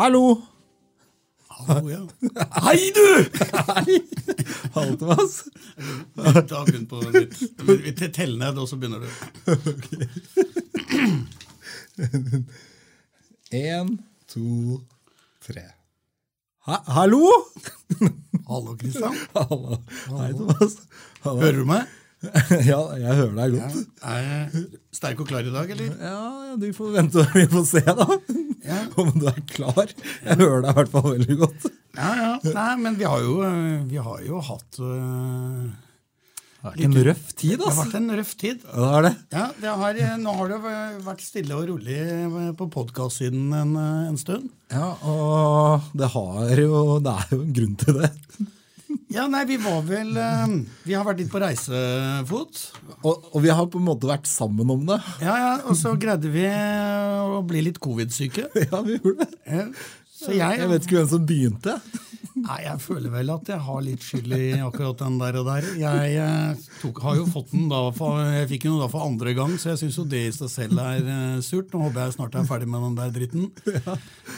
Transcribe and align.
Hallo! 0.00 0.42
Hallo, 1.48 1.90
ja. 1.90 1.98
Hei, 2.64 2.90
du! 2.96 3.30
Hei! 3.68 3.98
Hallo, 4.72 4.96
Thomas. 4.96 5.44
Ta 6.48 6.62
begynn 6.64 6.86
på 6.88 7.02
nytt. 7.12 7.42
Vi 7.68 7.92
teller 8.08 8.38
ned, 8.40 8.56
og 8.62 8.68
så 8.70 8.78
begynner 8.80 9.04
du. 9.04 9.08
En, 13.60 13.92
to, 14.32 14.80
tre. 15.44 15.66
Ha 16.64 16.80
hallo! 16.96 17.20
Hallo, 18.48 18.78
Kristian. 18.80 19.20
Hallo. 19.36 19.82
Hei, 20.14 20.32
Thomas. 20.32 20.80
Hallo. 21.26 21.44
Hører 21.44 21.60
du 21.60 21.68
meg? 21.74 21.99
Ja, 22.70 22.80
jeg 23.00 23.16
hører 23.16 23.36
deg 23.36 23.54
godt. 23.56 23.76
Er 24.04 24.24
jeg 24.26 24.64
sterk 24.94 25.20
og 25.22 25.28
klar 25.30 25.46
i 25.46 25.52
dag, 25.52 25.70
eller? 25.72 25.92
Ja, 25.96 26.16
ja, 26.50 26.56
du 26.60 26.66
får 26.76 26.94
vente 26.98 27.22
og 27.22 27.36
vi 27.38 27.46
får 27.50 27.68
se, 27.70 27.84
da. 27.86 28.06
Ja. 28.66 28.80
Om 29.00 29.12
du 29.16 29.28
er 29.30 29.38
klar. 29.48 29.92
Jeg 30.26 30.40
hører 30.42 30.66
deg 30.66 30.72
i 30.72 30.78
hvert 30.80 30.92
fall 30.92 31.06
veldig 31.14 31.38
godt. 31.40 31.70
Ja, 31.96 32.10
ja. 32.18 32.32
Nei, 32.54 32.72
men 32.84 32.98
vi 33.00 33.06
har 33.08 33.22
jo, 33.24 33.38
øh, 33.46 33.86
vi 33.90 34.02
har 34.04 34.26
jo 34.26 34.42
hatt 34.50 34.82
uh 34.84 35.70
Det 36.60 36.66
har 36.66 36.74
vært 36.74 36.84
en 36.84 36.96
røff 37.08 37.26
tid, 37.32 37.56
altså. 37.56 37.56
Det 37.56 37.64
har 37.64 37.70
altså. 37.70 37.84
vært 37.86 37.98
en 38.02 38.16
røff 38.20 38.32
tid. 38.44 38.64
Ja, 38.68 38.76
det 38.76 38.92
er 38.92 39.06
det. 39.06 39.14
Ja, 39.32 39.46
det 39.64 39.74
har, 39.80 40.00
øh, 40.04 40.14
Nå 40.20 40.36
har 40.42 40.52
det 40.52 40.60
vært 41.08 41.24
stille 41.24 41.56
og 41.56 41.68
rolig 41.72 41.98
på 42.60 42.70
podkast-siden 42.76 43.48
en, 43.56 43.76
øh, 43.80 44.08
en 44.12 44.20
stund. 44.20 44.50
Ja, 44.70 44.92
og 45.08 45.88
det 45.96 46.12
har 46.12 46.56
jo 46.60 46.98
Det 47.00 47.16
er 47.16 47.32
jo 47.32 47.42
en 47.46 47.54
grunn 47.56 47.78
til 47.80 48.02
det. 48.04 48.12
Ja, 49.10 49.26
nei, 49.30 49.42
vi 49.46 49.56
var 49.62 49.80
vel 49.86 50.12
øh, 50.18 50.52
Vi 50.86 50.94
har 50.94 51.04
vært 51.06 51.20
litt 51.22 51.30
på 51.32 51.40
reisefot. 51.42 52.60
Og, 53.00 53.30
og 53.32 53.38
vi 53.44 53.50
har 53.54 53.66
på 53.70 53.78
en 53.80 53.86
måte 53.86 54.08
vært 54.10 54.26
sammen 54.30 54.70
om 54.70 54.84
det. 54.88 54.98
Ja, 55.22 55.34
ja, 55.38 55.52
Og 55.70 55.78
så 55.78 55.94
greide 56.00 56.30
vi 56.32 56.46
å 56.46 57.40
bli 57.46 57.64
litt 57.68 57.80
covid-syke. 57.82 58.48
Ja, 58.70 58.82
vi 58.86 58.98
gjorde 58.98 59.26
det. 59.26 59.64
Så 60.20 60.36
jeg, 60.36 60.60
Jeg 60.60 60.68
vet 60.68 60.86
ikke 60.86 61.00
hvem 61.00 61.10
som 61.14 61.26
begynte. 61.26 61.80
Nei, 62.40 62.58
jeg 62.64 62.80
føler 62.80 63.12
vel 63.12 63.30
at 63.34 63.48
jeg 63.50 63.60
har 63.64 63.80
litt 63.84 64.04
skyld 64.04 64.32
i 64.36 64.44
akkurat 64.62 65.00
den 65.02 65.16
der 65.20 65.38
og 65.40 65.48
der. 65.48 65.66
Jeg 65.80 66.14
eh, 66.22 66.62
tok, 66.80 67.00
har 67.04 67.18
jo 67.18 67.26
fått 67.28 67.50
den 67.52 67.66
da 67.70 67.80
for, 67.96 68.20
jeg 68.22 68.48
fikk 68.52 68.66
den 68.68 68.78
da 68.80 68.88
for 68.92 69.04
andre 69.04 69.34
gang, 69.36 69.56
så 69.60 69.72
jeg 69.72 69.80
syns 69.82 69.98
jo 69.98 70.04
det 70.08 70.22
i 70.28 70.32
seg 70.34 70.52
selv 70.52 70.80
er 70.82 71.02
eh, 71.02 71.40
surt. 71.44 71.72
Nå 71.72 71.82
håper 71.86 72.06
jeg 72.06 72.16
snart 72.16 72.38
jeg 72.38 72.46
er 72.46 72.50
ferdig 72.50 72.70
med 72.70 72.86
den 72.86 72.96
der 73.00 73.12
dritten. 73.16 73.50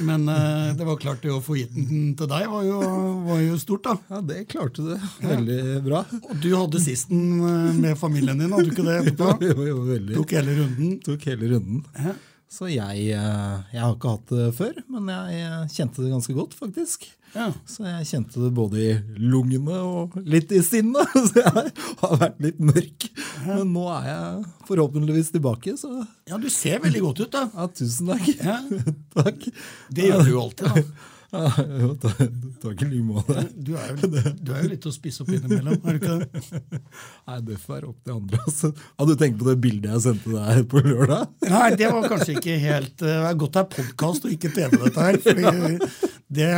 Men 0.08 0.26
uh, 0.30 0.72
det 0.78 0.86
var 0.88 0.98
klart 1.02 1.22
det 1.22 1.34
å 1.34 1.42
få 1.44 1.58
gitt 1.60 1.74
den 1.76 2.14
til 2.18 2.30
deg 2.30 2.48
var 2.50 2.66
jo, 2.66 2.80
var 3.28 3.42
jo 3.44 3.60
stort, 3.60 3.86
da. 3.86 3.96
Ja, 4.10 4.22
det 4.32 4.40
klarte 4.50 4.86
du 4.86 4.92
veldig 5.28 5.60
bra. 5.84 6.02
Og 6.22 6.34
du 6.42 6.50
hadde 6.56 6.82
sisten 6.82 7.38
den 7.42 7.80
med 7.82 7.98
familien 8.00 8.40
din, 8.40 8.52
hadde 8.54 8.70
du 8.70 8.74
ikke 8.74 8.88
det? 8.88 9.00
Jo, 9.52 9.56
jo, 9.66 9.80
veldig. 9.86 10.14
Tok 10.16 10.36
hele 10.38 10.54
runden. 10.58 10.92
Tok 11.04 11.24
hele 11.28 11.54
runden. 11.54 11.82
Ja. 11.98 12.14
Så 12.52 12.68
jeg, 12.68 13.06
eh, 13.16 13.60
jeg 13.72 13.80
har 13.80 13.94
ikke 13.94 14.12
hatt 14.12 14.32
det 14.34 14.46
før, 14.58 14.78
men 14.92 15.06
jeg 15.08 15.40
eh, 15.40 15.60
kjente 15.72 16.02
det 16.04 16.10
ganske 16.12 16.34
godt, 16.36 16.52
faktisk. 16.58 17.06
Ja. 17.32 17.46
Så 17.64 17.86
jeg 17.86 18.08
kjente 18.10 18.42
det 18.42 18.50
både 18.52 18.82
i 18.82 18.90
lungene 19.16 19.78
og 19.80 20.18
litt 20.28 20.52
i 20.52 20.60
sinnet. 20.64 21.14
Så 21.30 21.40
jeg 21.40 21.72
har 22.02 22.18
vært 22.20 22.42
litt 22.44 22.60
mørk. 22.60 23.06
Men 23.46 23.72
nå 23.72 23.86
er 23.94 24.10
jeg 24.10 24.44
forhåpentligvis 24.68 25.32
tilbake, 25.32 25.72
så 25.80 26.04
ja, 26.28 26.36
du 26.38 26.46
ser 26.52 26.82
veldig 26.84 27.00
godt 27.06 27.24
ut, 27.24 27.32
da. 27.32 27.46
ja, 27.56 27.66
tusen 27.72 28.12
takk. 28.12 28.28
Ja. 28.36 28.58
Takk. 29.16 29.48
Det 29.92 30.06
gjør 30.10 30.22
du 30.22 30.30
jo 30.34 30.44
alltid, 30.44 30.68
da. 30.76 31.08
Ja, 31.32 31.48
jo, 31.80 31.94
takk 31.96 32.82
i 32.84 32.88
like 32.90 33.04
måte. 33.08 33.42
Du 33.56 33.70
er, 33.80 33.94
jo, 33.96 34.08
du 34.36 34.50
er 34.52 34.64
jo 34.66 34.68
litt 34.74 34.84
å 34.84 34.92
spisse 34.92 35.22
opp 35.24 35.30
innimellom, 35.32 35.78
er 35.88 35.96
du 35.96 36.02
ikke 36.02 36.16
det? 36.20 36.80
Nei, 37.30 37.38
det 37.46 37.56
får 37.62 37.72
være 37.78 37.88
opp 37.88 38.02
til 38.04 38.16
andre. 38.18 38.40
Altså. 38.44 38.70
Hadde 39.00 39.14
du 39.16 39.22
tenkt 39.22 39.38
på 39.40 39.46
det 39.48 39.54
bildet 39.64 39.88
jeg 39.94 40.02
sendte 40.04 40.34
deg 40.34 40.66
på 40.72 40.82
lørdag? 40.84 41.30
Nei, 41.54 41.68
det 41.80 41.88
var 41.94 42.08
kanskje 42.12 42.36
ikke 42.36 42.58
helt 42.66 43.04
eh, 43.06 43.14
Det 43.16 43.30
er 43.30 43.38
godt 43.40 43.56
det 43.56 43.62
er 43.62 43.70
podkast 43.78 44.28
og 44.28 44.34
ikke 44.36 44.52
TV, 44.58 44.76
dette 44.82 45.06
her. 45.06 45.18
fordi 45.24 46.12
det, 46.36 46.50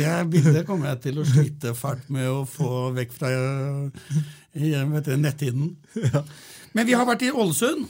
det 0.00 0.14
bildet 0.32 0.64
kommer 0.68 0.90
jeg 0.94 1.02
til 1.10 1.20
å 1.20 1.26
slite 1.28 1.74
fælt 1.76 2.08
med 2.16 2.30
å 2.32 2.40
få 2.48 2.72
vekk 2.96 3.14
fra 3.20 3.34
eh, 3.36 4.80
vet 4.96 5.12
netthinnen. 5.20 5.76
Men 6.72 6.88
vi 6.88 6.96
har 6.96 7.04
vært 7.08 7.28
i 7.28 7.30
Ålesund. 7.32 7.84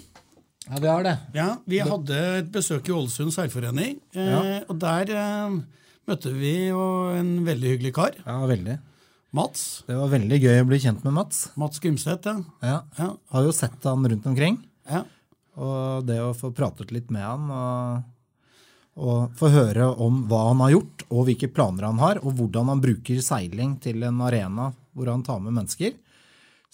Ja, 0.67 0.81
vi 0.83 0.91
har 0.91 1.03
det. 1.07 1.15
Ja, 1.39 1.49
Vi 1.71 1.79
hadde 1.79 2.19
et 2.41 2.51
besøk 2.55 2.89
i 2.91 2.95
Ålesund 2.99 3.31
seilforening. 3.35 4.01
Eh, 4.15 4.27
Ja. 4.35 4.43
Og 4.67 4.79
der 4.83 5.15
eh, 5.15 5.59
møtte 6.11 6.33
vi 6.35 6.55
jo 6.69 6.83
en 7.15 7.41
veldig 7.47 7.75
hyggelig 7.75 7.95
kar. 7.97 8.17
Ja, 8.25 8.39
veldig. 8.49 8.79
Mats. 9.37 9.85
Det 9.89 9.97
var 9.99 10.13
veldig 10.13 10.39
gøy 10.41 10.63
å 10.63 10.69
bli 10.69 10.79
kjent 10.81 11.05
med 11.05 11.17
Mats. 11.19 11.49
Mats 11.61 11.83
Grimseth, 11.83 12.31
ja. 12.31 12.39
Ja. 12.65 12.79
ja. 12.99 13.09
Har 13.35 13.47
jo 13.47 13.55
sett 13.55 13.85
han 13.85 14.07
rundt 14.09 14.27
omkring. 14.31 14.61
ja. 14.91 15.05
Og 15.57 16.05
det 16.05 16.19
å 16.21 16.35
få 16.37 16.51
pratet 16.53 16.91
litt 16.93 17.09
med 17.09 17.25
han 17.25 17.47
og, 17.49 18.03
og 19.01 19.39
få 19.39 19.49
høre 19.55 19.87
om 20.05 20.19
hva 20.29 20.43
han 20.51 20.61
har 20.61 20.75
gjort, 20.75 21.07
og 21.09 21.23
hvilke 21.31 21.49
planer 21.49 21.87
han 21.89 22.03
har, 22.03 22.21
og 22.21 22.37
hvordan 22.37 22.69
han 22.75 22.83
bruker 22.83 23.23
seiling 23.25 23.79
til 23.81 24.05
en 24.05 24.21
arena 24.27 24.67
hvor 24.93 25.09
han 25.09 25.25
tar 25.25 25.41
med 25.41 25.57
mennesker. 25.57 25.95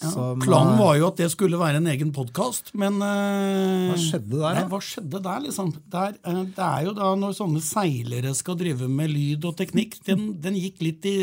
Som, 0.03 0.41
Planen 0.43 0.75
eh, 0.75 0.81
var 0.81 0.97
jo 0.99 1.07
at 1.09 1.21
det 1.21 1.29
skulle 1.33 1.61
være 1.61 1.79
en 1.79 1.89
egen 1.93 2.11
podkast, 2.15 2.73
men 2.79 2.99
eh, 3.05 3.93
Hva 3.93 3.99
skjedde 4.01 4.35
der, 4.35 4.57
Nei, 4.57 4.65
da? 4.65 4.67
hva 4.73 4.81
skjedde 4.83 5.23
der, 5.25 5.45
liksom? 5.47 5.73
Der, 5.93 6.17
eh, 6.27 6.43
det 6.57 6.67
er 6.67 6.89
jo 6.89 6.95
da 6.99 7.13
når 7.19 7.37
sånne 7.39 7.63
seilere 7.65 8.35
skal 8.39 8.59
drive 8.61 8.91
med 8.91 9.13
lyd 9.13 9.47
og 9.49 9.57
teknikk, 9.61 10.01
den, 10.09 10.33
den 10.43 10.59
gikk 10.59 10.83
litt 10.85 11.09
i 11.09 11.17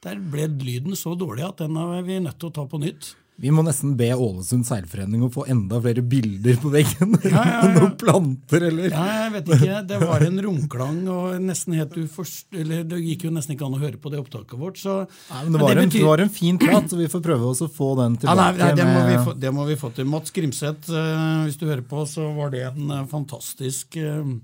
Der 0.00 0.20
ble 0.32 0.48
lyden 0.64 0.96
så 0.96 1.12
dårlig 1.18 1.44
at 1.44 1.60
den 1.60 1.76
er 1.76 2.00
vi 2.06 2.20
nødt 2.24 2.40
til 2.40 2.48
å 2.48 2.54
ta 2.56 2.64
på 2.64 2.80
nytt. 2.80 3.12
Vi 3.40 3.48
må 3.56 3.62
nesten 3.64 3.94
be 3.96 4.10
Ålesund 4.12 4.66
seilforening 4.68 5.22
å 5.24 5.30
få 5.32 5.46
enda 5.48 5.78
flere 5.80 6.02
bilder 6.04 6.58
på 6.60 6.68
veggen. 6.74 7.14
Ja, 7.24 7.30
ja, 7.40 7.54
ja. 7.54 7.68
Noen 7.76 7.94
planter, 8.00 8.66
eller 8.68 8.92
Ja, 8.92 9.04
jeg 9.24 9.30
vet 9.38 9.48
ikke, 9.56 9.78
Det 9.88 10.00
var 10.02 10.24
en 10.26 10.40
romklang, 10.44 10.98
og 11.08 11.38
nesten 11.40 11.76
helt 11.78 11.96
uforst... 11.96 12.50
Eller 12.52 12.82
det 12.84 12.98
gikk 13.00 13.24
jo 13.28 13.32
nesten 13.32 13.54
ikke 13.56 13.64
an 13.70 13.78
å 13.78 13.80
høre 13.80 13.96
på 14.02 14.12
det 14.12 14.20
opptaket 14.20 14.56
vårt. 14.60 14.76
så... 14.82 14.98
Nei, 15.30 15.40
men 15.46 15.56
det, 15.56 15.62
var 15.64 15.72
en, 15.80 15.88
betyr- 15.88 16.04
det 16.04 16.10
var 16.10 16.24
en 16.26 16.34
fin 16.36 16.60
prat, 16.60 16.90
så 16.92 17.00
vi 17.00 17.08
får 17.14 17.24
prøve 17.24 17.48
oss 17.54 17.64
å 17.64 17.70
få 17.72 17.88
den 18.02 18.18
Ja, 18.20 18.34
nei, 18.36 18.50
tilbake. 18.52 18.60
nei, 18.60 18.74
det, 18.76 18.88
må 18.92 19.06
vi 19.08 19.16
få, 19.24 19.36
det 19.46 19.54
må 19.56 19.66
vi 19.70 19.78
få 19.86 19.92
til. 19.96 20.10
Mats 20.12 20.36
Grimseth, 20.36 20.92
uh, 20.92 21.40
hvis 21.48 21.56
du 21.60 21.64
hører 21.70 21.86
på, 21.88 22.04
så 22.12 22.28
var 22.36 22.52
det 22.52 22.66
en 22.68 22.92
uh, 22.92 23.06
fantastisk 23.08 23.96
uh, 24.04 24.34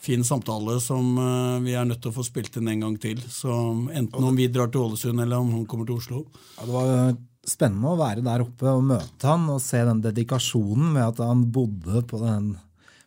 fin 0.00 0.24
samtale 0.24 0.78
som 0.80 1.12
vi 1.60 1.74
er 1.76 1.84
nødt 1.84 2.00
til 2.00 2.08
å 2.08 2.16
få 2.16 2.24
spilt 2.24 2.54
inn 2.56 2.70
en 2.72 2.86
gang 2.86 2.94
til. 3.02 3.18
Så 3.28 3.52
Enten 3.92 4.24
om 4.24 4.32
vi 4.38 4.46
drar 4.48 4.72
til 4.72 4.86
Ålesund, 4.86 5.20
eller 5.20 5.44
om 5.44 5.50
han 5.58 5.66
kommer 5.68 5.84
til 5.90 6.00
Oslo. 6.00 6.22
Ja, 6.56 6.64
det 6.64 6.72
var 6.72 6.94
spennende 7.46 7.92
å 7.92 7.98
være 8.00 8.24
der 8.24 8.44
oppe 8.44 8.68
og 8.72 8.84
møte 8.90 9.28
han 9.28 9.46
og 9.52 9.62
se 9.64 9.80
den 9.86 10.02
dedikasjonen 10.04 10.92
med 10.96 11.06
at 11.06 11.22
han 11.24 11.46
bodde 11.52 12.02
på, 12.08 12.20
den, 12.20 12.52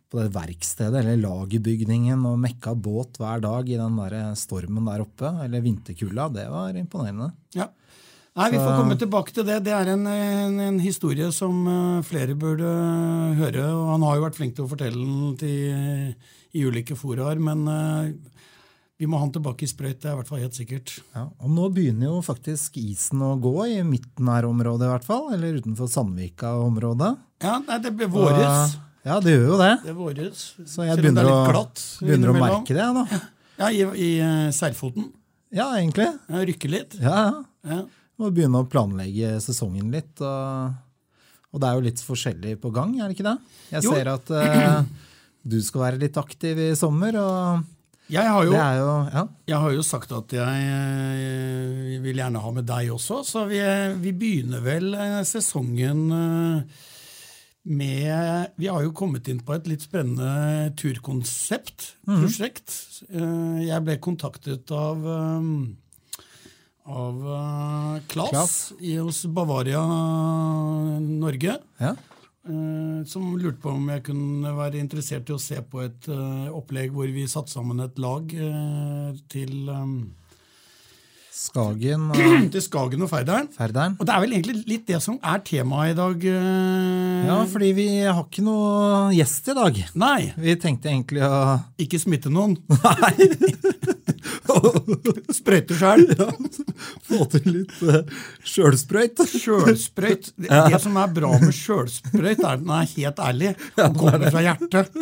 på 0.09 0.21
det 0.21 0.31
verkstedet 0.33 1.03
eller 1.03 1.21
lagerbygningen 1.21 2.25
og 2.29 2.41
mekka 2.41 2.73
båt 2.73 3.21
hver 3.21 3.43
dag 3.45 3.69
i 3.69 3.79
den 3.79 4.01
der 4.01 4.33
stormen 4.39 4.89
der 4.89 5.05
oppe, 5.05 5.29
eller 5.45 5.63
vinterkulda. 5.63 6.29
Det 6.33 6.49
var 6.49 6.81
imponerende. 6.81 7.31
Ja. 7.57 7.69
Nei, 8.33 8.47
Vi 8.49 8.57
får 8.57 8.79
komme 8.79 8.95
tilbake 8.97 9.33
til 9.35 9.45
det. 9.45 9.59
Det 9.67 9.73
er 9.77 9.91
en, 9.93 10.07
en, 10.09 10.55
en 10.71 10.77
historie 10.81 11.27
som 11.35 11.67
eh, 11.69 12.05
flere 12.07 12.33
burde 12.33 12.69
høre. 13.37 13.67
og 13.69 13.91
Han 13.91 14.05
har 14.07 14.17
jo 14.17 14.23
vært 14.23 14.39
flink 14.39 14.55
til 14.57 14.65
å 14.65 14.71
fortelle 14.71 14.97
den 14.97 15.35
til, 15.37 16.15
i 16.57 16.63
ulike 16.65 16.97
foraer, 16.97 17.37
men 17.37 17.61
eh, 17.69 18.07
vi 19.03 19.09
må 19.11 19.19
ha 19.19 19.25
han 19.25 19.33
tilbake 19.35 19.65
i 19.65 19.67
sprøyt. 19.67 19.99
Det 19.99 20.07
er 20.07 20.13
i 20.15 20.19
hvert 20.21 20.29
fall 20.31 20.39
helt 20.39 20.55
sikkert. 20.55 20.93
Ja, 21.11 21.25
og 21.43 21.51
nå 21.51 21.67
begynner 21.75 22.07
jo 22.13 22.21
faktisk 22.23 22.77
isen 22.79 23.19
å 23.25 23.33
gå 23.43 23.51
i 23.67 23.81
midten 23.83 24.29
her 24.31 24.47
området, 24.47 24.87
i 24.87 24.91
hvert 24.93 25.07
fall. 25.07 25.25
Eller 25.35 25.59
utenfor 25.59 25.89
Sandvika-området. 25.91 27.11
Ja, 27.43 27.57
nei, 27.67 27.77
Det 27.83 27.91
blir 27.99 28.07
våres. 28.07 28.75
Og- 28.75 28.79
Ja, 29.03 29.17
det 29.19 29.33
gjør 29.35 29.47
jo 29.49 29.57
det. 29.59 29.71
Det 29.83 29.93
våres. 29.97 30.43
Så 30.63 30.85
jeg 30.87 30.95
begynner, 30.97 31.25
er 31.27 31.33
å, 31.35 31.51
glatt 31.51 31.81
begynner 31.99 32.29
å 32.31 32.39
merke 32.39 32.71
det, 32.71 32.85
da. 32.95 33.19
Ja, 33.59 33.67
i, 33.67 33.81
i 33.99 34.11
eh, 34.23 34.47
seilfoten. 34.55 35.09
Ja, 35.51 35.65
egentlig. 35.75 36.07
Ja, 36.29 36.39
rykke 36.47 36.69
litt. 36.71 36.95
Ja, 37.03 37.17
ja. 37.27 37.43
Ja. 37.67 37.81
Må 38.17 38.31
begynne 38.31 38.61
å 38.63 38.69
planlegge 38.71 39.35
sesongen 39.43 39.91
litt. 39.91 40.21
Og, 40.23 40.71
og 41.51 41.59
det 41.59 41.67
er 41.67 41.75
jo 41.75 41.83
litt 41.89 41.99
forskjellig 41.99 42.55
på 42.63 42.71
gang, 42.71 42.95
er 43.01 43.11
det 43.11 43.17
ikke 43.17 43.27
det? 43.27 43.35
Jeg 43.75 43.83
Jo. 43.83 43.91
ser 43.91 44.07
at 44.13 44.31
eh, 44.31 44.83
du 45.43 45.59
skal 45.61 45.81
være 45.89 45.99
litt 45.99 46.15
aktiv 46.23 46.63
i 46.63 46.71
sommer, 46.79 47.19
og 47.19 47.65
Jeg 48.11 48.27
har 48.27 48.43
jo, 48.45 48.51
det 48.51 48.63
jo 48.77 48.87
Ja. 49.13 49.21
jeg 49.47 49.57
har 49.63 49.71
jo 49.71 49.83
sagt 49.87 50.11
at 50.11 50.33
jeg 50.35 50.63
eh, 50.67 52.01
vil 52.03 52.17
gjerne 52.19 52.41
ha 52.43 52.51
med 52.51 52.65
deg 52.67 52.89
også, 52.93 53.21
så 53.25 53.45
vi, 53.47 53.61
vi 54.03 54.11
begynner 54.11 54.61
vel 54.65 54.89
eh, 54.93 55.21
sesongen 55.23 56.01
eh, 56.11 56.81
med 57.63 58.51
Vi 58.59 58.67
har 58.67 58.83
jo 58.83 58.91
kommet 58.91 59.29
inn 59.31 59.39
på 59.39 59.55
et 59.55 59.69
litt 59.71 59.85
spennende 59.85 60.73
turkonsept, 60.75 61.93
prosjekt. 62.03 62.73
Mm. 63.07 63.61
Jeg 63.63 63.85
ble 63.87 63.95
kontaktet 64.03 64.73
av 64.75 64.99
eh, 65.07 65.47
av 66.83 67.21
eh, 67.23 68.01
Klas, 68.11 68.33
Klas. 68.33 68.57
hos 68.99 69.23
Bavaria 69.31 69.79
Norge. 70.99 71.55
ja. 71.79 71.95
Eh, 72.49 73.03
som 73.09 73.35
lurte 73.39 73.61
på 73.63 73.73
om 73.75 73.87
jeg 73.93 74.03
kunne 74.09 74.55
være 74.57 74.81
interessert 74.81 75.29
i 75.29 75.35
å 75.35 75.41
se 75.41 75.61
på 75.61 75.83
et 75.85 76.09
eh, 76.11 76.49
opplegg 76.53 76.93
hvor 76.95 77.09
vi 77.11 77.25
satte 77.29 77.53
sammen 77.53 77.83
et 77.83 78.01
lag 78.01 78.35
eh, 78.35 79.15
til, 79.31 79.71
Skagen 81.33 82.09
og 82.13 82.51
til 82.53 82.61
Skagen 82.61 83.01
og 83.03 83.09
Færderen. 83.09 83.49
Færderen. 83.55 83.95
Og 83.97 84.05
det 84.05 84.13
er 84.13 84.21
vel 84.21 84.35
egentlig 84.37 84.67
litt 84.69 84.85
det 84.87 85.01
som 85.03 85.17
er 85.17 85.41
temaet 85.43 85.95
i 85.95 85.97
dag. 85.97 86.27
Ja, 87.25 87.39
fordi 87.49 87.71
vi 87.73 87.87
har 88.05 88.21
ikke 88.21 88.45
noe 88.45 89.09
gjest 89.17 89.49
i 89.49 89.57
dag. 89.57 89.81
Nei, 89.97 90.19
Vi 90.37 90.55
tenkte 90.61 90.93
egentlig 90.93 91.25
å 91.25 91.57
ikke 91.81 91.99
smitte 92.05 92.31
noen. 92.31 92.59
Sprøyte 95.37 95.77
sjøl. 95.77 96.05
få 97.07 97.25
til 97.33 97.47
litt 97.49 97.75
uh, 97.85 98.01
sjølsprøyt. 98.47 99.23
Sjølsprøyt. 99.33 100.31
Det, 100.43 100.49
det 100.49 100.79
som 100.83 100.97
er 100.99 101.13
bra 101.13 101.31
med 101.41 101.53
sjølsprøyt, 101.55 102.41
er 102.41 102.49
at 102.49 102.63
den 102.63 102.73
er 102.75 102.89
helt 102.93 103.21
ærlig. 103.27 103.53
Den 103.77 103.95
kommer 103.97 104.33
fra 104.33 104.43
hjertet. 104.43 104.99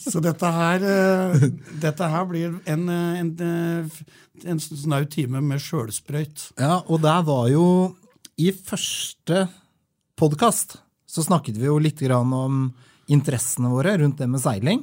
Så 0.00 0.22
dette 0.24 0.52
her, 0.58 0.86
uh, 0.86 1.48
dette 1.82 2.12
her 2.14 2.30
blir 2.30 2.54
en, 2.70 2.86
en, 2.88 2.88
en, 3.20 3.34
eh, 3.48 4.48
en 4.50 4.62
snau 4.62 5.02
time 5.10 5.42
med 5.44 5.62
sjølsprøyt. 5.62 6.50
Ja, 6.60 6.78
og 6.86 7.02
der 7.04 7.26
var 7.26 7.50
jo 7.52 7.66
I 8.40 8.50
første 8.54 9.46
podkast 10.18 10.78
så 11.14 11.22
snakket 11.22 11.58
vi 11.60 11.68
jo 11.68 11.78
litt 11.78 12.00
grann 12.02 12.32
om 12.34 12.64
interessene 13.12 13.70
våre 13.70 13.98
rundt 14.00 14.18
det 14.18 14.26
med 14.30 14.42
seiling. 14.42 14.82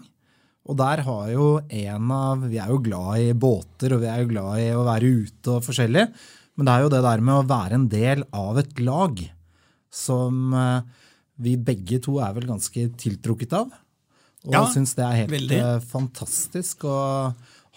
Og 0.69 0.77
der 0.77 1.01
har 1.07 1.29
jo 1.33 1.45
en 1.73 2.11
av 2.13 2.43
Vi 2.51 2.59
er 2.61 2.69
jo 2.69 2.77
glad 2.85 3.19
i 3.23 3.31
båter, 3.33 3.95
og 3.95 4.03
vi 4.03 4.09
er 4.11 4.21
jo 4.21 4.29
glad 4.29 4.59
i 4.61 4.67
å 4.77 4.83
være 4.85 5.09
ute 5.25 5.55
og 5.55 5.63
forskjellig. 5.65 6.05
Men 6.55 6.67
det 6.67 6.73
er 6.75 6.83
jo 6.85 6.91
det 6.93 7.01
der 7.07 7.23
med 7.25 7.39
å 7.39 7.47
være 7.49 7.77
en 7.79 7.87
del 7.89 8.25
av 8.37 8.59
et 8.61 8.79
lag 8.83 9.21
som 9.91 10.53
eh, 10.53 10.83
vi 11.41 11.55
begge 11.57 11.97
to 12.05 12.19
er 12.23 12.35
vel 12.37 12.45
ganske 12.51 12.85
tiltrukket 13.01 13.55
av. 13.57 13.71
Og 14.45 14.53
Ja, 14.53 14.61
syns 14.69 14.93
det 14.97 15.03
er 15.05 15.17
helt 15.23 15.33
veldig. 15.33 15.57
eh, 15.57 15.79
fantastisk 15.91 16.85
å 16.85 16.97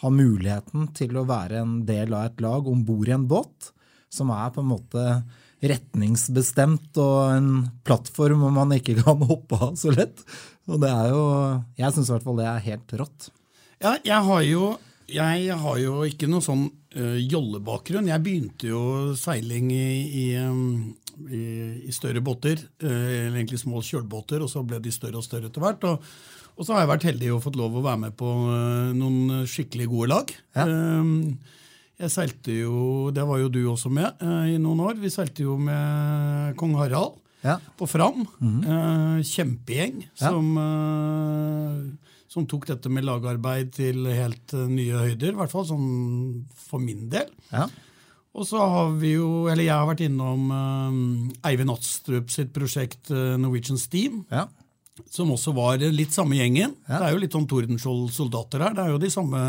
ha 0.04 0.10
muligheten 0.12 0.90
til 0.96 1.16
å 1.16 1.24
være 1.26 1.62
en 1.62 1.78
del 1.88 2.12
av 2.14 2.26
et 2.28 2.40
lag 2.44 2.68
om 2.68 2.84
bord 2.84 3.08
i 3.08 3.14
en 3.16 3.26
båt, 3.30 3.70
som 4.12 4.30
er 4.34 4.50
på 4.54 4.60
en 4.62 4.70
måte 4.74 5.06
retningsbestemt 5.64 6.98
og 7.00 7.18
en 7.34 7.50
plattform 7.86 8.42
hvor 8.44 8.52
man 8.54 8.74
ikke 8.76 8.98
kan 9.02 9.22
hoppe 9.30 9.58
av 9.70 9.78
så 9.80 9.94
lett. 9.94 10.20
Og 10.70 10.80
det 10.80 10.90
er 10.90 11.12
jo 11.12 11.22
Jeg 11.78 11.94
syns 11.94 12.10
i 12.10 12.14
hvert 12.14 12.26
fall 12.26 12.40
det 12.40 12.48
er 12.48 12.66
helt 12.70 12.96
rått. 13.00 13.30
Ja, 13.82 13.96
jeg 14.06 14.20
har 14.28 14.42
jo, 14.46 14.68
jeg 15.10 15.56
har 15.60 15.78
jo 15.82 16.04
ikke 16.08 16.28
noe 16.30 16.44
sånn 16.44 16.68
uh, 16.96 17.16
jollebakgrunn. 17.20 18.08
Jeg 18.08 18.24
begynte 18.24 18.70
jo 18.70 18.84
seiling 19.18 19.68
i, 19.74 19.88
i, 20.22 20.24
um, 20.40 20.94
i, 21.26 21.42
i 21.84 21.92
større 21.92 22.22
båter, 22.24 22.62
eh, 22.80 23.26
eller 23.26 23.42
egentlig 23.42 23.60
små 23.60 23.82
kjølbåter, 23.84 24.40
og 24.40 24.48
så 24.48 24.62
ble 24.64 24.78
de 24.80 24.94
større 24.94 25.20
og 25.20 25.26
større 25.26 25.50
etter 25.50 25.64
hvert. 25.64 25.84
Og, 25.90 26.14
og 26.54 26.64
så 26.64 26.76
har 26.76 26.84
jeg 26.84 26.92
vært 26.94 27.08
heldig 27.10 27.34
og 27.34 27.42
fått 27.44 27.58
lov 27.60 27.76
å 27.76 27.84
være 27.84 28.02
med 28.06 28.16
på 28.16 28.30
uh, 28.46 28.94
noen 28.96 29.44
skikkelig 29.50 29.90
gode 29.90 30.10
lag. 30.14 30.32
Ja. 30.56 30.64
Um, 30.70 31.34
jeg 32.00 32.10
seilte 32.10 32.56
jo, 32.56 33.10
Det 33.14 33.22
var 33.22 33.38
jo 33.38 33.52
du 33.52 33.60
også 33.70 33.92
med 33.92 34.22
i 34.50 34.56
noen 34.58 34.80
år. 34.82 34.96
Vi 34.98 35.12
seilte 35.12 35.44
jo 35.44 35.54
med 35.60 36.56
kong 36.58 36.72
Harald 36.80 37.20
Ja. 37.44 37.58
på 37.78 37.86
Fram. 37.88 38.22
Eh, 38.42 39.22
kjempegjeng 39.22 39.98
Mhm. 40.00 40.10
Ja. 40.20 40.30
som, 40.30 40.58
eh, 40.58 41.96
som 42.28 42.46
tok 42.50 42.66
dette 42.66 42.88
med 42.90 43.04
lagarbeid 43.06 43.72
til 43.76 44.06
helt 44.10 44.54
eh, 44.56 44.66
nye 44.70 44.96
høyder. 45.04 45.32
I 45.34 45.38
hvert 45.38 45.50
fall 45.52 45.66
sånn 45.68 46.44
for 46.56 46.80
min 46.82 47.08
del. 47.12 47.28
Ja. 47.52 47.68
Og 48.34 48.46
så 48.48 48.58
har 48.58 48.90
vi 48.98 49.12
jo, 49.14 49.46
eller 49.46 49.62
jeg 49.62 49.76
har 49.76 49.86
vært 49.86 50.02
innom 50.08 50.50
eh, 50.50 51.48
Eivind 51.50 51.70
Atstrup 51.70 52.30
sitt 52.34 52.52
prosjekt 52.56 53.10
eh, 53.14 53.36
Norwegian 53.38 53.78
Steam. 53.78 54.24
ja. 54.30 54.46
Som 55.10 55.32
også 55.34 55.50
var 55.52 55.78
litt 55.90 56.12
samme 56.14 56.36
gjengen. 56.38 56.76
Ja. 56.86 57.00
Det 57.00 57.06
er 57.08 57.12
jo 57.16 57.18
litt 57.18 57.32
sånn 57.34 57.48
Tordenskjold-soldater 57.50 58.60
her. 58.62 58.74
Det 58.76 58.78
er 58.84 58.90
jo 58.92 58.98
de 59.02 59.08
samme, 59.10 59.40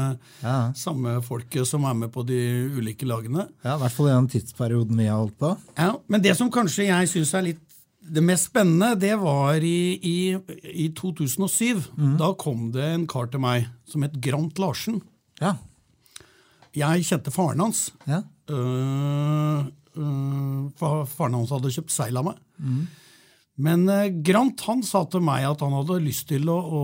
Ja. 0.42 0.72
samme 0.74 1.22
folket 1.22 1.68
som 1.70 1.86
er 1.86 1.94
med 1.94 2.12
på 2.12 2.26
de 2.26 2.40
ulike 2.74 3.06
lagene. 3.06 3.48
ja 3.64 3.76
I 3.76 3.80
hvert 3.80 3.92
fall 3.94 4.08
i 4.08 4.16
den 4.16 4.28
tidsperioden 4.28 4.98
vi 4.98 5.06
har 5.06 5.20
holdt 5.22 5.38
på. 5.38 5.56
Ja, 5.78 5.98
Men 6.10 6.22
det 6.24 6.36
som 6.36 6.50
kanskje 6.50 6.88
jeg 6.88 7.08
syns 7.14 7.34
er 7.36 7.44
litt 7.44 7.60
det 8.06 8.22
mest 8.24 8.50
spennende, 8.52 8.94
det 9.00 9.16
var 9.22 9.64
i, 9.64 9.98
i, 9.98 10.18
i 10.86 10.90
2007. 10.96 11.82
Da 12.20 12.32
kom 12.40 12.70
det 12.76 12.86
en 12.86 13.08
kar 13.10 13.30
til 13.32 13.42
meg 13.44 13.70
som 13.90 14.06
het 14.06 14.20
Grant 14.24 14.60
Larsen. 14.62 15.02
Ja. 15.42 15.56
Jeg 16.76 17.08
kjente 17.08 17.34
faren 17.34 17.64
hans. 17.66 17.90
ja. 18.10 18.24
Uh, 18.46 19.66
uh, 19.98 21.02
faren 21.10 21.34
hans 21.34 21.50
hadde 21.50 21.72
kjøpt 21.74 21.94
seil 21.96 22.20
av 22.20 22.28
meg. 22.28 22.42
Men 23.56 23.88
uh, 23.90 24.12
Grant 24.28 24.62
han 24.68 24.84
sa 24.86 25.02
til 25.10 25.24
meg 25.26 25.48
at 25.50 25.64
han 25.66 25.74
hadde 25.74 26.04
lyst 26.04 26.28
til 26.30 26.46
å, 26.52 26.60
å, 26.60 26.84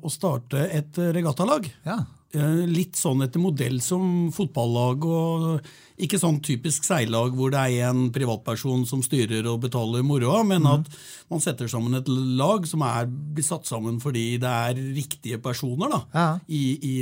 å 0.00 0.12
starte 0.12 0.64
et 0.72 1.00
regattalag. 1.16 1.68
ja. 1.84 2.00
Eh, 2.34 2.64
Litt 2.70 2.96
sånn 2.98 3.22
etter 3.24 3.38
modell 3.42 3.80
som 3.84 4.30
fotballag, 4.34 5.04
og 5.06 6.00
ikke 6.02 6.18
sånn 6.18 6.40
typisk 6.42 6.82
seilag 6.88 7.36
hvor 7.38 7.52
det 7.54 7.60
er 7.76 7.88
en 7.92 8.08
privatperson 8.14 8.82
som 8.88 9.02
styrer 9.06 9.46
og 9.46 9.60
betaler 9.62 10.02
moroa, 10.02 10.40
men 10.46 10.66
at 10.66 10.88
man 11.30 11.42
setter 11.44 11.70
sammen 11.70 11.94
et 12.00 12.08
lag 12.10 12.66
som 12.66 12.82
er, 12.82 13.06
blir 13.06 13.46
satt 13.46 13.68
sammen 13.70 14.00
fordi 14.02 14.24
det 14.42 14.50
er 14.50 14.80
riktige 14.96 15.38
personer 15.44 15.92
da, 15.94 16.00
Ja. 16.14 16.26
i, 16.50 16.64
i, 16.82 16.94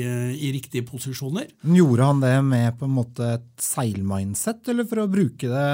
i 0.48 0.52
riktige 0.52 0.84
posisjoner. 0.88 1.48
Gjorde 1.64 2.10
han 2.10 2.20
det 2.20 2.34
med 2.44 2.76
på 2.78 2.84
en 2.90 2.96
måte 3.00 3.32
et 3.38 3.48
seilmindset, 3.64 4.68
eller 4.68 4.84
for 4.90 5.06
å 5.06 5.08
bruke 5.10 5.48
det 5.48 5.68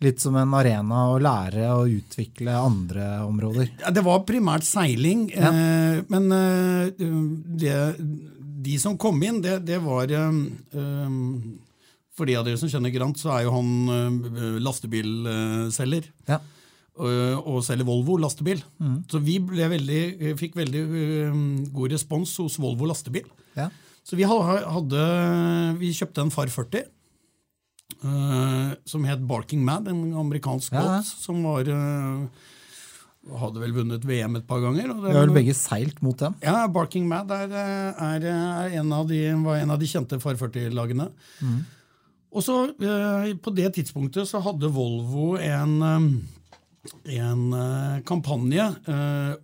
litt 0.00 0.20
som 0.22 0.36
en 0.38 0.52
arena 0.54 1.08
å 1.10 1.18
lære 1.20 1.68
og 1.74 1.90
utvikle 1.90 2.54
andre 2.54 3.18
områder? 3.26 3.72
Ja, 3.82 3.90
det 3.92 4.04
var 4.06 4.20
primært 4.28 4.64
seiling, 4.64 5.26
eh, 5.34 6.00
men 6.08 6.28
eh, 6.32 6.92
det, 7.58 7.76
de 8.58 8.76
som 8.82 8.98
kom 9.00 9.18
inn, 9.22 9.40
det, 9.44 9.60
det 9.68 9.78
var 9.84 10.10
eh, 10.10 10.38
For 12.16 12.28
de 12.28 12.36
av 12.38 12.46
dere 12.46 12.60
som 12.60 12.70
kjenner 12.70 12.94
Grant, 12.94 13.18
så 13.20 13.32
er 13.36 13.46
jo 13.46 13.56
han 13.56 13.72
eh, 13.94 14.60
lastebilselger. 14.64 16.08
Ja. 16.30 16.40
og, 16.98 17.44
og 17.46 17.60
selger 17.66 17.86
Volvo 17.86 18.18
lastebil. 18.18 18.62
Så 19.10 19.20
vi 19.22 19.38
ble 19.38 19.68
veldig, 19.70 20.02
fikk 20.40 20.58
veldig 20.58 20.84
god 21.74 21.94
respons 21.94 22.34
hos 22.42 22.58
Volvo 22.62 22.88
lastebil. 22.90 23.28
ja. 23.58 23.70
Så 24.08 24.16
vi 24.16 24.24
hadde 24.24 25.00
Vi 25.76 25.90
kjøpte 25.92 26.22
en 26.24 26.30
Far 26.32 26.48
40 26.48 26.86
uh, 28.04 28.74
som 28.88 29.04
het 29.08 29.24
Barking 29.26 29.64
Mad, 29.64 29.88
en 29.88 30.14
amerikansk 30.14 30.72
båt 30.72 30.86
ja. 30.86 31.02
som 31.06 31.42
var 31.46 31.68
eh, 31.68 32.46
Hadde 33.36 33.60
vel 33.60 33.72
vunnet 33.76 34.04
VM 34.08 34.36
et 34.38 34.46
par 34.48 34.60
ganger. 34.64 34.90
og 34.90 35.02
det- 35.04 35.12
har 35.14 35.26
vel 35.26 35.34
begge 35.36 35.54
seilt 35.54 36.00
mot 36.02 36.16
dem. 36.16 36.34
ja, 36.42 36.66
Barking 36.68 37.06
Mad 37.08 37.30
er, 37.30 37.52
er, 37.52 38.24
er 38.24 38.78
en 38.80 38.92
av 38.92 39.06
de, 39.08 39.20
var 39.44 39.56
en 39.60 39.70
av 39.70 39.78
de 39.78 39.86
kjente 39.86 40.20
Far 40.20 40.34
40-lagene. 40.34 41.10
Og 42.32 42.42
så 42.44 42.56
eh, 42.76 43.34
På 43.40 43.54
det 43.54 43.70
tidspunktet 43.74 44.28
så 44.28 44.40
hadde 44.44 44.68
Volvo 44.72 45.36
en, 45.40 45.78
eh, 45.82 47.20
en 47.20 47.52
eh, 47.52 48.00
kampanje, 48.08 48.66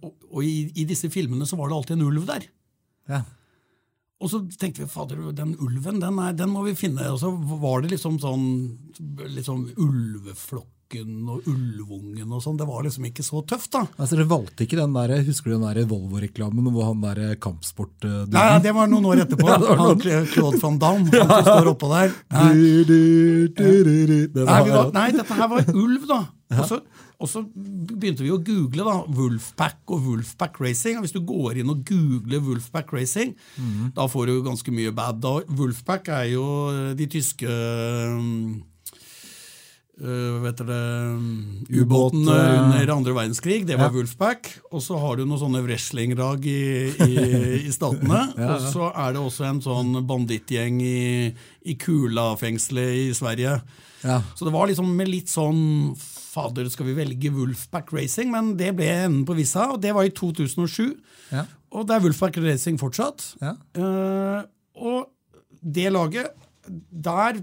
og, 0.03 0.43
i, 0.45 0.71
i 0.77 0.85
disse 0.85 1.09
filmene 1.11 1.47
så 1.47 1.57
var 1.57 1.69
det 1.69 1.77
alltid 1.77 1.97
en 1.99 2.07
ulv 2.09 2.27
der. 2.27 2.45
Ja. 3.09 3.23
Og 4.25 4.31
så 4.31 4.39
tenkte 4.57 4.81
vi 4.85 4.89
fader, 4.89 5.19
den 5.37 5.57
ulven 5.61 5.99
den, 6.01 6.19
er, 6.23 6.33
den 6.33 6.49
må 6.49 6.63
vi 6.65 6.73
finne. 6.79 7.05
Og 7.13 7.19
så 7.21 7.29
var 7.61 7.83
det 7.85 7.91
liksom 7.93 8.17
sånn 8.23 8.79
liksom 9.35 9.67
ulveflokken 10.85 11.29
og 11.29 11.47
ulvungen 11.49 12.33
og 12.33 12.43
sånn. 12.43 12.59
Det 12.59 12.67
var 12.67 12.85
liksom 12.85 13.05
ikke 13.09 13.25
så 13.25 13.43
tøft, 13.47 13.73
da. 13.73 13.85
Altså, 13.97 14.17
Dere 14.17 14.29
valgte 14.29 14.65
ikke 14.65 14.79
den 14.79 14.95
der, 14.95 15.23
Husker 15.25 15.51
du 15.51 15.57
den 15.59 15.67
der 15.67 15.87
Volvo-reklamen 15.89 16.71
hvor 16.73 16.91
han 16.91 17.01
der 17.03 17.37
kampsport 17.37 18.05
uh, 18.05 18.25
Nei, 18.29 18.45
ja, 18.53 18.59
det 18.63 18.75
var 18.75 18.89
noen 18.89 19.05
år 19.05 19.25
etterpå. 19.25 19.49
Han, 19.85 20.01
Claude 20.33 20.61
van 20.61 20.79
Damme, 20.79 21.11
han 21.15 21.29
som 21.31 21.49
står 21.49 21.71
oppå 21.73 21.89
der. 21.91 22.13
Nei, 22.31 22.53
nei, 23.55 24.61
vi 24.65 24.75
var, 24.75 24.93
nei, 24.95 25.09
dette 25.15 25.35
her 25.35 25.51
var 25.51 25.65
ulv, 25.85 26.07
da. 26.09 26.21
Og 26.55 26.69
så, 26.69 26.79
og 27.19 27.31
så 27.31 27.41
begynte 27.45 28.23
vi 28.23 28.31
å 28.31 28.39
google 28.45 28.85
da, 28.87 28.97
Wolfpack 29.17 29.91
og 29.91 30.05
Wolfpack 30.07 30.61
Racing. 30.63 30.99
Og 30.99 31.07
hvis 31.07 31.17
du 31.17 31.23
går 31.27 31.63
inn 31.63 31.73
og 31.73 31.83
googler 31.89 32.43
Wolfpack 32.45 32.93
Racing, 32.95 33.35
da 33.97 34.07
får 34.11 34.31
du 34.31 34.37
ganske 34.47 34.75
mye 34.75 34.93
bad. 34.95 35.19
Da, 35.25 35.41
Wolfpack 35.59 36.13
er 36.15 36.29
jo 36.35 36.47
de 36.99 37.09
tyske 37.11 37.49
um, 37.49 38.63
øh, 40.01 40.43
um, 40.43 41.65
ubåtene 41.71 42.35
øh, 42.35 42.59
under 42.65 42.95
andre 42.95 43.15
verdenskrig. 43.15 43.67
Det 43.67 43.79
var 43.79 43.91
Ja. 43.91 43.95
Wolfpack. 43.95 44.51
Og 44.73 44.83
så 44.83 44.99
har 44.99 45.17
du 45.17 45.25
noen 45.25 45.41
sånne 45.41 45.63
wrestlinglag 45.63 46.45
i, 46.47 46.91
i, 47.07 47.15
i 47.69 47.73
statene. 47.73 48.25
Og 48.55 48.69
så 48.73 48.91
er 48.91 49.15
det 49.15 49.23
også 49.23 49.47
en 49.49 49.63
sånn 49.65 50.07
bandittgjeng 50.07 50.81
i, 50.83 51.35
i 51.65 51.75
Kula-fengselet 51.79 53.09
i 53.09 53.15
Sverige. 53.15 53.61
Ja. 54.05 54.21
Så 54.37 54.45
det 54.45 54.53
var 54.53 54.69
liksom 54.69 54.91
med 54.97 55.09
litt 55.09 55.33
sånn 55.33 55.95
Fader, 56.35 56.67
skal 56.69 56.89
vi 56.91 56.97
velge 56.99 57.31
Wolfpack 57.31 57.93
Racing? 57.95 58.33
Men 58.35 58.57
det 58.59 58.73
ble 58.77 58.89
enden 58.91 59.25
på 59.29 59.37
vissa, 59.39 59.69
og 59.71 59.81
det 59.85 59.95
var 59.95 60.09
i 60.09 60.11
2007. 60.11 60.97
Ja. 61.31 61.45
Og 61.75 61.87
det 61.87 61.95
er 61.97 62.03
Wolfpack 62.05 62.39
Racing 62.43 62.79
fortsatt. 62.81 63.23
Ja. 63.43 63.55
Eh, 63.79 64.41
og 64.75 65.13
det 65.65 65.87
laget, 65.95 66.35
der 66.69 67.41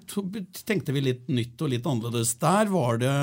tenkte 0.65 0.93
vi 0.95 1.01
litt 1.01 1.27
nytt 1.29 1.61
og 1.61 1.69
litt 1.73 1.85
annerledes. 1.85 2.35
Der 2.41 2.65
var 2.73 2.97
det 3.01 3.17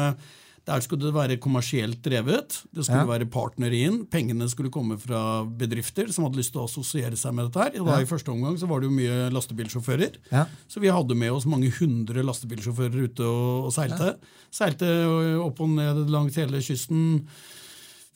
Der 0.68 0.82
skulle 0.84 1.00
det 1.06 1.14
være 1.14 1.36
kommersielt 1.40 2.02
drevet. 2.04 2.58
Det 2.76 2.84
skulle 2.84 3.00
Ja. 3.00 3.06
være 3.08 3.24
partnere 3.32 3.72
inn. 3.72 4.04
Pengene 4.04 4.44
skulle 4.50 4.68
komme 4.68 4.98
fra 5.00 5.42
bedrifter 5.48 6.12
som 6.12 6.24
hadde 6.26 6.36
lyst 6.36 6.52
til 6.52 6.60
å 6.60 6.66
assosiere 6.68 7.16
seg 7.16 7.32
med 7.32 7.46
dette. 7.50 7.56
her. 7.62 7.70
Da, 7.82 7.96
ja. 7.96 8.02
I 8.02 8.04
første 8.04 8.28
omgang 8.28 8.58
så 8.60 8.68
var 8.68 8.80
det 8.80 8.90
jo 8.90 8.96
mye 8.98 9.30
lastebilsjåfører. 9.32 10.16
Ja. 10.30 10.44
Så 10.68 10.78
vi 10.84 10.88
hadde 10.92 11.16
med 11.16 11.32
oss 11.32 11.46
mange 11.46 11.70
hundre 11.72 12.20
lastebilsjåfører 12.22 13.00
ute 13.08 13.20
og, 13.24 13.64
og 13.64 13.72
seilte. 13.72 14.18
Seilte 14.52 15.40
opp 15.40 15.58
og 15.58 15.70
ned 15.70 16.10
langs 16.10 16.36
hele 16.36 16.60
kysten. 16.60 17.24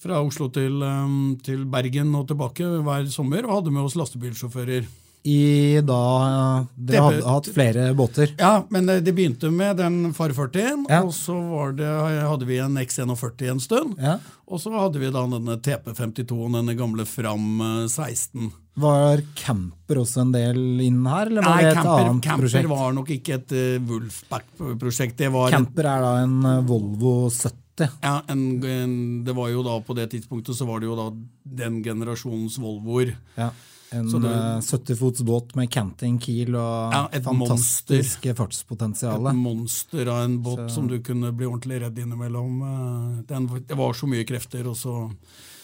Fra 0.02 0.20
Oslo 0.20 0.50
til, 0.52 0.82
um, 0.82 1.38
til 1.42 1.64
Bergen 1.64 2.14
og 2.14 2.28
tilbake 2.28 2.68
hver 2.84 3.08
sommer, 3.08 3.46
og 3.48 3.62
hadde 3.62 3.72
med 3.72 3.84
oss 3.84 3.94
lastebilsjåfører. 3.96 4.84
I 5.24 5.78
da 5.86 6.66
Dere 6.74 6.96
Det- 6.96 7.02
hadde 7.02 7.30
hatt 7.30 7.46
flere 7.54 7.94
båter. 7.94 8.32
Ja, 8.38 8.64
men 8.70 8.86
det, 8.86 9.00
det 9.06 9.12
begynte 9.14 9.50
med 9.54 9.76
den 9.78 10.12
Far 10.14 10.30
40, 10.34 10.86
Ja. 10.88 11.02
og 11.04 11.12
så 11.14 11.36
var 11.38 11.72
det, 11.78 11.86
hadde 12.26 12.44
vi 12.48 12.58
en 12.58 12.74
X41 12.76 13.50
en 13.50 13.60
stund. 13.60 13.94
Ja. 14.02 14.16
Og 14.50 14.58
så 14.60 14.72
hadde 14.74 14.98
vi 14.98 15.10
da 15.14 15.22
denne 15.30 15.56
TP52, 15.62 16.50
denne 16.52 16.74
gamle 16.76 17.06
Fram 17.06 17.60
eh, 17.60 17.86
16. 17.86 18.50
Var 18.82 19.22
camper 19.36 20.00
også 20.00 20.22
en 20.24 20.32
del 20.32 20.58
inn 20.80 21.04
her, 21.06 21.26
eller 21.28 21.44
var 21.44 21.54
Nei, 21.54 21.62
det 21.62 21.70
et 21.70 21.76
camper, 21.76 22.06
annet 22.08 22.22
camper 22.24 22.42
prosjekt? 22.46 22.68
var 22.72 22.92
nok 22.96 23.10
ikke 23.12 23.34
et 23.36 23.52
uh, 23.52 25.32
var 25.32 25.50
Camper 25.52 25.84
er 25.92 26.00
da 26.06 26.12
en 26.22 26.38
eh, 26.48 26.62
Volvo 26.66 27.28
70. 27.30 27.90
Ja, 28.02 28.22
en, 28.28 28.64
en, 28.64 29.24
det 29.24 29.32
var 29.34 29.48
jo 29.48 29.62
da 29.64 29.78
På 29.80 29.94
det 29.96 30.10
tidspunktet 30.12 30.54
så 30.54 30.66
var 30.68 30.80
det 30.80 30.90
jo 30.90 30.96
da 30.96 31.06
den 31.44 31.82
generasjonens 31.84 32.58
Volvoer. 32.60 33.14
Ja. 33.36 33.50
En 33.92 34.08
Så 34.08 34.18
det- 34.22 34.30
eh, 34.32 34.60
70-fots 34.60 35.22
båt 35.22 35.54
med 35.54 35.70
canting 35.70 36.18
keel 36.18 36.54
og 36.56 36.92
Ja, 36.92 37.08
et 37.12 37.22
fantastisk 37.24 38.24
Et 38.26 39.36
monster 39.36 40.08
av 40.08 40.24
en 40.24 40.38
båt 40.42 40.70
som 40.70 40.86
du 40.88 40.98
kunne 41.00 41.32
bli 41.36 41.46
ordentlig 41.46 41.80
redd 41.82 41.98
innimellom. 41.98 42.62
Eh, 42.62 43.22
Den, 43.28 43.46
det 43.46 43.76
var 43.76 43.92
så 43.92 44.06
mye 44.08 44.24
krefter, 44.24 44.66
og 44.66 44.76
så 44.76 45.10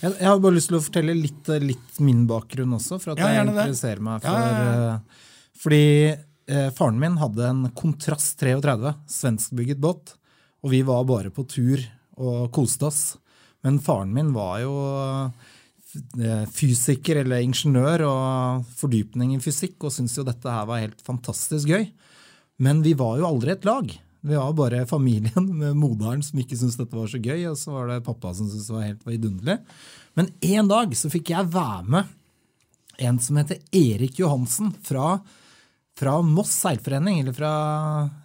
Jeg, 0.03 0.13
jeg 0.21 0.29
har 0.29 0.39
bare 0.39 0.55
lyst 0.55 0.69
til 0.69 0.79
å 0.79 0.85
fortelle 0.85 1.15
litt, 1.21 1.49
litt 1.63 2.01
min 2.01 2.27
bakgrunn 2.27 2.75
også, 2.77 3.01
for 3.01 3.13
at 3.13 3.19
Ja, 3.19 3.29
jeg 3.29 3.49
interesserer 3.49 4.01
meg 4.01 4.23
for 4.23 4.31
Ja, 4.31 4.95
eh, 4.95 5.01
Fordi 5.59 6.19
eh, 6.49 6.71
faren 6.71 6.99
min 6.99 7.17
hadde 7.17 7.49
en 7.49 7.71
Kontrast 7.75 8.37
33, 8.39 8.95
svenskbygget 9.09 9.81
båt, 9.81 10.15
og 10.63 10.71
vi 10.71 10.83
var 10.83 11.05
bare 11.05 11.31
på 11.31 11.47
tur 11.49 11.79
og 12.17 12.51
koste 12.53 12.87
oss. 12.87 13.17
Men 13.65 13.79
faren 13.81 14.13
min 14.15 14.33
var 14.33 14.61
jo 14.61 14.73
fysiker 16.55 17.23
eller 17.23 17.45
ingeniør 17.45 18.05
og 18.09 18.69
fordypning 18.79 19.35
i 19.37 19.41
fysikk, 19.43 19.77
og 19.85 19.95
syntes 19.95 20.17
jo 20.19 20.27
dette 20.27 20.53
her 20.53 20.69
var 20.69 20.83
helt 20.83 21.01
fantastisk 21.05 21.71
gøy. 21.71 21.89
Men 22.59 22.83
vi 22.83 22.95
var 22.99 23.19
jo 23.21 23.27
aldri 23.29 23.55
et 23.55 23.67
lag. 23.69 23.91
Vi 24.21 24.35
var 24.35 24.53
bare 24.59 24.87
familien 24.91 25.51
med 25.61 25.77
moderen 25.79 26.23
som 26.27 26.41
ikke 26.43 26.59
syntes 26.59 26.79
dette 26.81 26.97
var 26.99 27.11
så 27.11 27.21
gøy, 27.23 27.45
og 27.51 27.59
så 27.61 27.75
var 27.75 27.93
det 27.93 28.05
pappa 28.07 28.33
som 28.35 28.49
syntes 28.51 28.71
det 28.71 28.77
var 28.77 28.89
helt 28.89 29.05
vidunderlig. 29.07 29.59
Men 30.19 30.33
en 30.43 30.71
dag 30.71 30.97
så 30.99 31.11
fikk 31.13 31.31
jeg 31.35 31.53
være 31.55 31.85
med 31.95 32.15
en 32.99 33.21
som 33.23 33.39
heter 33.39 33.61
Erik 33.79 34.19
Johansen 34.19 34.73
fra, 34.83 35.21
fra 35.99 36.17
Moss 36.27 36.57
seilforening, 36.65 37.21
eller 37.23 37.37
fra 37.37 37.53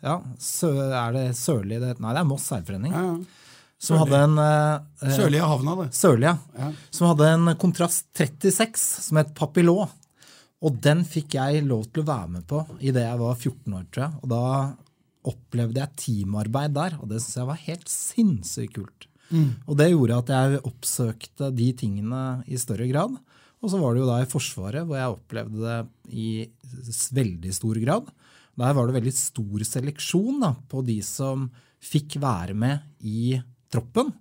ja, 0.01 0.15
Er 0.18 1.13
det 1.13 1.27
Sørli 1.38 1.77
det 1.77 1.92
heter? 1.92 2.01
Nei, 2.01 2.15
det 2.18 2.24
er 2.24 2.30
Moss 2.32 2.48
seilforening. 2.50 2.96
ja, 2.98 3.12
Som 3.83 3.99
hadde 3.99 4.21
en 4.29 4.39
eh, 4.39 5.11
Sørlige 5.17 5.49
havna, 5.49 5.75
det. 5.81 5.89
Sørlige. 5.97 6.37
ja. 6.59 6.69
Som 6.93 7.09
hadde 7.11 7.27
en 7.35 7.53
kontrast 7.59 8.07
36 8.15 8.79
som 9.09 9.19
het 9.19 9.33
Papillot. 9.35 9.91
Og 10.63 10.77
den 10.79 11.01
fikk 11.03 11.35
jeg 11.35 11.65
lov 11.67 11.89
til 11.91 12.05
å 12.05 12.07
være 12.07 12.29
med 12.37 12.45
på 12.47 12.61
idet 12.79 13.03
jeg 13.03 13.19
var 13.19 13.35
14 13.35 13.73
år, 13.75 13.87
tror 13.91 14.05
jeg. 14.05 14.21
Og 14.23 14.31
da 14.31 14.43
opplevde 15.33 15.81
jeg 15.81 15.99
teamarbeid 15.99 16.75
der, 16.75 16.95
og 17.01 17.11
det 17.11 17.19
syns 17.19 17.41
jeg 17.41 17.49
var 17.49 17.65
helt 17.65 17.91
sinnssykt 17.91 18.77
kult. 18.77 19.09
Og 19.65 19.77
det 19.79 19.89
gjorde 19.89 20.17
at 20.21 20.29
jeg 20.29 20.59
oppsøkte 20.69 21.47
de 21.57 21.69
tingene 21.73 22.23
i 22.45 22.59
større 22.61 22.85
grad. 22.91 23.15
Og 23.63 23.71
så 23.71 23.79
var 23.81 23.95
det 23.95 24.03
jo 24.03 24.09
da 24.11 24.19
i 24.21 24.27
Forsvaret 24.29 24.85
hvor 24.85 24.99
jeg 24.99 25.15
opplevde 25.15 25.63
det 25.63 26.13
i 26.13 26.27
veldig 27.17 27.53
stor 27.55 27.79
grad. 27.81 28.11
Der 28.61 28.75
var 28.77 28.87
det 28.87 28.97
veldig 28.99 29.13
stor 29.15 29.63
seleksjon 29.65 30.43
da, 30.43 30.51
på 30.69 30.83
de 30.85 30.99
som 31.03 31.47
fikk 31.83 32.19
være 32.21 32.53
med 32.55 32.83
i 33.01 33.33
troppen, 33.74 34.13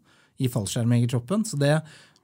i 0.43 0.49
fallskjermjegertroppen. 0.51 1.45
Så 1.47 1.59
det 1.61 1.77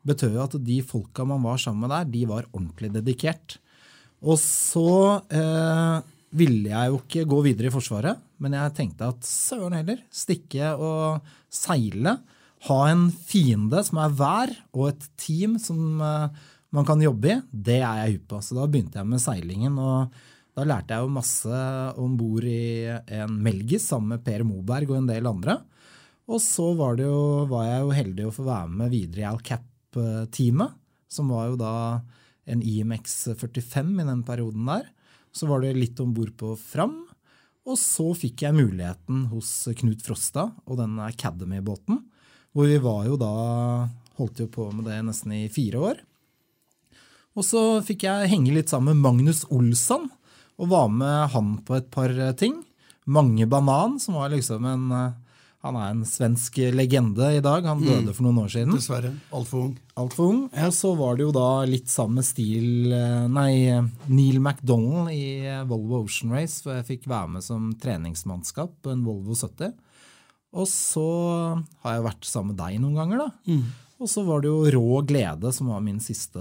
betød 0.08 0.36
jo 0.38 0.44
at 0.44 0.56
de 0.64 0.78
folka 0.86 1.26
man 1.28 1.44
var 1.44 1.60
sammen 1.60 1.84
med 1.84 1.94
der, 1.94 2.12
de 2.14 2.22
var 2.30 2.48
ordentlig 2.52 2.92
dedikert. 2.94 3.58
Og 4.24 4.38
så 4.42 5.20
eh, 5.30 5.98
ville 6.34 6.72
jeg 6.72 6.90
jo 6.90 6.98
ikke 7.02 7.26
gå 7.28 7.42
videre 7.46 7.70
i 7.70 7.74
Forsvaret, 7.74 8.18
men 8.42 8.56
jeg 8.56 8.74
tenkte 8.76 9.12
at 9.12 9.26
søren 9.26 9.76
heller, 9.78 10.00
stikke 10.10 10.72
og 10.74 11.28
seile. 11.52 12.18
Ha 12.66 12.78
en 12.90 13.06
fiende 13.12 13.84
som 13.86 14.00
er 14.02 14.16
vær, 14.18 14.54
og 14.74 14.90
et 14.90 15.06
team 15.20 15.58
som 15.62 16.02
eh, 16.02 16.40
man 16.74 16.88
kan 16.88 17.00
jobbe 17.00 17.30
i, 17.32 17.38
det 17.52 17.78
er 17.80 18.02
jeg 18.02 18.16
hypp 18.16 18.26
på. 18.32 18.42
Så 18.44 18.58
da 18.58 18.66
begynte 18.66 19.00
jeg 19.00 19.08
med 19.08 19.22
seilingen. 19.22 19.78
og 19.78 20.18
da 20.58 20.64
lærte 20.66 20.96
jeg 20.96 21.06
jo 21.06 21.14
masse 21.14 21.58
om 22.02 22.16
bord 22.18 22.42
i 22.50 22.90
en 22.90 23.34
Melgis 23.44 23.84
sammen 23.86 24.16
med 24.16 24.24
Per 24.26 24.42
Moberg 24.42 24.90
og 24.90 24.96
en 24.98 25.06
del 25.06 25.28
andre. 25.30 25.60
Og 26.28 26.42
så 26.44 26.70
var, 26.76 27.00
jo, 27.00 27.46
var 27.48 27.64
jeg 27.64 27.82
jo 27.82 27.96
heldig 27.96 28.26
å 28.28 28.34
få 28.36 28.44
være 28.44 28.72
med 28.82 28.92
videre 28.92 29.22
i 29.22 29.28
Alcap-teamet, 29.30 30.74
som 31.08 31.30
var 31.32 31.48
jo 31.48 31.60
da 31.60 31.74
en 32.48 32.64
IMX 32.64 33.30
45 33.38 33.94
i 34.02 34.08
den 34.08 34.24
perioden 34.28 34.68
der. 34.68 34.90
Så 35.32 35.48
var 35.48 35.62
det 35.64 35.76
litt 35.76 36.00
om 36.04 36.12
bord 36.16 36.34
på 36.36 36.52
Fram. 36.60 37.00
Og 37.68 37.76
så 37.80 38.10
fikk 38.16 38.44
jeg 38.44 38.56
muligheten 38.56 39.26
hos 39.32 39.50
Knut 39.76 40.04
Frosta 40.04 40.50
og 40.64 40.78
den 40.80 40.96
Academy-båten. 41.04 42.00
Hvor 42.52 42.68
vi 42.68 42.78
var 42.82 43.08
jo 43.08 43.18
da 43.20 43.32
Holdt 44.18 44.40
jo 44.42 44.48
på 44.50 44.64
med 44.74 44.88
det 44.88 44.96
nesten 45.06 45.30
i 45.36 45.44
fire 45.46 45.78
år. 45.78 45.98
Og 47.38 47.44
så 47.46 47.60
fikk 47.86 48.02
jeg 48.02 48.30
henge 48.32 48.50
litt 48.50 48.72
sammen 48.72 48.96
med 48.96 49.04
Magnus 49.04 49.44
Olsson 49.54 50.08
og 50.58 50.72
var 50.72 50.88
med 50.90 51.30
han 51.36 51.52
på 51.62 51.76
et 51.76 51.86
par 51.94 52.10
ting. 52.34 52.56
Mange 53.06 53.46
Banan, 53.46 53.94
som 54.02 54.16
var 54.18 54.32
liksom 54.32 54.66
en 54.66 54.88
Han 55.66 55.74
er 55.74 55.90
en 55.90 56.04
svensk 56.06 56.60
legende 56.70 57.32
i 57.34 57.40
dag. 57.42 57.64
Han 57.66 57.80
døde 57.82 58.12
for 58.14 58.28
noen 58.28 58.44
år 58.44 58.52
siden. 58.52 58.76
Dessverre. 58.76 59.10
Altfor 59.34 59.64
ung. 59.64 59.72
Altfor 59.98 60.30
ung. 60.30 60.44
Ja, 60.54 60.68
så 60.74 60.92
var 60.98 61.18
det 61.18 61.26
jo 61.26 61.32
da 61.34 61.48
litt 61.66 61.90
sammen 61.90 62.20
med 62.20 62.28
Steel, 62.28 62.92
eh, 62.94 63.26
nei, 63.26 63.50
Neil 64.06 64.38
MacDonald 64.44 65.10
i 65.10 65.42
eh, 65.42 65.64
Volvo 65.66 66.04
Ocean 66.04 66.30
Race, 66.36 66.60
hvor 66.62 66.78
jeg 66.78 66.86
fikk 66.92 67.10
være 67.10 67.34
med 67.34 67.46
som 67.46 67.72
treningsmannskap 67.82 68.76
på 68.86 68.94
en 68.94 69.02
Volvo 69.06 69.34
70. 69.34 69.74
Og 70.54 70.70
så 70.70 71.08
har 71.82 71.98
jeg 71.98 72.06
vært 72.06 72.30
sammen 72.30 72.54
med 72.54 72.62
deg 72.62 72.78
noen 72.80 72.96
ganger, 73.02 73.26
da. 73.26 73.58
Og 73.98 74.08
så 74.10 74.22
var 74.24 74.40
det 74.44 74.52
jo 74.52 74.70
Rå 74.78 75.02
glede 75.10 75.50
som 75.52 75.72
var 75.74 75.82
min 75.82 75.98
siste 76.00 76.38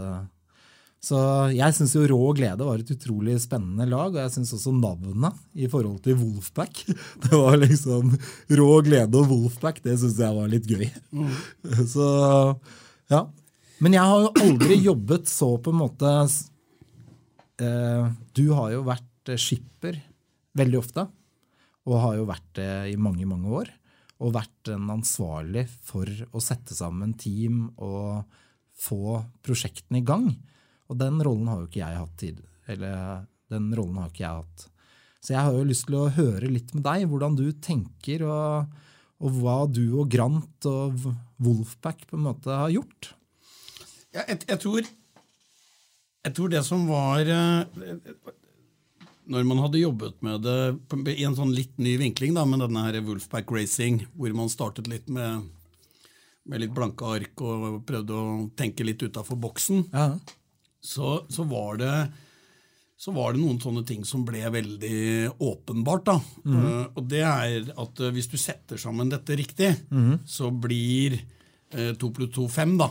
Så 1.08 1.18
jeg 1.56 1.76
syns 1.76 1.94
jo 1.96 2.04
Rå 2.10 2.32
glede 2.36 2.66
var 2.68 2.82
et 2.82 2.92
utrolig 2.92 3.38
spennende 3.40 3.86
lag, 3.88 4.10
og 4.12 4.20
jeg 4.20 4.34
syns 4.34 4.54
også 4.58 4.74
navnet 4.76 5.38
i 5.56 5.70
forhold 5.72 6.02
til 6.04 6.18
Wolfpack 6.20 6.82
Det 7.24 7.32
var 7.32 7.56
liksom 7.62 8.12
Rå 8.60 8.70
glede 8.84 9.22
og 9.22 9.30
Wolfpack, 9.32 9.80
det 9.86 9.96
syns 10.02 10.20
jeg 10.20 10.36
var 10.36 10.52
litt 10.52 10.68
gøy. 10.68 10.88
Så 11.88 12.08
ja. 13.14 13.22
Men 13.84 13.96
jeg 13.96 14.10
har 14.10 14.26
jo 14.26 14.34
aldri 14.44 14.80
jobbet 14.90 15.30
så 15.32 15.54
på 15.62 15.72
en 15.72 15.82
måte 15.84 16.14
eh, 17.62 18.10
Du 18.36 18.46
har 18.58 18.74
jo 18.74 18.84
vært 18.88 19.32
eh, 19.32 19.40
skipper 19.40 20.02
veldig 20.58 20.80
ofte, 20.82 21.06
og 21.88 22.02
har 22.02 22.18
jo 22.18 22.28
vært 22.28 22.50
det 22.58 22.72
i 22.92 22.98
mange, 23.00 23.28
mange 23.30 23.52
år. 23.62 23.72
Og 24.26 24.34
vært 24.34 24.74
en 24.74 24.90
ansvarlig 24.90 25.68
for 25.86 26.10
å 26.34 26.42
sette 26.42 26.74
sammen 26.74 27.14
team 27.22 27.68
og 27.78 28.26
få 28.82 29.22
prosjektene 29.46 30.02
i 30.02 30.08
gang. 30.08 30.32
Og 30.88 31.00
den 31.00 31.20
rollen 31.24 31.50
har 31.52 31.62
jo 31.62 31.70
ikke 31.70 31.84
jeg 31.84 32.00
hatt 32.02 32.18
tid. 32.20 32.42
Eller 32.72 33.26
den 33.52 33.70
rollen 33.76 34.00
har 34.02 34.12
ikke 34.12 34.24
jeg 34.24 34.42
hatt. 34.42 34.68
Så 35.24 35.34
jeg 35.34 35.44
har 35.44 35.56
jo 35.56 35.68
lyst 35.68 35.88
til 35.90 35.98
å 36.00 36.08
høre 36.14 36.50
litt 36.52 36.74
med 36.76 36.86
deg, 36.86 37.08
hvordan 37.12 37.36
du 37.36 37.48
tenker, 37.64 38.24
og, 38.28 38.78
og 39.20 39.40
hva 39.42 39.58
du 39.68 39.84
og 40.00 40.08
Grant 40.14 40.68
og 40.70 41.08
Wolfpack 41.44 42.06
på 42.08 42.20
en 42.20 42.28
måte 42.30 42.54
har 42.54 42.72
gjort. 42.72 43.12
Ja, 44.16 44.24
jeg, 44.24 44.40
jeg, 44.48 44.60
tror, 44.64 44.88
jeg 46.24 46.36
tror 46.38 46.54
det 46.54 46.64
som 46.66 46.86
var 46.88 47.28
eh, 47.28 47.98
Når 49.28 49.44
man 49.46 49.60
hadde 49.60 49.82
jobbet 49.82 50.24
med 50.24 50.46
det 50.48 51.12
i 51.20 51.26
en 51.28 51.36
sånn 51.36 51.52
litt 51.54 51.76
ny 51.82 51.98
vinkling, 52.00 52.32
da, 52.38 52.46
med 52.48 52.64
denne 52.64 52.86
her 52.88 53.02
Wolfpack 53.04 53.52
Racing, 53.52 54.06
hvor 54.16 54.32
man 54.38 54.50
startet 54.54 54.88
litt 54.88 55.12
med, 55.12 55.50
med 56.48 56.64
litt 56.64 56.74
blanke 56.74 57.12
ark 57.18 57.44
og 57.44 57.82
prøvde 57.90 58.16
å 58.16 58.28
tenke 58.58 58.88
litt 58.88 59.04
utafor 59.04 59.40
boksen, 59.44 59.90
Ja. 59.92 60.14
Så, 60.84 61.22
så 61.30 61.46
var 61.48 61.82
det 61.82 61.94
så 62.98 63.14
var 63.14 63.36
det 63.36 63.44
noen 63.44 63.60
sånne 63.62 63.84
ting 63.86 64.02
som 64.10 64.24
ble 64.26 64.42
veldig 64.50 65.38
åpenbart. 65.38 66.08
da. 66.08 66.16
Eh, 66.50 66.86
og 66.98 67.04
det 67.06 67.22
er 67.22 67.68
at 67.78 68.00
uh, 68.02 68.08
hvis 68.10 68.30
du 68.32 68.40
setter 68.42 68.80
sammen 68.82 69.12
dette 69.12 69.38
riktig, 69.38 69.70
så 70.26 70.50
blir 70.50 71.20
uh, 71.78 71.92
to 72.02 72.10
pluss 72.10 72.34
to 72.34 72.48
fem. 72.50 72.74
da. 72.82 72.90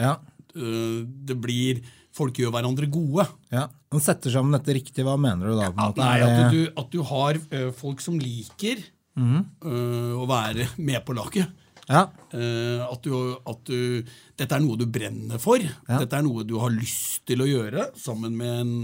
Ja. 0.00 0.14
Eh, 0.56 1.02
det 1.06 1.36
blir 1.40 1.82
Folk 2.12 2.36
gjør 2.36 2.50
hverandre 2.52 2.84
gode. 2.92 3.24
ja. 3.48 3.70
Man 3.92 4.00
setter 4.04 4.32
sammen 4.32 4.52
dette 4.52 4.72
riktig, 4.76 5.00
hva 5.04 5.14
mener 5.20 5.48
du 5.48 5.54
da? 5.56 5.70
en 5.70 5.80
At, 5.80 5.96
nei, 6.00 6.18
at, 6.24 6.52
du, 6.52 6.60
at 6.80 6.90
du 6.92 6.98
har 7.08 7.36
eh, 7.36 7.70
folk 7.76 8.00
som 8.04 8.18
liker 8.20 8.80
eh, 8.80 10.12
å 10.16 10.26
være 10.28 10.66
med 10.76 11.00
på 11.04 11.16
laget. 11.16 11.48
Ja. 11.88 12.04
Eh, 12.30 12.82
at, 12.84 13.02
du, 13.02 13.32
at 13.48 13.64
du 13.66 14.04
Dette 14.38 14.54
er 14.54 14.62
noe 14.62 14.78
du 14.78 14.86
brenner 14.90 15.40
for. 15.42 15.62
Dette 15.88 16.18
er 16.18 16.24
noe 16.24 16.44
du 16.46 16.54
har 16.62 16.72
lyst 16.74 17.24
til 17.28 17.42
å 17.42 17.48
gjøre 17.48 17.90
sammen 17.98 18.36
med, 18.38 18.52
en, 18.62 18.76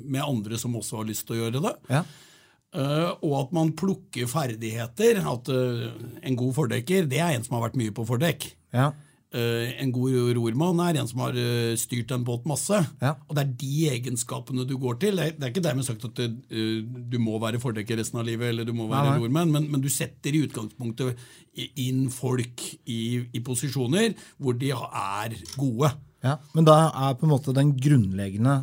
med 0.00 0.24
andre 0.24 0.60
som 0.60 0.76
også 0.78 1.02
har 1.02 1.10
lyst 1.10 1.28
til 1.28 1.38
å 1.38 1.42
gjøre 1.44 1.62
det. 1.64 1.74
Ja. 1.92 2.06
Uh, 2.68 3.14
og 3.24 3.34
at 3.38 3.52
man 3.56 3.72
plukker 3.76 4.28
ferdigheter. 4.28 5.22
At 5.24 5.48
uh, 5.52 5.88
en 6.20 6.38
god 6.38 6.56
fordekker, 6.56 7.08
det 7.08 7.20
er 7.24 7.36
en 7.36 7.44
som 7.46 7.56
har 7.56 7.68
vært 7.68 7.78
mye 7.80 7.94
på 7.96 8.04
fordekk. 8.08 8.50
Ja. 8.76 8.90
Eh, 9.28 9.74
en 9.82 9.90
god 9.92 10.30
rormann 10.38 10.78
er 10.86 10.96
en 11.02 11.08
som 11.08 11.20
har 11.20 11.36
eh, 11.36 11.74
styrt 11.76 12.14
en 12.16 12.24
båt 12.24 12.46
masse. 12.48 12.78
Ja. 13.02 13.12
Og 13.28 13.36
det 13.36 13.42
er 13.42 13.50
de 13.60 13.72
egenskapene 13.92 14.64
du 14.64 14.78
går 14.80 14.96
til. 15.02 15.20
Det 15.20 15.36
er, 15.36 15.50
ikke 15.50 15.64
dermed 15.66 15.84
sagt 15.84 16.06
at 16.08 16.22
eh, 16.24 16.78
du 16.80 17.18
må 17.20 17.36
være 17.42 17.60
fordekker 17.60 18.00
resten 18.00 18.22
av 18.22 18.24
livet, 18.28 18.48
eller 18.54 18.64
du 18.64 18.72
må 18.76 18.86
være 18.88 19.12
nei. 19.12 19.18
rormann, 19.20 19.52
men, 19.52 19.68
men 19.74 19.84
du 19.84 19.90
setter 19.92 20.32
i 20.32 20.46
utgangspunktet 20.46 21.20
inn 21.76 22.06
folk 22.14 22.64
i, 22.88 23.20
i 23.34 23.44
posisjoner 23.44 24.16
hvor 24.40 24.56
de 24.56 24.72
er 24.72 25.36
gode. 25.58 25.92
ja. 26.24 26.38
Men 26.56 26.70
da 26.70 26.80
er 26.88 27.20
på 27.20 27.28
en 27.28 27.34
måte 27.34 27.56
den 27.56 27.76
grunnleggende 27.76 28.62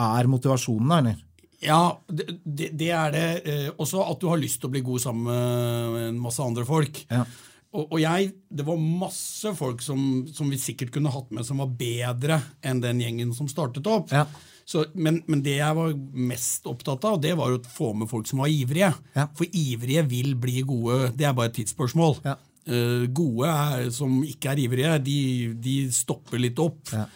er 0.00 0.30
motivasjonen, 0.30 0.96
eller? 1.00 1.18
Ja, 1.60 1.82
det, 2.08 2.38
det, 2.46 2.88
er 2.94 3.10
det. 3.12 3.26
Også 3.74 4.00
at 4.06 4.22
du 4.22 4.30
har 4.30 4.38
lyst 4.40 4.62
til 4.62 4.70
å 4.70 4.72
bli 4.72 4.86
god 4.86 5.02
sammen 5.02 5.26
med 5.26 6.04
en 6.06 6.22
masse 6.22 6.40
andre 6.40 6.62
folk. 6.64 7.02
Ja. 7.10 7.26
Og, 7.70 7.84
og 7.86 7.98
jeg, 8.02 8.32
Det 8.50 8.66
var 8.66 8.80
masse 8.82 9.52
folk 9.54 9.82
som, 9.84 10.00
som 10.34 10.48
vi 10.50 10.58
sikkert 10.58 10.90
kunne 10.94 11.12
hatt 11.14 11.30
med 11.34 11.46
som 11.46 11.62
var 11.62 11.70
bedre 11.78 12.40
enn 12.66 12.82
den 12.82 13.02
gjengen 13.02 13.34
som 13.36 13.50
startet 13.50 13.86
opp. 13.86 14.10
Ja. 14.14 14.24
Så, 14.66 14.84
men, 14.94 15.20
men 15.30 15.42
det 15.42 15.56
jeg 15.56 15.76
var 15.78 15.94
mest 16.14 16.66
opptatt 16.70 17.06
av, 17.08 17.18
det 17.22 17.32
var 17.38 17.54
å 17.54 17.62
få 17.62 17.92
med 17.98 18.10
folk 18.10 18.28
som 18.30 18.42
var 18.42 18.50
ivrige. 18.52 18.92
Ja. 19.16 19.26
For 19.38 19.46
ivrige 19.46 20.04
vil 20.10 20.36
bli 20.38 20.62
gode. 20.66 21.12
Det 21.18 21.26
er 21.26 21.34
bare 21.34 21.50
et 21.50 21.58
tidsspørsmål. 21.58 22.20
Ja. 22.26 22.36
Uh, 22.70 23.08
gode 23.16 23.50
er, 23.50 23.88
som 23.94 24.20
ikke 24.26 24.52
er 24.52 24.60
ivrige, 24.62 24.92
de, 25.02 25.18
de 25.58 25.74
stopper 25.94 26.42
litt 26.42 26.60
opp. 26.62 26.84
Ja. 26.94 27.08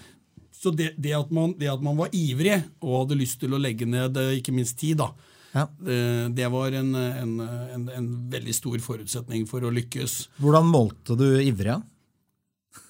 Så 0.64 0.72
det, 0.74 0.94
det, 0.96 1.12
at 1.14 1.30
man, 1.34 1.52
det 1.60 1.68
at 1.70 1.82
man 1.84 1.98
var 1.98 2.14
ivrig 2.16 2.56
og 2.80 3.02
hadde 3.02 3.20
lyst 3.20 3.42
til 3.42 3.54
å 3.54 3.60
legge 3.60 3.86
ned 3.86 4.16
eh, 4.16 4.38
ikke 4.38 4.54
minst 4.56 4.78
tid, 4.80 4.96
da, 5.02 5.10
Ja. 5.54 5.68
Det, 5.78 5.98
det 6.34 6.50
var 6.50 6.74
en, 6.74 6.94
en, 6.98 7.34
en, 7.40 7.88
en 7.94 8.06
veldig 8.30 8.54
stor 8.56 8.78
forutsetning 8.82 9.46
for 9.50 9.64
å 9.64 9.72
lykkes. 9.74 10.16
Hvordan 10.42 10.70
målte 10.70 11.16
du 11.18 11.28
ivrig? 11.38 11.78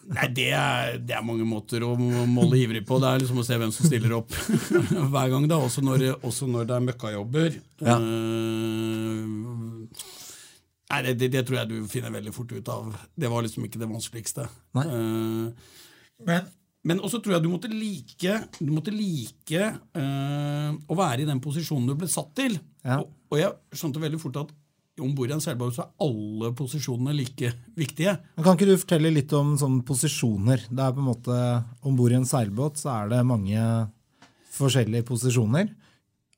Nei, 0.05 0.29
det 0.37 0.51
er, 0.57 0.99
det 1.01 1.15
er 1.17 1.25
mange 1.25 1.47
måter 1.49 1.85
å 1.85 1.95
måle 1.97 2.59
ivrig 2.61 2.83
på. 2.89 2.99
Det 3.01 3.09
er 3.09 3.23
liksom 3.23 3.41
å 3.41 3.45
se 3.47 3.57
hvem 3.61 3.73
som 3.73 3.89
stiller 3.89 4.17
opp 4.17 4.33
hver 5.13 5.31
gang, 5.33 5.47
da, 5.49 5.61
også 5.61 5.85
når, 5.85 6.11
også 6.25 6.49
når 6.49 6.69
det 6.69 6.77
er 6.77 6.87
møkkajobber. 6.91 7.57
Ja. 7.85 7.97
Uh, 8.01 9.45
Nei, 10.95 11.01
det, 11.07 11.15
det, 11.19 11.31
det 11.33 11.45
tror 11.49 11.63
jeg 11.63 11.71
du 11.73 11.89
finner 11.91 12.13
veldig 12.15 12.33
fort 12.35 12.53
ut 12.53 12.69
av. 12.71 12.93
Det 13.17 13.31
var 13.33 13.43
liksom 13.45 13.65
ikke 13.67 13.81
det 13.81 13.89
vanskeligste. 13.91 14.45
Nei. 14.77 14.85
Eh, 14.95 15.73
men, 16.29 16.51
men 16.85 17.01
også 17.01 17.21
tror 17.25 17.39
jeg 17.39 17.45
du 17.45 17.49
måtte 17.53 17.71
like, 17.73 18.35
du 18.61 18.71
måtte 18.73 18.93
like 18.93 19.63
eh, 19.97 20.75
å 20.75 20.99
være 20.99 21.25
i 21.25 21.29
den 21.29 21.41
posisjonen 21.45 21.89
du 21.89 21.97
ble 21.97 22.09
satt 22.13 22.35
til. 22.37 22.59
Ja. 22.85 23.01
Og, 23.01 23.09
og 23.33 23.41
jeg 23.41 23.81
skjønte 23.81 24.03
veldig 24.03 24.21
fort 24.21 24.43
at 24.43 24.53
om 25.03 25.15
bord 25.17 25.33
i 25.33 25.35
en 25.35 25.43
seilbåt 25.43 25.75
så 25.75 25.85
er 25.85 26.05
alle 26.07 26.53
posisjonene 26.55 27.15
like 27.17 27.51
viktige. 27.75 28.15
Men 28.37 28.47
Kan 28.47 28.59
ikke 28.59 28.69
du 28.69 28.79
fortelle 28.79 29.11
litt 29.11 29.33
om 29.35 29.57
sånne 29.59 29.83
posisjoner? 29.87 30.69
Det 30.71 30.85
er 30.85 30.95
på 30.95 31.03
en 31.03 31.09
måte, 31.09 31.39
Om 31.83 31.97
bord 31.99 32.15
i 32.15 32.19
en 32.21 32.29
seilbåt 32.29 32.79
så 32.79 32.93
er 32.93 33.11
det 33.11 33.25
mange 33.27 33.65
forskjellige 34.55 35.09
posisjoner. 35.09 35.73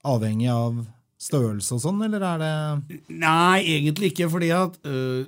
Avhengig 0.08 0.48
av 0.54 0.78
størrelse 1.20 1.76
og 1.76 1.82
sånn, 1.82 2.00
eller 2.06 2.24
er 2.24 2.40
det 2.40 2.98
Nei, 3.12 3.60
egentlig 3.76 4.12
ikke, 4.12 4.28
fordi 4.32 4.50
at 4.54 4.76
øh, 4.84 5.26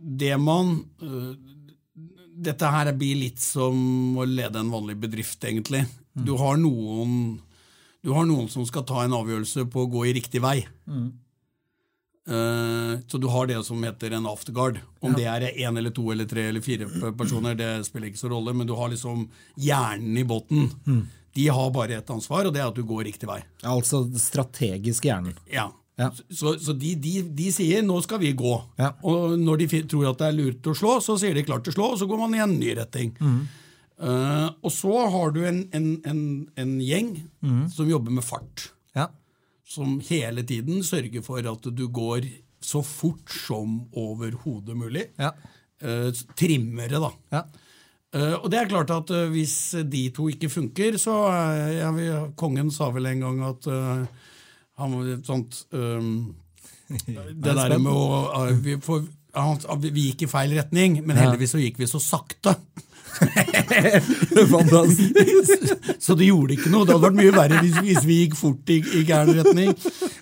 det 0.00 0.36
man 0.40 0.78
øh, 1.02 1.32
Dette 2.32 2.68
her 2.72 2.92
blir 2.96 3.18
litt 3.20 3.40
som 3.44 4.16
å 4.18 4.24
lede 4.24 4.58
en 4.62 4.70
vanlig 4.72 4.96
bedrift, 5.02 5.42
egentlig. 5.44 5.84
Du 6.14 6.32
har 6.40 6.56
noen 6.60 7.40
du 8.02 8.10
har 8.10 8.24
noen 8.26 8.48
som 8.50 8.64
skal 8.66 8.82
ta 8.88 9.04
en 9.04 9.12
avgjørelse 9.14 9.62
på 9.70 9.84
å 9.84 9.90
gå 9.90 10.06
i 10.10 10.14
riktig 10.16 10.40
vei. 10.42 10.56
Eh, 12.26 12.94
så 13.06 13.18
du 13.18 13.28
har 13.30 13.46
det 13.46 13.60
som 13.66 13.82
heter 13.82 14.16
en 14.16 14.26
afterguard. 14.26 14.80
Om 15.00 15.14
det 15.18 15.26
er 15.30 15.46
én 15.52 15.78
eller 15.78 15.90
to 15.94 16.08
eller 16.10 16.26
tre 16.30 16.48
eller 16.50 16.60
fire 16.62 16.88
personer, 17.18 17.54
det 17.58 17.70
spiller 17.86 18.10
ikke 18.10 18.22
så 18.24 18.30
rolle, 18.32 18.54
men 18.54 18.66
du 18.66 18.74
har 18.78 18.90
liksom 18.90 19.28
hjernen 19.56 20.18
i 20.18 20.24
båten. 20.26 20.70
De 21.32 21.46
har 21.48 21.70
bare 21.72 21.96
ett 21.96 22.10
ansvar, 22.10 22.44
og 22.46 22.52
det 22.54 22.60
er 22.60 22.68
at 22.68 22.76
du 22.76 22.82
går 22.84 23.06
riktig 23.08 23.28
vei. 23.30 23.38
Altså 23.64 24.02
strategisk 24.20 25.06
hjernen. 25.08 25.38
Ja. 25.50 25.70
Ja. 26.00 26.08
Så, 26.32 26.54
så 26.62 26.72
de, 26.72 26.94
de, 26.96 27.20
de 27.36 27.48
sier 27.52 27.82
'nå 27.84 27.98
skal 28.04 28.20
vi 28.22 28.32
gå'. 28.36 28.60
Ja. 28.80 28.92
Og 29.04 29.36
når 29.38 29.60
de 29.60 29.82
tror 29.84 30.08
at 30.10 30.22
det 30.22 30.28
er 30.30 30.38
lurt 30.38 30.70
å 30.70 30.76
slå, 30.76 30.96
så 31.04 31.18
sier 31.20 31.36
de 31.36 31.44
'klart 31.44 31.66
til 31.66 31.74
å 31.74 31.76
slå', 31.76 31.90
og 31.92 31.98
så 32.00 32.08
går 32.08 32.22
man 32.22 32.36
i 32.36 32.42
en 32.44 32.54
ny 32.58 32.72
retning. 32.78 33.12
Uh, 34.02 34.48
og 34.64 34.72
så 34.72 34.94
har 35.12 35.34
du 35.36 35.44
en, 35.46 35.60
en, 35.76 35.90
en, 36.08 36.22
en 36.58 36.70
gjeng 36.80 37.12
som 37.70 37.90
jobber 37.90 38.10
med 38.10 38.24
fart. 38.24 38.72
Ja. 38.96 39.10
Som 39.68 40.00
hele 40.08 40.42
tiden 40.42 40.82
sørger 40.82 41.22
for 41.22 41.38
at 41.38 41.68
du 41.76 41.84
går 41.86 42.26
så 42.62 42.82
fort 42.82 43.30
som 43.30 43.82
overhodet 43.92 44.74
mulig. 44.78 45.10
Ja. 45.20 45.34
Uh, 45.82 46.08
trimmere, 46.38 46.98
da. 47.02 47.12
Ja. 47.36 47.44
Uh, 48.12 48.34
og 48.40 48.50
det 48.50 48.58
er 48.58 48.72
klart 48.72 48.90
at 48.90 49.12
hvis 49.32 49.74
de 49.88 50.08
to 50.14 50.28
ikke 50.32 50.50
funker, 50.52 50.98
så 51.00 51.14
ja, 51.76 51.92
vi, 51.94 52.10
Kongen 52.36 52.72
sa 52.74 52.90
vel 52.90 53.12
en 53.12 53.22
gang 53.28 53.42
at 53.52 53.68
han 54.80 54.96
var 54.96 55.10
et 55.14 55.28
sånt 55.28 55.64
um, 55.70 56.32
Det 56.92 57.56
der 57.56 57.78
med 57.78 57.92
å 57.92 58.46
eh, 58.46 58.56
vi, 58.60 58.76
for, 58.84 59.04
vi 59.80 60.08
gikk 60.10 60.26
i 60.26 60.30
feil 60.30 60.56
retning, 60.58 61.00
men 61.06 61.16
heldigvis 61.16 61.54
så 61.56 61.62
gikk 61.62 61.80
vi 61.80 61.90
så 61.90 62.02
sakte. 62.02 62.56
så 65.98 66.14
det 66.16 66.24
gjorde 66.24 66.54
ikke 66.56 66.70
noe. 66.72 66.86
Det 66.86 66.94
hadde 66.94 67.04
vært 67.04 67.18
mye 67.18 67.32
verre 67.34 67.58
hvis, 67.62 67.76
hvis 67.84 68.04
vi 68.08 68.14
gikk 68.22 68.36
fort 68.38 68.70
i, 68.72 68.78
i 68.80 69.02
gæren 69.08 69.34
retning. 69.38 69.70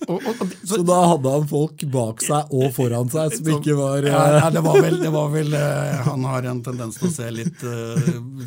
Og, 0.09 0.17
og, 0.17 0.33
og, 0.33 0.37
så, 0.63 0.75
Så 0.75 0.83
da 0.87 0.99
hadde 1.13 1.29
han 1.35 1.47
folk 1.51 1.79
bak 1.93 2.17
seg 2.25 2.43
og 2.57 2.67
foran 2.77 3.09
seg 3.13 3.27
som 3.37 3.47
ikke 3.57 3.75
var 3.79 3.99
ja, 4.07 4.11
eh, 4.11 4.17
ja, 4.41 4.49
det 4.57 4.63
var 4.67 4.77
vel, 4.83 4.97
det 5.03 5.13
var 5.15 5.29
vel 5.31 5.51
uh, 5.55 5.61
Han 6.09 6.21
har 6.33 6.43
en 6.51 6.63
tendens 6.67 6.95
til 6.99 7.09
å 7.11 7.13
se 7.15 7.27
litt 7.35 7.59
uh, 7.63 7.69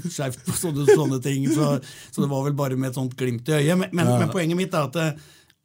skjevt 0.09 0.41
på 0.47 0.53
sånne, 0.59 0.83
sånne 0.91 1.19
ting, 1.23 1.41
så, 1.53 1.63
så 2.11 2.17
det 2.25 2.31
var 2.31 2.41
vel 2.49 2.55
bare 2.57 2.75
med 2.79 2.87
et 2.91 2.99
sånt 2.99 3.13
glimt 3.19 3.49
i 3.49 3.53
øyet. 3.61 3.77
Men, 3.79 3.89
men, 3.95 4.05
men 4.11 4.29
poenget 4.33 4.57
mitt 4.59 4.73
er 4.75 4.83
at 4.89 4.95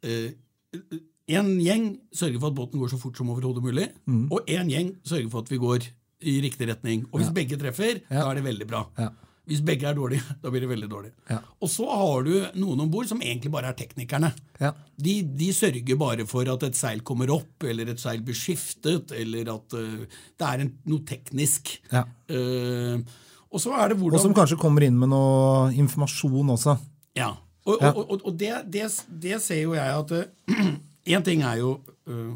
uh, 0.05 0.99
en 1.29 1.49
gjeng 1.61 1.87
sørger 2.15 2.39
for 2.41 2.49
at 2.49 2.57
båten 2.57 2.81
går 2.81 2.91
så 2.93 2.99
fort 3.01 3.17
som 3.17 3.29
overhodet 3.29 3.63
mulig, 3.63 3.87
Mm. 4.07 4.27
og 4.31 4.49
en 4.49 4.69
gjeng 4.69 4.93
sørger 5.05 5.29
for 5.29 5.39
at 5.45 5.49
vi 5.51 5.57
går 5.61 5.87
i 6.21 6.41
riktig 6.43 6.67
retning. 6.67 7.05
Og 7.13 7.21
hvis 7.21 7.33
begge 7.33 7.57
treffer, 7.57 8.01
da 8.09 8.25
er 8.29 8.35
det 8.39 8.43
veldig 8.43 8.67
bra. 8.67 8.85
Ja. 8.97 9.09
Hvis 9.49 9.61
begge 9.65 9.87
er 9.89 9.95
dårlige, 9.97 10.21
da 10.43 10.49
blir 10.51 10.61
det 10.61 10.69
veldig 10.69 10.89
dårlig. 10.89 11.11
Ja. 11.29 11.39
Og 11.61 11.69
så 11.73 11.85
har 11.89 12.23
du 12.27 12.33
noen 12.59 12.83
om 12.83 12.89
bord 12.91 13.07
som 13.09 13.21
egentlig 13.21 13.49
bare 13.53 13.71
er 13.71 13.77
teknikerne. 13.77 14.29
Ja. 14.59 14.73
De, 14.97 15.15
de 15.23 15.47
sørger 15.55 15.97
bare 15.97 16.25
for 16.29 16.49
at 16.53 16.65
et 16.67 16.77
seil 16.77 17.01
kommer 17.01 17.31
opp, 17.33 17.63
eller 17.65 17.89
et 17.89 18.01
seil 18.01 18.21
blir 18.21 18.37
skiftet, 18.37 19.13
eller 19.15 19.49
at 19.55 19.73
uh, 19.73 20.05
det 20.37 20.49
er 20.51 20.65
en, 20.65 20.73
noe 20.91 21.05
teknisk. 21.07 21.79
Ja. 21.89 22.03
Eh, 22.29 23.01
og 23.49 23.61
så 23.63 23.73
er 23.73 23.89
det 23.89 23.97
Og 23.97 24.19
som 24.21 24.35
kanskje 24.37 24.59
kommer 24.61 24.85
inn 24.85 24.97
med 24.99 25.09
noe 25.09 25.71
informasjon 25.73 26.53
også. 26.53 26.75
Ja. 27.17 27.31
Og, 27.67 27.75
og, 27.75 27.97
og, 28.05 28.21
og 28.23 28.37
det, 28.39 28.53
det, 28.71 28.85
det 29.09 29.41
ser 29.43 29.63
jo 29.63 29.75
jeg 29.77 29.97
at 29.97 30.13
Én 31.09 31.23
ting 31.25 31.41
er 31.41 31.57
jo 31.61 31.71
uh, 32.11 32.35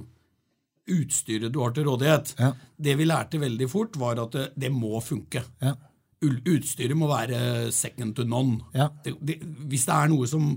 utstyret 0.90 1.52
du 1.54 1.60
har 1.62 1.74
til 1.76 1.86
rådighet. 1.88 2.34
Ja. 2.40 2.54
Det 2.88 2.96
vi 2.98 3.06
lærte 3.06 3.42
veldig 3.42 3.68
fort, 3.70 3.98
var 4.02 4.22
at 4.24 4.34
det, 4.34 4.46
det 4.66 4.72
må 4.74 5.02
funke. 5.04 5.44
Ja. 5.62 5.76
Utstyret 6.24 6.96
må 6.98 7.10
være 7.12 7.72
second 7.76 8.16
to 8.18 8.26
none. 8.26 8.62
Ja. 8.74 8.90
Det, 9.04 9.14
det, 9.22 9.38
hvis 9.70 9.86
det 9.90 9.94
er 9.94 10.10
noe 10.12 10.30
som 10.32 10.56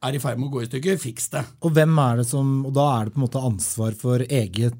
er 0.00 0.16
i 0.16 0.22
ferd 0.22 0.40
med 0.40 0.48
å 0.48 0.54
gå 0.54 0.62
i 0.64 0.68
stykker, 0.70 1.00
fiks 1.02 1.28
det. 1.34 1.42
Og 1.66 1.74
hvem 1.76 1.98
er 2.00 2.22
det 2.22 2.28
som 2.30 2.60
Og 2.64 2.72
da 2.72 2.86
er 2.94 3.08
det 3.08 3.14
på 3.14 3.20
en 3.20 3.26
måte 3.26 3.44
ansvar 3.50 3.98
for 3.98 4.24
eget 4.24 4.78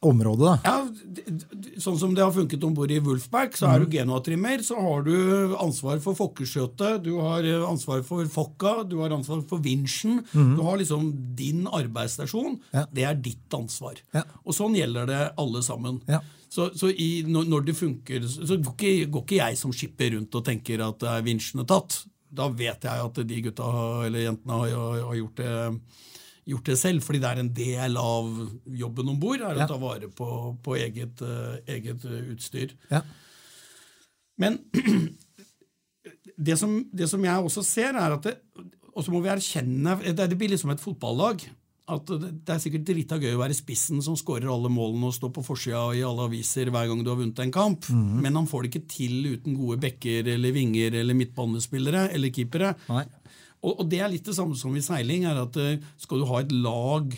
område, 0.00 0.48
da. 0.48 0.58
Ja, 0.64 0.76
Sånn 1.80 1.96
som 2.00 2.12
det 2.16 2.22
har 2.22 2.32
funket 2.32 2.62
om 2.64 2.74
bord 2.76 2.92
i 2.92 2.98
Wolfback, 3.04 3.54
så 3.56 3.70
er 3.70 3.82
du 3.82 3.92
Genoa-trimmer, 3.92 4.60
så 4.64 4.76
har 4.80 5.04
du 5.06 5.54
ansvar 5.60 6.00
for 6.04 6.16
fokkeskjøtet, 6.18 7.02
du 7.04 7.14
har 7.20 7.46
eh, 7.46 7.64
ansvar 7.64 8.02
for 8.06 8.28
fokka, 8.28 8.74
du 8.88 8.98
har 9.00 9.14
ansvar 9.16 9.40
for 9.48 9.62
vinsjen. 9.64 10.20
Du 10.32 10.60
har 10.64 10.80
liksom 10.80 11.08
din 11.36 11.64
arbeidsstasjon. 11.68 12.58
Ja. 12.76 12.84
Det 12.92 13.06
er 13.08 13.16
ditt 13.20 13.56
ansvar. 13.56 14.00
Ja. 14.16 14.24
Og 14.44 14.56
sånn 14.56 14.76
gjelder 14.76 15.08
det 15.08 15.22
alle 15.40 15.64
sammen. 15.64 16.00
Ja. 16.10 16.20
Så, 16.50 16.70
så 16.74 16.90
i, 16.90 17.22
når, 17.28 17.64
det 17.68 17.76
funker, 17.78 18.24
så 18.26 18.58
går 18.58 18.74
ikke, 18.74 19.10
går 19.14 19.26
ikke 19.26 19.40
jeg 19.40 19.58
som 19.60 19.74
skipper 19.74 20.16
rundt 20.16 20.34
og 20.34 20.46
tenker 20.46 20.82
at 20.84 21.04
vinsjen 21.26 21.62
er 21.62 21.68
tatt. 21.70 22.02
Da 22.30 22.48
vet 22.50 22.86
jeg 22.86 23.08
at 23.08 23.20
de 23.26 23.42
gutta 23.46 23.68
eller 24.06 24.26
jentene 24.26 24.62
har, 24.64 25.04
har 25.06 25.18
gjort 25.18 25.40
det 25.40 25.54
gjort 26.50 26.70
det 26.70 26.78
selv, 26.80 27.04
fordi 27.06 27.20
det 27.22 27.30
er 27.30 27.42
en 27.42 27.52
del 27.56 27.98
av 28.00 28.30
jobben 28.82 29.12
om 29.12 29.20
bord. 29.20 29.44
Er 29.44 29.62
å 29.64 29.68
ta 29.70 29.78
vare 29.80 30.10
på, 30.12 30.28
på 30.64 30.76
eget, 30.80 31.22
uh, 31.24 31.56
eget 31.70 32.04
eh, 32.08 32.32
utstyr. 32.34 32.74
Ja. 32.90 33.04
Men 34.40 34.58
det 36.50 36.58
som, 36.60 36.80
det 36.92 37.10
som 37.10 37.24
jeg 37.24 37.46
også 37.48 37.64
ser, 37.66 37.94
er 37.94 38.16
at 38.16 38.28
det, 38.28 38.36
Og 38.90 39.04
så 39.06 39.12
må 39.12 39.20
vi 39.22 39.30
erkjenne 39.32 39.98
det, 40.02 40.16
det 40.18 40.38
blir 40.38 40.50
liksom 40.52 40.72
et 40.74 40.82
fotballag. 40.82 41.44
at 41.90 42.06
det 42.06 42.54
er 42.54 42.60
sikkert 42.62 42.86
drita 42.86 43.18
gøy 43.18 43.34
å 43.34 43.40
være 43.40 43.56
spissen 43.56 44.02
som 44.04 44.16
skårer 44.18 44.46
alle 44.50 44.70
målene 44.70 45.08
og 45.08 45.14
står 45.16 45.32
på 45.34 45.42
forsida 45.42 45.80
i 45.98 46.04
alle 46.06 46.28
aviser 46.28 46.70
hver 46.70 46.86
gang 46.86 47.00
du 47.02 47.10
har 47.10 47.18
vunnet 47.18 47.40
en 47.42 47.50
kamp, 47.50 47.88
men 47.90 48.36
han 48.38 48.46
får 48.46 48.62
det 48.62 48.70
ikke 48.70 48.90
til 48.92 49.16
uten 49.32 49.56
gode 49.58 49.80
bekker 49.82 50.28
eller 50.36 50.54
vinger 50.54 51.00
eller 51.00 51.18
midtbanespillere 51.18 52.04
eller 52.14 52.30
keepere. 52.30 52.76
Nei. 52.92 53.02
Og, 53.62 53.80
og 53.82 53.88
det 53.92 54.00
er 54.00 54.08
litt 54.12 54.24
det 54.24 54.34
samme 54.36 54.56
som 54.56 54.74
i 54.76 54.80
seiling, 54.84 55.26
er 55.28 55.42
at 55.42 55.56
eh, 55.60 55.78
skal 56.00 56.22
du 56.22 56.26
ha 56.30 56.40
et 56.40 56.52
lag 56.52 57.12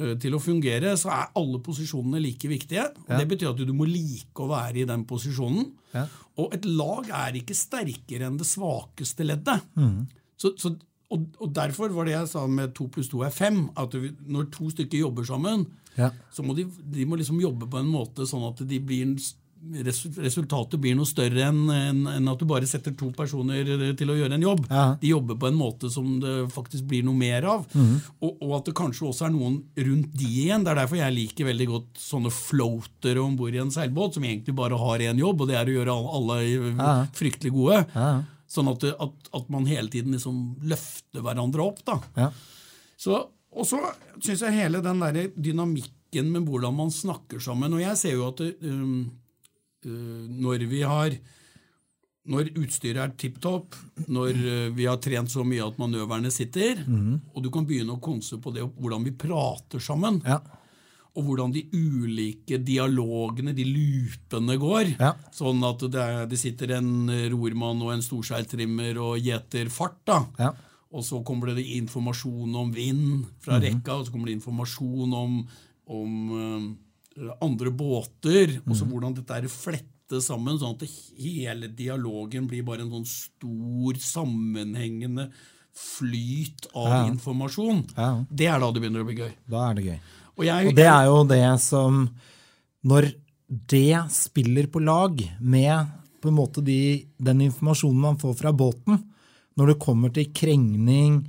eh, 0.00 0.14
til 0.22 0.34
å 0.34 0.40
fungere, 0.42 0.96
så 0.98 1.12
er 1.14 1.30
alle 1.38 1.60
posisjonene 1.62 2.20
like 2.24 2.50
viktige. 2.50 2.88
Ja. 3.08 3.18
Det 3.20 3.28
betyr 3.30 3.52
at 3.52 3.62
du 3.62 3.72
må 3.76 3.86
like 3.86 4.42
å 4.42 4.48
være 4.50 4.82
i 4.82 4.86
den 4.90 5.04
posisjonen. 5.10 5.68
Ja. 5.94 6.06
Og 6.40 6.54
et 6.56 6.64
lag 6.66 7.08
er 7.10 7.38
ikke 7.40 7.54
sterkere 7.58 8.26
enn 8.30 8.38
det 8.40 8.46
svakeste 8.50 9.26
leddet. 9.26 9.62
Så, 10.40 10.54
så, 10.58 10.72
og, 11.10 11.24
og 11.42 11.50
derfor 11.54 11.92
var 11.94 12.06
det 12.08 12.14
jeg 12.16 12.28
sa 12.32 12.44
med 12.48 12.72
to 12.78 12.86
pluss 12.92 13.10
to 13.12 13.22
er 13.26 13.34
fem. 13.34 13.64
At 13.78 13.92
du, 13.94 14.08
når 14.30 14.48
to 14.54 14.70
stykker 14.74 15.02
jobber 15.06 15.26
sammen, 15.28 15.66
Ja. 15.98 16.12
så 16.32 16.44
må 16.46 16.54
de, 16.54 16.62
de 16.94 17.04
må 17.04 17.16
liksom 17.18 17.40
jobbe 17.42 17.66
på 17.68 17.80
en 17.80 17.88
måte 17.90 18.22
sånn 18.30 18.44
at 18.46 18.60
de 18.70 18.76
blir 18.78 19.02
en 19.08 19.16
s- 19.18 19.34
resu- 19.34 19.39
resultatet 19.60 20.80
blir 20.80 20.94
noe 20.96 21.08
større 21.08 21.48
enn 21.50 22.28
at 22.30 22.40
du 22.40 22.46
bare 22.48 22.66
setter 22.68 22.94
to 22.96 23.10
personer 23.16 23.66
til 23.98 24.10
å 24.12 24.16
gjøre 24.16 24.36
en 24.38 24.44
jobb. 24.46 24.62
Ja. 24.70 24.84
De 25.00 25.10
jobber 25.12 25.36
på 25.42 25.50
en 25.50 25.58
måte 25.58 25.90
som 25.92 26.14
det 26.22 26.34
faktisk 26.54 26.86
blir 26.90 27.04
noe 27.06 27.16
mer 27.18 27.44
av. 27.50 27.66
Og, 27.76 28.30
og 28.40 28.54
at 28.60 28.70
det 28.70 28.74
kanskje 28.80 29.08
også 29.10 29.28
er 29.28 29.34
noen 29.34 29.60
rundt 29.76 30.14
de 30.16 30.30
igjen. 30.46 30.64
Det 30.64 30.72
er 30.72 30.80
derfor 30.82 31.00
jeg 31.00 31.16
liker 31.16 31.50
veldig 31.50 31.68
godt 31.74 32.00
sånne 32.00 32.32
floatere 32.34 33.22
om 33.22 33.36
bord 33.38 33.54
i 33.56 33.62
en 33.62 33.72
seilbåt, 33.74 34.16
som 34.16 34.24
egentlig 34.26 34.56
bare 34.58 34.78
har 34.80 35.04
én 35.10 35.20
jobb, 35.20 35.44
og 35.44 35.50
det 35.52 35.58
er 35.60 35.68
å 35.70 35.76
gjøre 35.78 35.96
alle, 35.98 36.14
alle 36.20 36.38
Ja. 36.80 36.92
fryktelig 37.16 37.52
gode. 37.54 37.84
Ja. 37.94 38.10
Sånn 38.50 38.66
at, 38.72 38.82
at, 38.98 39.28
at 39.36 39.50
man 39.52 39.68
hele 39.70 39.88
tiden 39.92 40.16
liksom 40.16 40.56
løfter 40.66 41.22
hverandre 41.22 41.62
opp. 41.68 41.84
da. 41.86 42.00
Så, 43.00 43.20
og 43.54 43.66
så 43.68 43.78
syns 44.20 44.42
jeg 44.42 44.56
hele 44.56 44.80
den 44.82 44.98
der 45.04 45.28
dynamikken 45.36 46.32
med 46.34 46.48
hvordan 46.50 46.74
man 46.74 46.90
snakker 46.90 47.38
sammen 47.38 47.70
Og 47.76 47.80
jeg 47.84 47.94
ser 48.00 48.16
jo 48.16 48.24
at 48.26 48.40
um, 48.66 49.04
når 49.84 50.66
vi 50.70 50.82
har 50.86 51.14
når 52.30 52.50
utstyret 52.60 53.00
er 53.00 53.12
tipp 53.18 53.38
topp, 53.42 53.74
når 54.12 54.36
uh, 54.36 54.68
vi 54.76 54.84
har 54.86 54.98
trent 55.02 55.30
så 55.32 55.42
mye 55.42 55.64
at 55.64 55.78
manøverne 55.80 56.30
sitter, 56.30 56.82
og 57.34 57.42
du 57.42 57.48
kan 57.50 57.64
begynne 57.66 57.96
å 57.96 58.02
konse 58.04 58.36
på 58.38 58.52
det 58.54 58.62
hvordan 58.76 59.06
vi 59.08 59.14
prater 59.18 59.80
sammen, 59.82 60.20
Ja. 60.28 60.36
og 61.16 61.24
hvordan 61.26 61.50
de 61.50 61.64
ulike 61.72 62.60
dialogene, 62.62 63.54
de 63.56 63.64
loopene, 63.66 64.58
går. 64.60 64.92
Ja. 65.00 65.14
Sånn 65.34 65.64
at 65.66 65.80
det, 65.90 65.98
er, 66.04 66.26
det 66.30 66.38
sitter 66.38 66.76
en 66.76 67.08
rormann 67.32 67.80
og 67.82 67.94
en 67.96 68.04
storseiltrimmer 68.04 69.00
og 69.00 69.18
gjeter 69.18 69.72
fart. 69.72 69.98
da. 70.06 70.20
Ja. 70.38 70.52
Og 70.92 71.02
så 71.06 71.24
kommer 71.26 71.54
det 71.56 71.64
informasjon 71.80 72.54
om 72.54 72.70
vind 72.74 73.26
fra 73.42 73.58
rekka, 73.62 73.96
og 73.96 74.06
så 74.06 74.12
kommer 74.12 74.26
det 74.30 74.38
informasjon 74.38 75.12
om, 75.14 75.40
om 75.88 76.14
eh, 76.36 76.70
andre 77.42 77.70
båter, 77.70 78.58
og 78.66 78.76
så 78.76 78.86
hvordan 78.88 79.14
dette 79.16 79.36
er 79.36 79.48
flettet 79.52 80.24
sammen, 80.24 80.58
sånn 80.58 80.74
at 80.74 80.84
hele 81.20 81.68
dialogen 81.76 82.46
blir 82.50 82.64
bare 82.66 82.82
en 82.82 82.90
sånn 82.90 83.06
stor, 83.06 83.98
sammenhengende 84.00 85.28
flyt 85.76 86.66
av 86.74 86.88
Ja. 86.88 87.04
informasjon. 87.12 87.84
Ja. 87.96 88.24
Det 88.30 88.46
er 88.46 88.58
da 88.58 88.72
det 88.72 88.82
begynner 88.82 89.04
å 89.04 89.06
bli 89.06 89.16
gøy. 89.20 89.32
Da 89.48 89.70
er 89.70 89.74
det 89.74 89.84
gøy. 89.84 90.00
Og 90.38 90.44
jeg, 90.44 90.66
Og 90.68 90.74
det 90.74 90.86
er 90.86 91.04
jo 91.06 91.24
det 91.24 91.60
som 91.60 92.10
Når 92.82 93.12
det 93.68 94.10
spiller 94.10 94.66
på 94.66 94.80
lag 94.82 95.18
med 95.38 95.86
på 96.22 96.28
en 96.28 96.34
måte 96.34 96.62
de, 96.64 97.06
den 97.20 97.40
informasjonen 97.42 98.00
man 98.00 98.16
får 98.16 98.34
fra 98.38 98.52
båten, 98.52 99.02
når 99.56 99.66
det 99.66 99.78
kommer 99.78 100.12
til 100.14 100.30
krengning, 100.32 101.26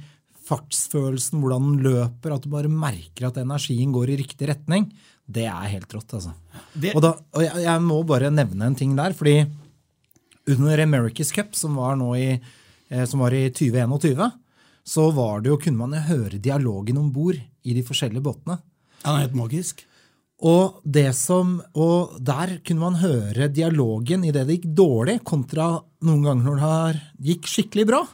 fartsfølelsen, 0.48 1.42
hvordan 1.42 1.76
den 1.76 1.84
løper, 1.84 2.34
at 2.34 2.44
du 2.44 2.50
bare 2.50 2.72
merker 2.72 3.28
at 3.28 3.40
energien 3.42 3.92
går 3.92 4.12
i 4.14 4.18
riktig 4.24 4.48
retning, 4.48 4.90
det 5.32 5.46
er 5.50 5.68
helt 5.72 5.94
rått. 5.96 6.14
altså. 6.18 6.34
Det- 6.74 6.96
Og, 6.96 7.02
da, 7.02 7.14
og 7.34 7.42
jeg, 7.46 7.64
jeg 7.64 7.82
må 7.82 8.02
bare 8.08 8.32
nevne 8.32 8.66
en 8.68 8.76
ting 8.76 8.96
der, 8.96 9.14
fordi 9.18 9.46
under 10.48 10.78
America's 10.84 11.32
Cup, 11.34 11.56
som 11.56 11.76
var, 11.76 11.96
nå 12.00 12.14
i, 12.18 12.40
eh, 12.90 13.06
som 13.06 13.20
var 13.22 13.34
i 13.34 13.50
2021, 13.50 14.32
så 14.84 15.12
var 15.14 15.42
det 15.42 15.52
jo, 15.52 15.58
kunne 15.62 15.78
man 15.78 15.94
jo 15.94 16.02
høre 16.10 16.40
dialogen 16.42 16.98
om 16.98 17.12
bord 17.14 17.38
i 17.38 17.74
de 17.78 17.84
forskjellige 17.86 18.24
båtene. 18.26 18.58
Den 19.04 19.16
er 19.16 19.26
helt 19.28 19.38
magisk. 19.38 19.84
Og, 20.42 20.80
det 20.84 21.12
som, 21.14 21.60
og 21.78 22.16
der 22.26 22.56
kunne 22.66 22.82
man 22.82 22.96
høre 22.98 23.46
dialogen 23.54 24.24
i 24.26 24.32
det 24.34 24.48
gikk 24.50 24.64
dårlig, 24.74 25.20
kontra 25.24 25.76
noen 26.02 26.24
ganger 26.26 26.44
når 26.48 26.56
det 26.56 26.66
har- 26.66 27.02
gikk 27.22 27.46
skikkelig 27.46 27.86
bra. 27.92 28.08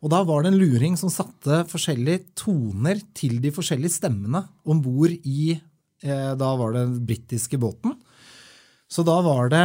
Og 0.00 0.08
da 0.10 0.22
var 0.24 0.42
det 0.42 0.52
en 0.54 0.58
luring 0.60 0.96
som 0.96 1.10
satte 1.10 1.64
forskjellige 1.68 2.24
toner 2.38 3.02
til 3.12 3.40
de 3.42 3.50
forskjellige 3.50 3.90
stemmene 4.00 4.46
om 4.64 4.80
bord 4.80 5.10
i 5.10 5.60
da 6.02 6.50
var 6.56 6.72
det 6.72 6.84
den 6.84 7.06
britiske 7.06 7.58
båten. 7.58 7.96
Så 8.88 9.02
da 9.02 9.18
var 9.24 9.50
det 9.52 9.64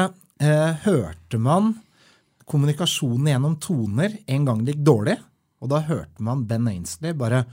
Hørte 0.83 1.37
man 1.39 1.75
kommunikasjonen 2.49 3.29
gjennom 3.29 3.59
toner 3.61 4.17
en 4.25 4.47
gang 4.47 4.63
det 4.65 4.73
gikk 4.73 4.85
dårlig? 4.87 5.17
Og 5.63 5.69
da 5.71 5.79
hørte 5.87 6.25
man 6.25 6.43
Ben 6.49 6.67
Ainsley 6.67 7.13
bare 7.15 7.45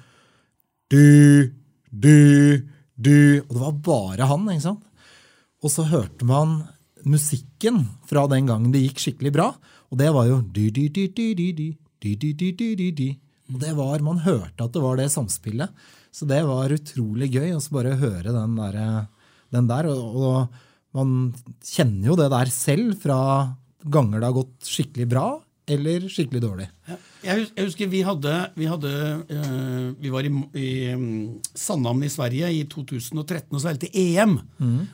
Du, 0.90 1.52
du, 1.90 2.16
du 2.96 3.16
Og 3.44 3.52
det 3.52 3.60
var 3.60 3.76
bare 3.86 4.30
han, 4.32 4.48
ikke 4.50 4.66
sant? 4.70 4.86
Og 5.60 5.70
så 5.70 5.84
hørte 5.90 6.24
man 6.24 6.62
musikken 7.04 7.84
fra 8.08 8.26
den 8.32 8.48
gangen 8.48 8.72
det 8.72 8.82
gikk 8.82 9.00
skikkelig 9.02 9.32
bra, 9.34 9.48
og 9.90 10.00
det 10.00 10.10
var 10.14 10.28
jo 10.28 10.40
«du», 10.40 10.68
«du», 10.72 10.88
«du», 10.88 11.06
«du», 11.12 11.32
«du», 11.36 11.68
«du», 12.00 12.52
«du», 12.76 12.90
«du», 12.96 13.08
og 13.50 13.58
det 13.60 13.72
var 13.76 14.04
man 14.04 14.22
hørte 14.24 14.64
at 14.64 14.72
det 14.72 14.82
var 14.84 15.00
det 15.00 15.08
samspillet, 15.12 15.72
så 16.12 16.27
det 16.29 16.40
var 16.49 16.75
utrolig 16.75 17.31
gøy 17.33 17.55
å 17.55 17.62
bare 17.75 17.99
høre 18.01 18.35
den 18.35 18.59
der. 18.59 18.81
Den 19.51 19.70
der 19.70 19.88
og, 19.90 20.16
og 20.16 20.59
man 20.96 21.31
kjenner 21.64 22.11
jo 22.11 22.18
det 22.18 22.31
der 22.33 22.51
selv 22.55 22.99
fra 23.03 23.20
ganger 23.81 24.20
det 24.20 24.29
har 24.29 24.37
gått 24.37 24.68
skikkelig 24.68 25.07
bra 25.11 25.29
eller 25.70 26.07
skikkelig 26.11 26.42
dårlig. 26.42 26.66
Ja. 26.88 26.96
Jeg 27.20 27.66
husker 27.66 27.90
vi 27.92 28.01
hadde 28.01 28.33
Vi, 28.57 28.64
hadde, 28.66 28.90
eh, 29.29 29.90
vi 30.01 30.11
var 30.12 30.27
i, 30.27 30.31
i 30.57 30.70
mm, 30.96 31.42
Sandhamn 31.55 32.03
i 32.07 32.11
Sverige 32.11 32.49
i 32.57 32.64
2013 32.64 33.55
og 33.55 33.62
seilte 33.62 33.90
EM. 33.92 34.38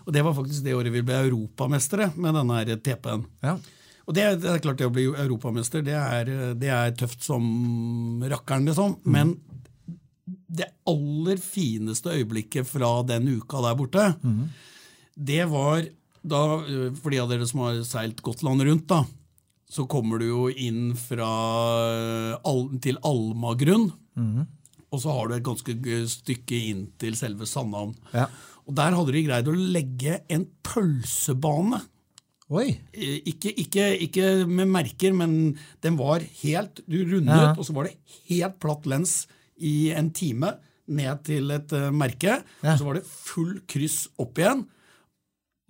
Og 0.05 0.13
det 0.13 0.25
var 0.27 0.37
faktisk 0.37 0.67
det 0.67 0.75
året 0.77 0.95
vi 0.95 1.05
ble 1.07 1.21
europamestere 1.23 2.11
med 2.17 2.37
denne 2.37 2.79
TP-en. 2.83 3.25
Ja. 3.47 3.57
Og 4.07 4.15
det, 4.15 4.27
det 4.43 4.51
er 4.53 4.63
klart 4.63 4.79
det 4.79 4.87
å 4.87 4.95
bli 4.95 5.07
europamester, 5.09 5.83
det 5.87 5.97
er, 5.99 6.29
det 6.55 6.69
er 6.71 6.93
tøft 6.99 7.25
som 7.27 8.23
rakkeren, 8.23 8.69
liksom. 8.69 9.01
Men 9.03 9.33
det 10.49 10.69
aller 10.87 11.37
fineste 11.43 12.13
øyeblikket 12.15 12.67
fra 12.69 13.03
den 13.09 13.27
uka 13.39 13.63
der 13.65 13.75
borte, 13.79 14.05
det 15.17 15.45
var 15.51 15.87
da 16.27 16.41
øh, 16.67 16.91
For 16.99 17.11
de 17.15 17.21
av 17.23 17.29
dere 17.31 17.47
som 17.47 17.61
har 17.63 17.79
seilt 17.87 18.19
Gotland 18.23 18.63
rundt, 18.67 18.87
da, 18.91 19.05
så 19.71 19.87
kommer 19.91 20.19
du 20.19 20.27
jo 20.27 20.49
inn 20.51 20.95
fra 20.99 21.29
øh, 22.43 22.79
til 22.83 22.99
Almagrunn. 23.07 23.91
Og 24.93 25.01
så 25.03 25.13
har 25.13 25.29
du 25.29 25.35
et 25.37 25.45
ganske 25.47 25.75
stykke 26.09 26.59
inn 26.71 26.85
til 26.99 27.17
selve 27.19 27.47
Sandhavn. 27.47 27.95
Ja. 28.15 28.27
Og 28.67 28.75
der 28.79 28.95
hadde 28.97 29.13
de 29.15 29.23
greid 29.27 29.49
å 29.51 29.55
legge 29.55 30.21
en 30.33 30.47
pølsebane. 30.67 31.83
Oi! 32.51 32.69
Eh, 32.95 33.21
Ikke, 33.27 33.51
ikke, 33.59 33.87
ikke 34.07 34.27
med 34.47 34.71
merker, 34.71 35.13
men 35.15 35.57
den 35.83 35.97
var 35.99 36.23
helt 36.43 36.81
Du 36.87 36.99
rundet, 37.03 37.35
Ja. 37.35 37.55
og 37.59 37.65
så 37.67 37.75
var 37.75 37.85
det 37.89 37.97
helt 38.29 38.59
platt 38.63 38.87
lens 38.87 39.27
i 39.57 39.91
en 39.97 40.11
time 40.15 40.55
ned 40.87 41.23
til 41.27 41.51
et 41.55 41.75
uh, 41.75 41.91
merke. 41.95 42.41
Ja. 42.63 42.73
Og 42.75 42.81
så 42.81 42.89
var 42.89 42.99
det 42.99 43.07
full 43.07 43.61
kryss 43.69 44.07
opp 44.23 44.39
igjen. 44.41 44.65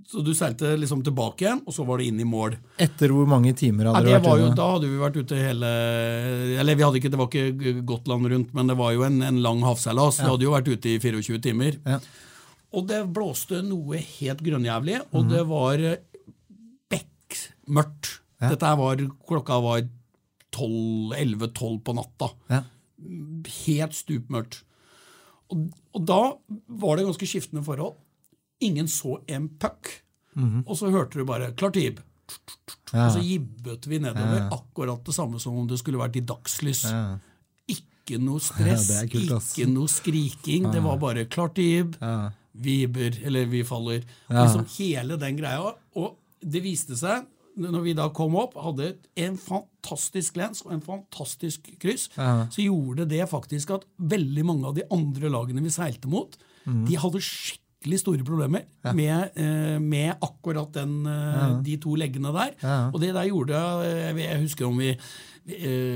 Så 0.07 0.21
du 0.23 0.31
seilte 0.37 0.75
liksom 0.79 1.01
tilbake 1.03 1.47
igjen, 1.47 1.63
og 1.67 1.75
så 1.75 1.83
var 1.87 1.99
det 1.99 2.11
inn 2.11 2.21
i 2.23 2.27
mål. 2.29 2.55
Etter 2.83 3.11
hvor 3.15 3.27
mange 3.27 3.51
timer 3.59 3.89
Ja, 3.89 3.95
hadde 3.97 4.13
det 4.13 4.21
du 4.21 4.29
vært 4.29 4.37
ute? 4.37 4.45
jo, 4.45 4.51
da 4.59 4.67
hadde 4.75 4.91
vi 4.91 5.01
vært 5.01 5.17
ute 5.17 5.39
hele 5.41 5.71
Eller 6.61 6.79
vi 6.79 6.85
hadde 6.85 7.01
ikke, 7.01 7.11
det 7.11 7.19
var 7.19 7.31
ikke 7.33 7.73
Gotland 7.89 8.31
rundt, 8.31 8.53
men 8.55 8.71
det 8.71 8.77
var 8.79 8.93
jo 8.95 9.07
en, 9.09 9.19
en 9.25 9.41
lang 9.43 9.65
havseilas. 9.67 10.21
Vi 10.21 10.29
hadde 10.29 10.47
jo 10.47 10.55
vært 10.55 10.71
ute 10.71 10.93
i 10.93 11.01
24 11.03 11.41
timer. 11.49 11.81
Ja. 11.89 11.99
Og 12.77 12.87
det 12.91 13.01
blåste 13.17 13.63
noe 13.65 13.99
helt 14.03 14.45
grønnjævlig, 14.45 15.01
og 15.11 15.25
mm. 15.25 15.33
det 15.33 15.43
var 15.49 15.85
eh, 15.91 15.99
bekmørkt. 16.93 18.13
Ja. 18.37 18.53
Dette 18.53 18.69
her 18.69 18.79
var, 18.79 19.05
klokka 19.27 19.59
var 19.65 19.87
11-12 20.57 21.81
på 21.85 21.95
natta. 21.97 22.31
Ja. 22.53 22.63
Helt 23.67 23.95
stupmørkt. 23.95 24.63
Og, 25.53 25.69
og 25.95 26.07
da 26.09 26.21
var 26.67 26.97
det 26.97 27.07
ganske 27.07 27.29
skiftende 27.29 27.65
forhold. 27.67 27.95
Ingen 28.65 28.89
så 28.89 29.21
en 29.29 29.49
puck. 29.61 30.03
Og 30.67 30.75
så 30.77 30.91
hørte 30.93 31.19
du 31.19 31.25
bare 31.25 31.53
'Klartib'. 31.53 32.03
Ja. 32.93 33.07
Og 33.07 33.13
så 33.13 33.23
jibbet 33.23 33.87
vi 33.89 33.99
nedover. 33.99 34.37
Ja. 34.37 34.49
Akkurat 34.53 35.05
det 35.07 35.15
samme 35.15 35.41
som 35.41 35.57
om 35.57 35.69
det 35.69 35.79
skulle 35.79 35.99
vært 35.99 36.17
i 36.17 36.25
dagslys. 36.27 36.85
Ja. 36.91 37.19
Ikke 37.69 38.19
noe 38.23 38.41
stress, 38.41 38.91
kult, 39.11 39.33
ikke 39.33 39.69
noe 39.71 39.89
skriking. 39.89 40.69
Det 40.73 40.83
var 40.83 40.99
bare 40.99 41.25
'Klartib'. 41.25 41.97
Vi 42.53 42.81
jibber, 42.81 43.17
eller 43.25 43.47
vi 43.47 43.65
faller. 43.65 44.05
Liksom 44.29 44.67
hele 44.79 45.17
den 45.17 45.37
greia. 45.37 45.73
Og 45.95 46.17
det 46.41 46.63
viste 46.63 46.97
seg 46.97 47.25
når 47.57 47.85
vi 47.85 47.95
da 47.97 48.09
kom 48.15 48.37
opp, 48.39 48.57
hadde 48.61 48.95
en 49.23 49.37
fantastisk 49.41 50.37
lens 50.37 50.63
og 50.67 50.75
en 50.77 50.83
fantastisk 50.85 51.71
kryss, 51.83 52.09
Ja. 52.17 52.47
så 52.53 52.65
gjorde 52.65 53.09
det 53.09 53.29
faktisk 53.31 53.71
at 53.79 53.87
veldig 53.97 54.45
mange 54.45 54.67
av 54.67 54.75
de 54.77 54.85
andre 54.93 55.31
lagene 55.33 55.63
vi 55.65 55.73
seilte 55.73 56.09
mot, 56.09 56.37
mm. 56.67 56.85
de 56.89 56.99
hadde 57.01 57.23
skikkelig 57.25 58.01
store 58.03 58.25
problemer 58.27 58.67
med, 58.93 59.31
eh, 59.37 59.79
med 59.79 60.17
akkurat 60.21 60.73
den, 60.73 61.07
eh, 61.07 61.63
de 61.63 61.77
to 61.79 61.95
leggene 61.95 62.33
der. 62.35 62.53
Ja. 62.63 62.91
Og 62.93 63.01
det 63.01 63.15
der 63.15 63.29
gjorde 63.31 63.55
Jeg, 63.57 64.17
Jeg 64.17 64.41
husker 64.41 64.67
om 64.67 64.79
vi, 64.79 64.91
eh, 64.91 64.97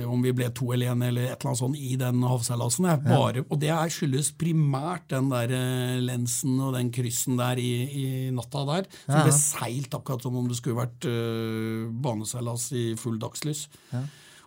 om 0.07 0.23
vi 0.23 0.31
ble 0.33 0.47
to 0.55 0.69
eller 0.73 0.93
én 0.93 1.01
eller 1.09 1.25
et 1.33 1.33
eller 1.41 1.51
annet 1.51 1.59
sånt 1.59 1.77
i 1.77 1.97
den 1.99 2.21
havseilasen. 2.23 2.87
Er 2.87 3.41
og 3.51 3.57
det 3.59 3.71
er 3.75 3.91
skyldes 3.91 4.31
primært 4.39 5.09
den 5.11 5.29
der 5.33 5.51
eh, 5.51 5.97
lensen 6.07 6.55
og 6.63 6.75
den 6.77 6.91
kryssen 6.95 7.37
der 7.41 7.59
i, 7.59 7.71
i 7.91 8.05
natta 8.31 8.63
der. 8.69 8.87
Som 9.07 9.17
Ja. 9.17 9.25
ble 9.27 9.33
seilt 9.35 9.91
akkurat 9.99 10.23
som 10.23 10.37
om 10.39 10.47
det 10.49 10.57
skulle 10.61 10.79
vært 10.79 11.05
eh, 11.11 11.89
baneseilas 11.91 12.69
i 12.79 12.85
full 12.97 13.19
dagslys. 13.19 13.67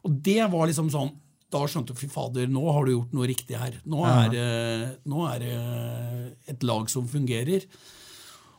Og 0.03 0.15
det 0.23 0.39
var 0.51 0.67
liksom 0.71 0.89
sånn 0.93 1.11
da 1.53 1.59
skjønte 1.69 1.93
fy 1.93 2.07
fader, 2.09 2.47
nå 2.49 2.63
har 2.73 2.85
du 2.87 2.95
gjort 2.95 3.11
noe 3.13 3.27
riktig 3.29 3.53
her. 3.59 3.75
Nå 3.85 3.99
er, 4.09 4.29
det- 4.33 4.97
er 5.29 5.39
det 5.43 6.37
et 6.49 6.63
lag 6.63 6.89
som 6.89 7.05
fungerer. 7.07 7.67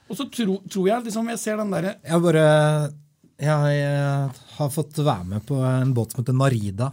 Og 0.08 0.16
så 0.16 0.28
tro, 0.30 0.60
tror 0.68 0.86
jeg 0.86 1.04
liksom 1.06 1.28
Jeg 1.32 1.38
ser 1.40 1.56
den 1.56 1.70
derre 1.72 1.94
Jeg 2.04 2.20
bare 2.20 2.92
Jeg 3.42 3.78
eh, 3.82 4.42
har 4.56 4.70
fått 4.70 5.00
være 5.02 5.26
med 5.32 5.44
på 5.48 5.58
en 5.66 5.94
båt 5.96 6.12
som 6.14 6.22
heter 6.22 6.36
Narida 6.38 6.92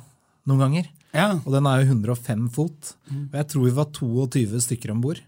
noen 0.49 0.63
ganger. 0.63 0.87
ja, 1.13 1.35
Og 1.45 1.51
den 1.53 1.67
er 1.69 1.81
jo 1.81 1.91
105 1.93 2.47
fot. 2.55 2.95
Og 3.11 3.35
jeg 3.37 3.49
tror 3.51 3.67
vi 3.67 3.75
var 3.77 3.91
22 3.93 4.63
stykker 4.65 4.93
om 4.95 5.03
bord. 5.03 5.21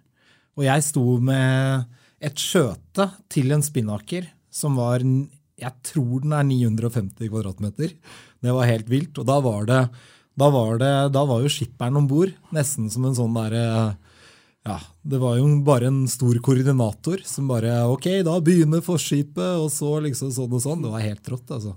Og 0.57 0.65
jeg 0.65 0.85
sto 0.85 1.03
med 1.21 1.85
et 2.23 2.39
skjøte 2.39 3.09
til 3.33 3.53
en 3.53 3.63
spinnaker 3.65 4.29
som 4.53 4.77
var 4.77 5.01
Jeg 5.03 5.73
tror 5.85 6.23
den 6.23 6.33
er 6.33 6.43
950 6.43 7.29
kvadratmeter. 7.29 7.93
Det 8.41 8.53
var 8.53 8.69
helt 8.69 8.89
vilt. 8.89 9.17
Og 9.17 9.25
da 9.29 9.39
var 9.39 9.65
det 9.69 9.89
Da 10.33 10.49
var, 10.49 10.79
det, 10.81 11.13
da 11.13 11.21
var 11.29 11.43
jo 11.43 11.49
skipperen 11.51 11.97
om 11.99 12.07
bord 12.09 12.31
nesten 12.49 12.89
som 12.89 13.05
en 13.05 13.13
sånn 13.13 13.35
derre 13.37 13.93
ja, 14.63 14.77
Det 15.01 15.19
var 15.19 15.37
jo 15.37 15.47
bare 15.65 15.89
en 15.91 16.07
stor 16.07 16.37
koordinator 16.39 17.19
som 17.27 17.49
bare 17.51 17.81
Ok, 17.91 18.07
da 18.23 18.37
begynner 18.39 18.83
forskipet, 18.85 19.59
og 19.59 19.67
så 19.71 19.97
liksom 20.05 20.31
sånn 20.31 20.55
og 20.55 20.63
sånn. 20.63 20.85
Det 20.85 20.93
var 20.93 21.03
helt 21.03 21.27
rått, 21.27 21.51
altså. 21.51 21.75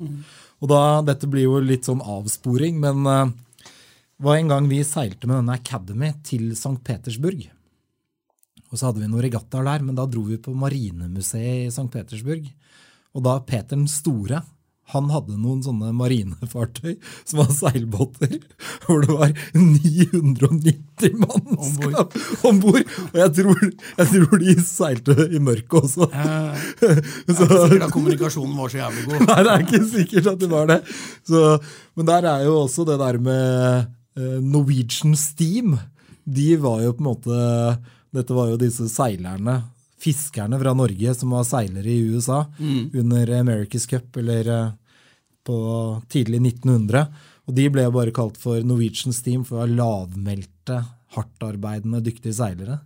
Og 0.63 0.71
da, 0.71 1.03
Dette 1.03 1.27
blir 1.27 1.49
jo 1.49 1.59
litt 1.61 1.85
sånn 1.85 2.01
avsporing, 2.01 2.79
men 2.81 3.03
det 3.05 4.25
var 4.25 4.39
en 4.39 4.49
gang 4.49 4.69
vi 4.71 4.81
seilte 4.87 5.27
med 5.27 5.43
denne 5.43 5.59
Academy 5.59 6.15
til 6.25 6.53
St. 6.53 6.79
Petersburg. 6.87 7.43
Og 8.71 8.79
så 8.79 8.89
hadde 8.89 9.03
vi 9.03 9.11
noen 9.11 9.27
regattaer 9.27 9.67
der, 9.67 9.83
men 9.85 9.99
da 9.99 10.07
dro 10.09 10.23
vi 10.27 10.39
på 10.41 10.55
Marinemuseet 10.57 11.67
i 11.67 11.73
St. 11.73 11.91
Petersburg. 11.93 12.47
Og 13.17 13.25
da 13.27 13.39
Peter 13.45 13.77
den 13.77 13.91
store 13.91 14.43
han 14.93 15.09
hadde 15.11 15.35
noen 15.41 15.63
sånne 15.65 15.89
marinefartøy 15.99 16.93
som 17.27 17.41
var 17.41 17.49
seilbåter, 17.51 18.37
hvor 18.85 19.01
det 19.03 19.17
var 19.17 19.33
990 19.57 21.17
mannskap 21.23 22.15
om 22.47 22.61
bord. 22.63 22.85
Og 23.11 23.19
jeg 23.19 23.33
tror, 23.41 23.65
jeg 23.99 24.09
tror 24.13 24.43
de 24.45 24.55
seilte 24.63 25.17
i 25.27 25.41
mørket 25.43 25.79
også. 25.81 26.09
eh, 26.13 26.63
Det 27.27 27.35
er 27.35 27.35
ikke 27.35 27.49
sikkert 27.51 27.87
at 27.89 27.95
kommunikasjonen 27.97 28.57
var 28.59 28.73
så 28.73 28.81
jævlig 28.85 29.05
god. 29.09 29.27
Nei, 29.27 29.39
det 29.43 29.53
er 29.57 29.67
ikke 29.67 29.83
sikkert 29.91 30.31
at 30.33 30.41
det 30.45 30.51
var 30.53 30.71
det. 30.71 30.79
Så, 31.27 31.43
men 31.99 32.09
der 32.13 32.31
er 32.37 32.47
jo 32.47 32.57
også 32.63 32.87
det 32.89 32.99
der 33.03 33.19
med 33.27 33.91
eh, 34.17 34.39
Norwegian 34.45 35.17
Steam. 35.19 35.77
De 36.27 36.53
var 36.63 36.83
jo 36.87 36.95
på 36.97 37.03
en 37.05 37.11
måte 37.11 37.37
Dette 38.17 38.35
var 38.35 38.49
jo 38.49 38.57
disse 38.61 38.87
seilerne, 38.89 39.59
fiskerne 40.07 40.59
fra 40.63 40.73
Norge, 40.79 41.15
som 41.19 41.35
var 41.35 41.45
seilere 41.49 41.91
i 41.91 42.01
USA 42.15 42.45
under 42.97 43.33
America's 43.41 43.87
Cup 43.91 44.17
eller 44.23 44.49
eh, 44.55 44.69
på 45.47 45.57
tidlig 46.13 46.41
1900. 46.55 47.07
Og 47.47 47.55
de 47.55 47.69
ble 47.71 47.85
bare 47.95 48.11
kalt 48.15 48.39
for 48.43 48.59
Norwegian 48.67 49.15
Steam 49.15 49.45
for 49.47 49.59
å 49.61 49.65
være 49.65 49.77
lavmælte, 49.79 50.81
hardtarbeidende, 51.15 52.01
dyktige 52.03 52.35
seilere. 52.35 52.81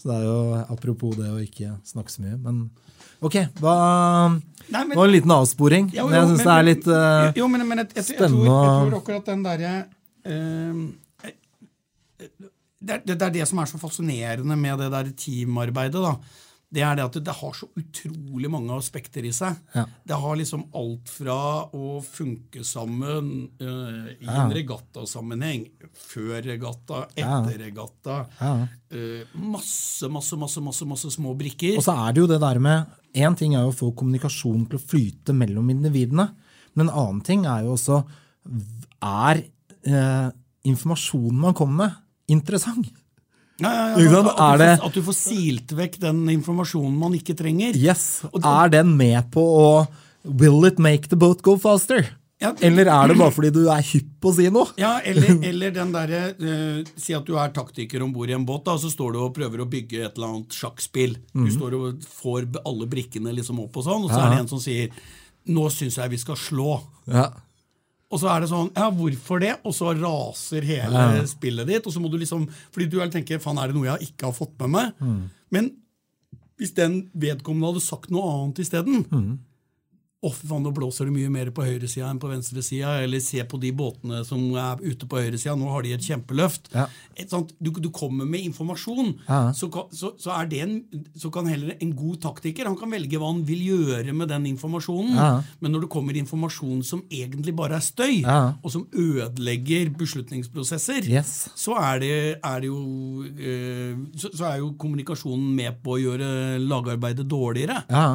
Så 0.00 0.08
det 0.08 0.14
er 0.16 0.22
jo 0.24 0.36
apropos 0.72 1.12
det 1.18 1.28
å 1.28 1.40
ikke 1.42 1.74
snakke 1.84 2.14
så 2.14 2.22
mye. 2.24 2.38
Men 2.40 2.62
ok, 3.20 3.36
hva 3.60 3.74
Nei, 4.72 4.80
men- 4.80 4.94
Det 4.94 4.96
var 4.98 5.06
en 5.10 5.12
liten 5.12 5.34
avsporing. 5.36 5.90
Jo, 5.92 6.06
jo, 6.06 6.06
men 6.08 6.16
jeg 6.16 6.30
syns 6.30 6.46
det 6.46 6.54
er 6.56 6.64
litt 6.66 6.86
uh, 6.88 7.32
Jo, 7.36 7.48
men, 7.52 7.66
men 7.68 7.78
jeg, 7.84 7.90
jeg, 7.98 8.06
jeg, 8.08 8.16
tror, 8.18 8.40
jeg 8.48 8.72
tror 8.88 8.96
akkurat 9.02 9.28
den 9.28 9.44
derre 9.44 9.74
uh, 10.26 10.80
det, 12.80 12.98
det, 13.04 13.14
det 13.18 13.22
er 13.28 13.34
det 13.36 13.46
som 13.48 13.60
er 13.62 13.68
så 13.70 13.78
fascinerende 13.80 14.56
med 14.58 14.80
det 14.80 14.88
der 14.92 15.12
teamarbeidet. 15.18 16.02
da. 16.02 16.16
Det 16.66 16.82
er 16.82 16.96
det 16.98 17.04
at 17.06 17.16
det 17.22 17.34
har 17.38 17.52
så 17.54 17.68
utrolig 17.78 18.48
mange 18.50 18.74
aspekter 18.74 19.24
i 19.24 19.30
seg. 19.34 19.54
Ja. 19.76 19.84
Det 20.10 20.16
har 20.18 20.38
liksom 20.38 20.64
alt 20.76 21.12
fra 21.12 21.38
å 21.70 22.00
funke 22.02 22.64
sammen 22.66 23.30
uh, 23.62 24.08
i 24.10 24.26
en 24.26 24.54
regattasammenheng, 24.54 25.68
før 25.94 26.40
regatta, 26.42 27.04
etter 27.14 27.60
regatta. 27.62 28.18
Ja. 28.40 28.52
uh, 28.66 29.38
masse, 29.38 30.10
masse, 30.10 30.38
masse, 30.40 30.64
masse, 30.64 30.88
masse 30.90 31.12
små 31.14 31.36
brikker. 31.38 31.78
Og 31.78 31.86
så 31.86 31.94
er 32.02 32.16
det 32.16 32.24
jo 32.24 32.30
det 32.34 32.42
der 32.42 32.62
med 32.62 33.02
Én 33.16 33.32
ting 33.32 33.54
er 33.56 33.62
jo 33.64 33.70
å 33.70 33.76
få 33.78 33.86
kommunikasjon 33.96 34.66
til 34.68 34.76
å 34.76 34.86
flyte 34.90 35.32
mellom 35.32 35.70
individene. 35.72 36.26
Men 36.76 36.90
en 36.90 36.98
annen 37.00 37.22
ting 37.24 37.46
er 37.48 37.64
jo 37.64 37.72
også 37.72 38.02
Er 39.00 39.40
eh, 39.40 40.28
informasjonen 40.68 41.40
man 41.40 41.56
kommer 41.56 41.78
med, 41.80 41.96
interessant? 42.36 42.90
Ja, 43.58 43.70
ja, 43.72 43.84
ja, 43.88 43.94
At, 43.94 44.00
du 44.00 44.10
får, 44.10 44.86
at 44.86 44.94
du 44.98 45.02
får 45.06 45.16
silt 45.16 45.72
vekk 45.78 45.98
den 46.02 46.26
informasjonen 46.28 46.96
man 47.00 47.14
ikke 47.16 47.36
trenger. 47.38 47.76
Yes. 47.76 48.20
Det- 48.34 48.44
Er 48.44 48.68
den 48.68 48.96
med 48.96 49.30
på 49.32 49.40
å 49.40 49.86
Will 50.26 50.64
it 50.66 50.78
make 50.82 51.08
the 51.08 51.16
boat 51.16 51.40
go 51.46 51.56
faster? 51.56 52.02
Eller 52.40 52.84
er 52.90 53.08
det 53.08 53.16
bare 53.16 53.32
fordi 53.32 53.50
du 53.54 53.62
er 53.72 53.80
hypp 53.80 54.08
på 54.20 54.28
å 54.28 54.34
si 54.36 54.48
noe? 54.52 54.66
Ja, 54.76 54.98
eller, 55.06 55.38
eller 55.48 55.70
den 55.72 55.92
derre 55.94 56.18
uh, 56.36 56.82
Si 57.00 57.14
at 57.16 57.24
du 57.24 57.36
er 57.40 57.48
taktiker 57.54 58.02
om 58.04 58.12
bord 58.12 58.28
i 58.28 58.34
en 58.36 58.44
båt, 58.44 58.64
da, 58.66 58.74
og 58.76 58.82
så 58.82 58.90
står 58.92 59.14
du 59.14 59.20
og 59.22 59.32
prøver 59.38 59.62
å 59.64 59.68
bygge 59.70 60.02
et 60.04 60.18
eller 60.18 60.34
annet 60.34 60.52
sjakkspill. 60.52 61.16
Du 61.32 61.46
står 61.54 61.78
og 61.78 62.04
får 62.18 62.50
alle 62.66 62.86
brikkene 62.92 63.32
liksom 63.38 63.62
opp, 63.64 63.78
og 63.80 63.86
sånn, 63.86 64.04
og 64.04 64.10
så 64.12 64.20
er 64.20 64.34
det 64.34 64.40
en 64.44 64.48
som 64.52 64.60
sier 64.60 64.90
'Nå 65.46 65.68
syns 65.70 65.94
jeg 65.96 66.10
vi 66.10 66.18
skal 66.18 66.34
slå'. 66.34 66.80
Ja. 67.06 67.30
Og 68.12 68.20
så 68.22 68.28
er 68.30 68.44
det 68.44 68.48
sånn 68.52 68.68
Ja, 68.76 68.90
hvorfor 68.94 69.40
det? 69.42 69.54
Og 69.66 69.74
så 69.74 69.90
raser 69.98 70.62
hele 70.62 71.24
spillet 71.26 71.66
ditt. 71.66 71.86
Og 71.86 71.92
så 71.94 71.98
må 72.02 72.10
du 72.12 72.18
liksom 72.20 72.44
Fordi 72.70 72.86
du 72.92 73.00
tenker 73.10 73.40
Faen, 73.42 73.58
er 73.58 73.72
det 73.72 73.76
noe 73.78 73.88
jeg 73.88 74.10
ikke 74.12 74.28
har 74.30 74.36
fått 74.36 74.54
med 74.62 74.70
meg? 74.76 74.92
Men 75.50 75.72
hvis 76.56 76.72
den 76.72 77.10
vedkommende 77.12 77.68
hadde 77.74 77.82
sagt 77.84 78.10
noe 78.14 78.30
annet 78.32 78.62
isteden 78.62 79.02
Å, 80.26 80.32
fy 80.34 80.48
faen, 80.50 80.64
nå 80.66 80.72
blåser 80.74 81.06
det 81.08 81.14
mye 81.14 81.30
mer 81.30 81.50
på 81.54 81.64
høyresida 81.66 82.08
enn 82.10 82.18
på 82.22 82.30
venstresida. 82.30 82.96
Eller 83.04 83.22
se 83.22 83.44
på 83.46 83.60
de 83.62 83.70
båtene 83.76 84.22
som 84.26 84.42
er 84.58 84.82
ute 84.82 85.06
på 85.08 85.20
høyresida, 85.22 85.54
nå 85.58 85.70
har 85.70 85.86
de 85.86 85.94
et 85.94 86.06
kjempeløft. 86.08 86.70
Ja. 86.74 86.86
Et 87.14 87.30
sånt, 87.30 87.52
du, 87.62 87.70
du 87.82 87.88
kommer 87.94 88.26
med 88.28 88.44
informasjon. 88.50 89.12
Ja. 89.28 89.40
Så, 89.56 89.70
så, 89.94 90.12
så, 90.18 90.32
er 90.36 90.50
det 90.50 90.62
en, 90.64 90.74
så 91.16 91.30
kan 91.34 91.48
heller 91.50 91.76
en 91.78 91.94
god 91.96 92.20
taktiker 92.26 92.66
han 92.68 92.78
kan 92.80 92.90
velge 92.92 93.20
hva 93.22 93.30
han 93.30 93.44
vil 93.46 93.62
gjøre 93.70 94.14
med 94.16 94.30
den 94.34 94.48
informasjonen. 94.50 95.14
Ja. 95.16 95.30
Men 95.62 95.76
når 95.76 95.86
det 95.86 95.92
kommer 95.94 96.18
informasjon 96.18 96.82
som 96.86 97.04
egentlig 97.12 97.54
bare 97.56 97.78
er 97.78 97.84
støy, 97.86 98.22
og 98.26 98.70
som 98.74 98.86
ødelegger 98.92 99.92
beslutningsprosesser, 99.96 101.06
Yes. 101.06 101.48
så, 101.54 101.76
er 101.78 102.00
det, 102.02 102.14
er 102.44 102.60
det 102.64 102.68
jo 102.70 102.80
så, 104.16 104.30
så 104.32 104.48
er 104.50 104.60
jo 104.62 104.72
kommunikasjonen 104.80 105.52
med 105.56 105.78
på 105.84 105.96
å 105.96 106.00
gjøre 106.00 106.28
lagarbeidet 106.62 107.26
dårligere. 107.30 107.82
Ja. 107.90 108.06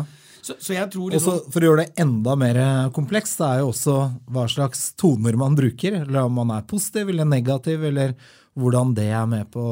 Så, 0.41 0.55
så 0.57 0.73
jeg 0.73 0.89
tror 0.93 1.13
liksom 1.13 1.37
så 1.37 1.51
For 1.53 1.61
å 1.61 1.69
gjøre 1.69 1.83
det 1.85 2.01
enda 2.01 2.35
mer 2.39 2.59
komplekst, 2.95 3.37
det 3.41 3.49
er 3.49 3.61
jo 3.61 3.71
også 3.71 3.97
hva 4.33 4.47
slags 4.49 4.87
toner 4.99 5.37
man 5.39 5.57
bruker. 5.57 6.01
Eller 6.01 6.25
om 6.25 6.39
man 6.41 6.55
er 6.55 6.65
positiv 6.69 7.13
eller 7.13 7.29
negativ, 7.29 7.85
eller 7.91 8.15
hvordan 8.57 8.95
det 8.97 9.11
er 9.13 9.29
med 9.29 9.51
på 9.53 9.65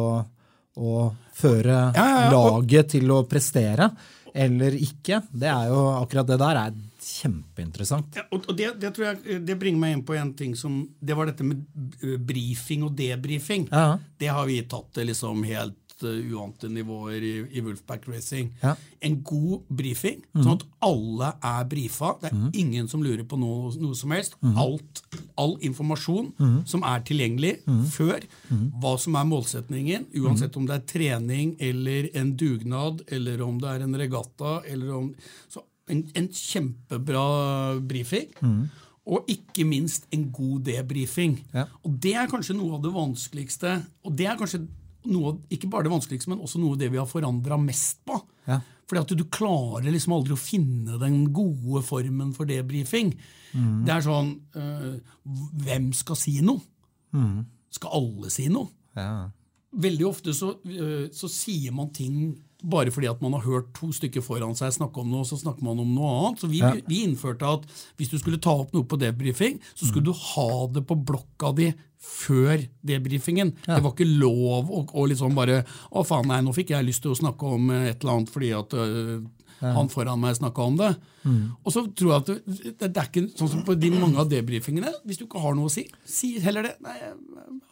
å 0.79 0.93
føre 1.35 1.75
Ja, 1.95 2.05
ja, 2.05 2.21
ja, 2.25 2.29
laget 2.31 2.93
til 2.95 3.11
å 3.11 3.23
prestere 3.27 3.89
eller 4.33 4.75
ikke. 4.77 5.23
Det 5.31 5.49
er 5.49 5.71
jo 5.71 5.81
akkurat 5.97 6.27
det 6.29 6.37
der 6.39 6.59
er 6.61 6.77
kjempeinteressant. 6.99 8.17
Ja, 8.19 8.25
og 8.35 8.49
det, 8.57 8.73
det 8.81 8.91
tror 8.95 9.09
jeg 9.09 9.41
det 9.47 9.57
bringer 9.59 9.81
meg 9.81 9.95
inn 9.95 10.05
på 10.05 10.15
en 10.19 10.33
ting 10.37 10.53
som 10.57 10.81
Det 10.99 11.15
var 11.17 11.29
dette 11.29 11.45
med 11.47 11.63
briefing 11.73 12.25
brifing 12.29 12.85
og 12.87 12.95
debrifing. 12.97 13.67
Ja. 13.71 13.97
Det 14.19 14.29
har 14.29 14.45
vi 14.49 14.61
tatt 14.69 15.01
liksom 15.01 15.43
helt 15.47 15.88
uh, 16.03 16.13
uante 16.35 16.69
nivåer 16.69 17.23
i, 17.23 17.31
i 17.57 17.61
Wolfpack 17.65 18.07
Racing. 18.07 18.51
Ja. 18.63 18.73
Mhm. 18.75 18.85
En 19.01 19.13
god 19.23 19.61
brifing, 19.71 20.21
sånn 20.35 20.57
at 20.57 20.63
alle 20.83 21.29
er 21.47 21.63
brifa. 21.71 22.09
Det 22.19 22.31
er 22.33 22.57
ingen 22.59 22.87
som 22.91 23.01
lurer 23.03 23.23
på 23.23 23.37
noe, 23.39 23.69
noe 23.79 23.95
som 23.95 24.11
helst. 24.11 24.35
Mm. 24.43 24.57
Alt, 24.59 25.01
all 25.39 25.53
informasjon 25.63 26.33
som 26.67 26.83
er 26.83 26.99
tilgjengelig 27.07 27.53
Mhm. 27.65 27.85
før, 27.95 28.19
hva 28.81 28.97
som 28.99 29.15
er 29.15 29.23
målsetningen, 29.29 30.05
uansett 30.19 30.57
om 30.57 30.65
det 30.67 30.75
er 30.75 30.85
trening 30.93 31.55
eller 31.59 32.09
en 32.13 32.35
dugnad, 32.35 33.01
eller 33.07 33.41
om 33.41 33.57
det 33.59 33.69
er 33.69 33.83
en 33.87 33.95
regatta, 33.95 34.61
eller 34.67 34.91
om 34.97 35.15
så 35.49 35.63
en, 35.87 36.03
en 36.13 36.27
kjempebra 36.27 37.79
brifing. 37.87 38.27
Og 39.09 39.25
ikke 39.31 39.63
minst 39.65 40.03
en 40.13 40.27
god 40.31 40.65
debrifing. 40.67 41.39
Ja. 41.53 41.63
Og 41.83 41.95
det 42.03 42.11
er 42.19 42.27
kanskje 42.29 42.53
noe 42.59 42.75
av 42.77 42.83
det 42.83 42.91
vanskeligste. 42.93 43.71
Og 44.05 44.13
det 44.15 44.27
er 44.29 44.37
kanskje 44.37 44.67
noe, 45.11 45.35
ikke 45.53 45.69
bare 45.71 45.87
det 45.87 45.93
vanskeligste, 45.93 46.29
men 46.31 46.41
også 46.43 46.61
noe 46.61 46.75
av 46.75 46.81
det 46.81 46.91
vi 46.93 46.99
har 47.01 47.09
forandra 47.09 47.57
mest 47.61 48.01
på. 48.07 48.19
Ja. 48.49 48.59
Fordi 48.89 49.01
at 49.03 49.13
du 49.19 49.25
klarer 49.29 49.91
liksom 49.93 50.15
aldri 50.15 50.33
å 50.33 50.41
finne 50.41 50.97
den 51.01 51.27
gode 51.35 51.83
formen 51.85 52.31
for 52.33 52.49
debrifing. 52.49 53.11
Mm. 53.53 53.83
Det 53.85 53.93
er 53.95 54.05
sånn 54.05 54.31
øh, 54.57 54.95
Hvem 55.65 55.91
skal 55.97 56.17
si 56.17 56.35
noe? 56.45 56.61
Mm. 57.13 57.43
Skal 57.73 57.93
alle 57.99 58.29
si 58.33 58.47
noe? 58.49 58.69
Ja. 58.97 59.29
Veldig 59.77 60.05
ofte 60.09 60.33
så, 60.33 60.55
øh, 60.65 61.09
så 61.13 61.29
sier 61.29 61.73
man 61.73 61.91
ting 61.93 62.37
bare 62.59 62.91
fordi 62.91 63.07
at 63.07 63.21
man 63.23 63.31
har 63.37 63.45
hørt 63.45 63.69
to 63.77 63.87
stykker 63.95 64.23
foran 64.25 64.55
seg 64.57 64.73
snakke 64.75 64.99
om 64.99 65.07
noe, 65.13 65.23
så 65.23 65.37
snakker 65.39 65.63
man 65.63 65.79
om 65.79 65.93
noe 65.95 66.09
annet. 66.17 66.41
Så 66.41 66.49
vi, 66.51 66.59
Ja. 66.59 66.73
vi 66.89 67.03
innførte 67.05 67.47
at 67.47 67.63
hvis 67.97 68.09
du 68.11 68.17
skulle 68.19 68.41
ta 68.41 68.51
opp 68.51 68.73
noe 68.73 68.83
på 68.83 68.99
debrifing, 68.99 69.61
så 69.75 69.87
skulle 69.87 70.09
du 70.09 70.13
ha 70.13 70.67
det 70.67 70.83
på 70.89 70.97
blokka 70.97 71.53
di 71.55 71.69
før 71.99 72.61
debrifingen. 72.85 73.51
Det 73.65 73.81
var 73.83 73.91
ikke 73.91 74.07
lov 74.07 74.71
å, 74.71 74.85
å 74.95 75.03
liksom 75.09 75.35
bare 75.35 75.61
Å, 75.67 76.03
faen, 76.07 76.29
nei, 76.31 76.39
nå 76.45 76.53
fikk 76.55 76.71
jeg 76.71 76.87
lyst 76.87 77.03
til 77.03 77.11
å 77.11 77.19
snakke 77.19 77.51
om 77.57 77.69
eh, 77.75 77.89
et 77.91 77.99
eller 77.99 78.15
annet 78.15 78.31
fordi 78.31 78.53
at 78.55 78.75
øh, 78.79 79.19
han 79.59 79.91
foran 79.91 80.21
meg 80.21 80.37
snakka 80.37 80.63
om 80.63 80.77
det. 80.79 80.93
Og 81.27 81.73
så 81.75 81.83
tror 81.91 82.13
jeg 82.13 82.21
at 82.21 82.29
det, 82.29 82.37
det, 82.79 82.87
det 82.87 83.01
er 83.01 83.09
ikke 83.09 83.25
sånn 83.35 83.51
som 83.51 83.63
på 83.67 83.75
de 83.75 83.89
mange 83.91 84.21
av 84.21 84.29
debrifingene. 84.31 84.93
Hvis 85.03 85.19
du 85.19 85.25
ikke 85.25 85.41
har 85.43 85.57
noe 85.57 85.67
å 85.67 85.73
si, 85.73 85.83
si 86.07 86.37
heller 86.39 86.69
det. 86.69 86.77
Nei, 86.85 86.95
jeg 87.01 87.11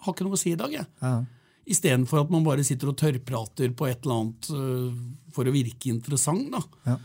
har 0.03 0.15
ikke 0.15 0.27
noe 0.27 0.35
å 0.35 0.41
si 0.41 0.51
i 0.51 0.59
dag, 0.59 0.73
jeg. 0.75 0.83
Ja. 0.99 1.13
Istedenfor 1.67 2.25
at 2.25 2.33
man 2.33 2.43
bare 2.43 2.65
sitter 2.67 2.91
og 2.91 2.97
tørrprater 2.99 3.71
på 3.75 3.87
et 3.87 4.03
eller 4.03 4.19
annet 4.19 4.51
øh, 4.55 4.99
for 5.35 5.47
å 5.47 5.55
virke 5.55 5.93
interessant. 5.93 6.51
da. 6.51 6.61
Ja. 6.91 6.97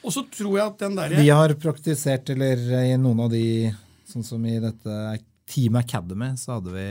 Og 0.00 0.14
så 0.14 0.22
tror 0.30 0.54
jeg 0.56 0.64
at 0.64 0.78
den 0.86 0.96
der... 0.96 1.18
Vi 1.18 1.34
har 1.34 1.54
praktisert, 1.60 2.30
eller 2.32 2.62
i 2.80 2.94
noen 3.02 3.26
av 3.26 3.34
de, 3.34 3.44
sånn 4.08 4.24
som 4.26 4.46
i 4.46 4.56
dette 4.62 5.00
Team 5.50 5.78
Academy, 5.80 6.32
så 6.38 6.58
hadde 6.58 6.74
vi 6.74 6.88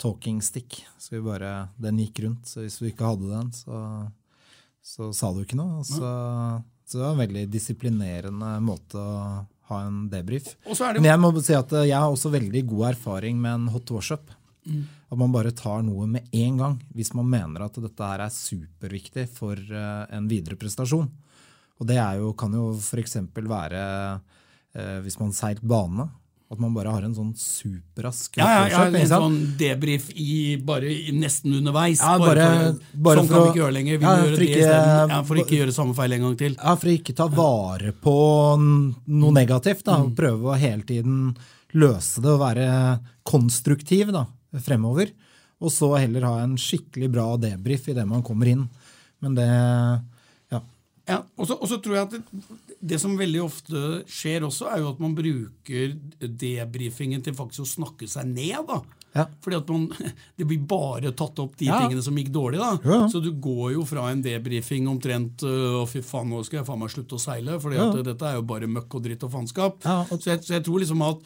talking 0.00 0.40
stick. 0.44 0.80
Så 0.98 1.16
vi 1.16 1.24
bare, 1.24 1.68
Den 1.76 2.00
gikk 2.00 2.22
rundt. 2.24 2.48
Så 2.48 2.64
hvis 2.64 2.80
vi 2.82 2.92
ikke 2.92 3.10
hadde 3.10 3.30
den, 3.32 3.52
så, 3.56 3.82
så 4.84 5.10
sa 5.16 5.32
du 5.34 5.42
ikke 5.44 5.58
noe. 5.58 5.84
Så, 5.86 6.00
så 6.86 6.98
det 6.98 7.04
var 7.04 7.14
en 7.14 7.24
veldig 7.24 7.44
disiplinerende 7.52 8.56
måte 8.64 9.00
å 9.00 9.44
ha 9.70 9.82
en 9.82 10.06
debrief. 10.10 10.54
Og 10.66 10.78
så 10.78 10.88
er 10.88 10.96
det 10.96 11.04
Men 11.04 11.12
jeg 11.14 11.22
må 11.22 11.32
si 11.42 11.56
at 11.56 11.72
jeg 11.82 11.96
har 11.96 12.10
også 12.10 12.32
veldig 12.34 12.62
god 12.72 12.90
erfaring 12.92 13.40
med 13.42 13.60
en 13.60 13.70
hot 13.74 13.90
washup. 13.94 14.30
Mm. 14.66 14.84
At 15.06 15.18
man 15.18 15.34
bare 15.34 15.54
tar 15.54 15.84
noe 15.86 16.08
med 16.10 16.26
en 16.34 16.56
gang 16.58 16.76
hvis 16.94 17.12
man 17.14 17.28
mener 17.30 17.66
at 17.66 17.76
dette 17.78 18.08
her 18.10 18.24
er 18.24 18.34
superviktig 18.34 19.28
for 19.30 19.54
eh, 19.54 20.04
en 20.16 20.26
videre 20.30 20.58
prestasjon. 20.58 21.08
Og 21.76 21.88
det 21.88 21.98
jo, 22.18 22.32
kan 22.38 22.54
jo 22.56 22.70
f.eks. 22.74 23.18
være 23.36 23.82
eh, 24.74 24.98
hvis 25.04 25.18
man 25.20 25.34
seilt 25.36 25.62
bane. 25.62 26.08
At 26.48 26.60
man 26.62 26.72
bare 26.76 26.92
har 26.94 27.02
en 27.02 27.14
sånn 27.16 27.32
superrask 27.34 28.36
ja, 28.38 28.46
ja, 28.46 28.66
ja, 28.70 28.82
en 29.00 29.08
sånn 29.10 29.38
debrief 29.58 30.04
i, 30.14 30.54
bare 30.62 30.86
i, 30.86 31.10
nesten 31.10 31.56
underveis. 31.58 31.98
Ja, 31.98 32.12
bare- 32.22 32.44
for, 32.46 33.00
bare 33.02 33.18
sånn 33.18 33.26
for 33.26 33.34
kan 33.34 33.42
vi 33.42 33.50
ikke 33.50 33.62
gjøre 33.64 33.74
lenger. 33.74 33.98
Vi 33.98 34.04
Ja, 34.06 34.12
gjøre 34.20 34.36
det 34.38 34.48
isteden. 34.52 35.10
Ja, 35.10 35.18
for 35.26 35.40
ikke 35.42 35.58
gjøre 35.58 35.74
samme 35.74 35.96
feil 35.98 36.12
en 36.14 36.22
gang 36.28 36.36
til. 36.38 36.54
Ja, 36.54 36.74
For 36.78 36.86
ikke 36.92 37.16
ta 37.18 37.26
vare 37.26 37.90
på 37.92 38.14
noe 38.60 39.32
negativt. 39.34 39.82
da, 39.84 39.96
og 40.04 40.14
Prøve 40.14 40.52
å 40.54 40.58
hele 40.58 40.82
tiden 40.86 41.36
løse 41.74 42.22
det 42.22 42.30
og 42.30 42.40
være 42.40 43.00
konstruktiv 43.26 44.12
da, 44.14 44.26
fremover. 44.62 45.10
Og 45.60 45.70
så 45.72 45.90
heller 45.98 46.22
ha 46.28 46.38
en 46.44 46.54
skikkelig 46.56 47.10
bra 47.10 47.36
debrief 47.36 47.88
idet 47.88 48.06
man 48.06 48.22
kommer 48.22 48.46
inn. 48.46 48.68
Men 49.20 49.34
det 49.34 49.48
Ja. 50.52 50.60
Ja, 51.08 51.22
og 51.38 51.46
så 51.48 51.58
og 51.60 51.66
så 51.68 51.82
tror 51.82 51.94
jeg 51.96 52.06
at 52.06 52.12
det, 52.80 52.98
som 53.00 53.16
veldig 53.18 53.40
ofte 53.44 53.80
skjer 54.10 54.44
også, 54.46 54.68
er 54.72 54.82
jo 54.82 54.90
at 54.92 54.98
man 55.00 55.14
bruker 55.16 55.94
debrifingen 56.20 57.22
til 57.24 57.34
faktisk 57.36 57.64
å 57.64 57.70
snakke 57.70 58.08
seg 58.10 58.28
ned. 58.30 58.66
da. 58.68 58.80
Ja. 59.16 59.24
Fordi 59.40 59.56
at 59.56 59.70
man, 59.72 59.86
Det 60.36 60.44
blir 60.44 60.60
bare 60.68 61.12
tatt 61.16 61.38
opp 61.40 61.54
de 61.56 61.70
Ja. 61.70 61.78
tingene 61.80 62.02
som 62.04 62.16
gikk 62.20 62.28
dårlig. 62.34 62.58
da. 62.60 62.72
Ja. 62.84 62.98
Så 63.08 63.22
du 63.24 63.30
går 63.32 63.72
jo 63.78 63.84
fra 63.88 64.10
en 64.12 64.20
debrifing 64.22 64.86
omtrent 64.92 65.42
øh, 65.42 65.80
Å, 65.80 65.86
fy 65.88 66.02
faen, 66.04 66.28
nå 66.30 66.42
skal 66.44 66.60
jeg 66.60 66.66
faen 66.68 66.78
meg 66.82 66.92
slutte 66.92 67.16
å 67.16 67.22
seile. 67.22 67.56
fordi 67.62 67.80
at 67.80 68.04
dette 68.04 68.28
er 68.28 68.36
jo 68.36 68.42
bare 68.42 68.68
møkk 68.68 68.98
og 68.98 69.02
dritt 69.08 69.24
og 69.24 69.32
faenskap. 69.32 69.80
Ja, 69.84 70.02
Så, 70.10 70.20
så 70.20 70.54
jeg 70.58 70.64
tror 70.66 70.80
liksom 70.82 71.02
at 71.06 71.24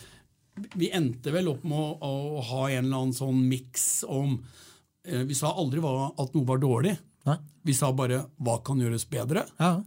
vi 0.77 0.91
endte 0.93 1.33
vel 1.33 1.49
opp 1.49 1.63
med 1.65 1.79
å, 1.79 2.07
å 2.39 2.41
ha 2.45 2.63
en 2.71 2.85
eller 2.85 2.97
annen 2.99 3.15
sånn 3.17 3.39
miks 3.49 4.05
om 4.07 4.35
eh, 5.07 5.23
Vi 5.25 5.35
sa 5.35 5.51
aldri 5.57 5.81
hva, 5.81 6.11
at 6.19 6.35
noe 6.37 6.45
var 6.47 6.59
dårlig. 6.63 6.95
Nei. 7.27 7.37
Vi 7.65 7.75
sa 7.77 7.91
bare 7.97 8.23
hva 8.39 8.59
kan 8.65 8.79
gjøres 8.81 9.07
bedre. 9.11 9.47
Ja. 9.61 9.81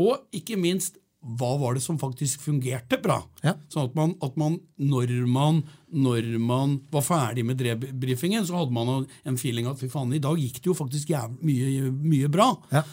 Og 0.00 0.24
ikke 0.36 0.56
minst, 0.60 0.96
hva 1.20 1.50
var 1.60 1.76
det 1.76 1.82
som 1.84 1.98
faktisk 2.00 2.40
fungerte 2.40 2.96
bra? 3.02 3.18
Ja. 3.44 3.52
Sånn 3.68 3.90
at 3.90 3.96
man, 3.98 4.14
at 4.24 4.38
man, 4.40 4.56
når 4.80 5.12
man 5.28 5.60
når 5.90 6.38
man 6.38 6.78
var 6.90 7.02
ferdig 7.02 7.44
med 7.44 7.58
debrifingen, 7.60 8.46
så 8.46 8.60
hadde 8.60 8.74
man 8.74 9.06
en 9.26 9.38
feeling 9.38 9.66
at 9.66 9.80
fy 9.80 9.88
faen, 9.90 10.12
i 10.14 10.22
dag 10.22 10.38
gikk 10.38 10.60
det 10.62 10.70
jo 10.70 10.76
faktisk 10.78 11.10
mye, 11.42 11.90
mye 11.90 12.30
bra. 12.30 12.52
Ja. 12.70 12.84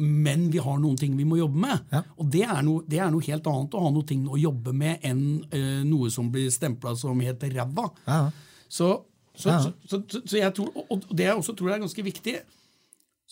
Men 0.00 0.46
vi 0.52 0.60
har 0.62 0.78
noen 0.80 0.96
ting 1.00 1.16
vi 1.16 1.26
må 1.28 1.36
jobbe 1.40 1.62
med. 1.64 1.88
Ja. 1.92 2.02
Og 2.16 2.28
det 2.32 2.44
er, 2.46 2.60
noe, 2.64 2.84
det 2.88 3.00
er 3.00 3.10
noe 3.12 3.24
helt 3.26 3.48
annet 3.48 3.76
å 3.76 3.84
ha 3.84 3.92
noe 3.92 4.08
ting 4.08 4.24
å 4.28 4.40
jobbe 4.40 4.72
med 4.76 5.04
enn 5.04 5.24
uh, 5.52 5.82
noe 5.88 6.12
som 6.12 6.30
blir 6.32 6.52
stempla 6.52 6.94
som 6.96 7.20
heter 7.24 7.52
ræva. 7.56 7.88
Ja. 8.06 8.22
Så, 8.72 8.94
så, 9.36 9.58
så, 9.88 10.00
så, 10.08 10.36
jeg 10.38 10.52
tror, 10.56 10.72
Og 10.88 11.04
det 11.12 11.26
jeg 11.28 11.36
også 11.36 11.56
tror 11.56 11.74
er 11.74 11.82
ganske 11.82 12.04
viktig, 12.04 12.38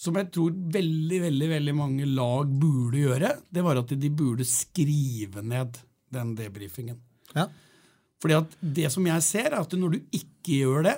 som 0.00 0.16
jeg 0.16 0.30
tror 0.32 0.54
veldig 0.72 1.18
veldig, 1.26 1.48
veldig 1.50 1.74
mange 1.76 2.06
lag 2.08 2.48
burde 2.62 3.02
gjøre, 3.02 3.34
det 3.52 3.64
var 3.66 3.82
at 3.82 3.92
de 4.00 4.08
burde 4.16 4.46
skrive 4.48 5.42
ned 5.44 5.76
den 6.14 6.32
debrifingen. 6.38 6.96
Ja. 7.36 7.44
Fordi 8.20 8.34
at 8.38 8.56
det 8.60 8.88
som 8.92 9.04
jeg 9.08 9.22
ser, 9.24 9.50
er 9.52 9.60
at 9.60 9.76
når 9.76 9.94
du 9.94 10.00
ikke 10.16 10.56
gjør 10.62 10.82
det, 10.88 10.96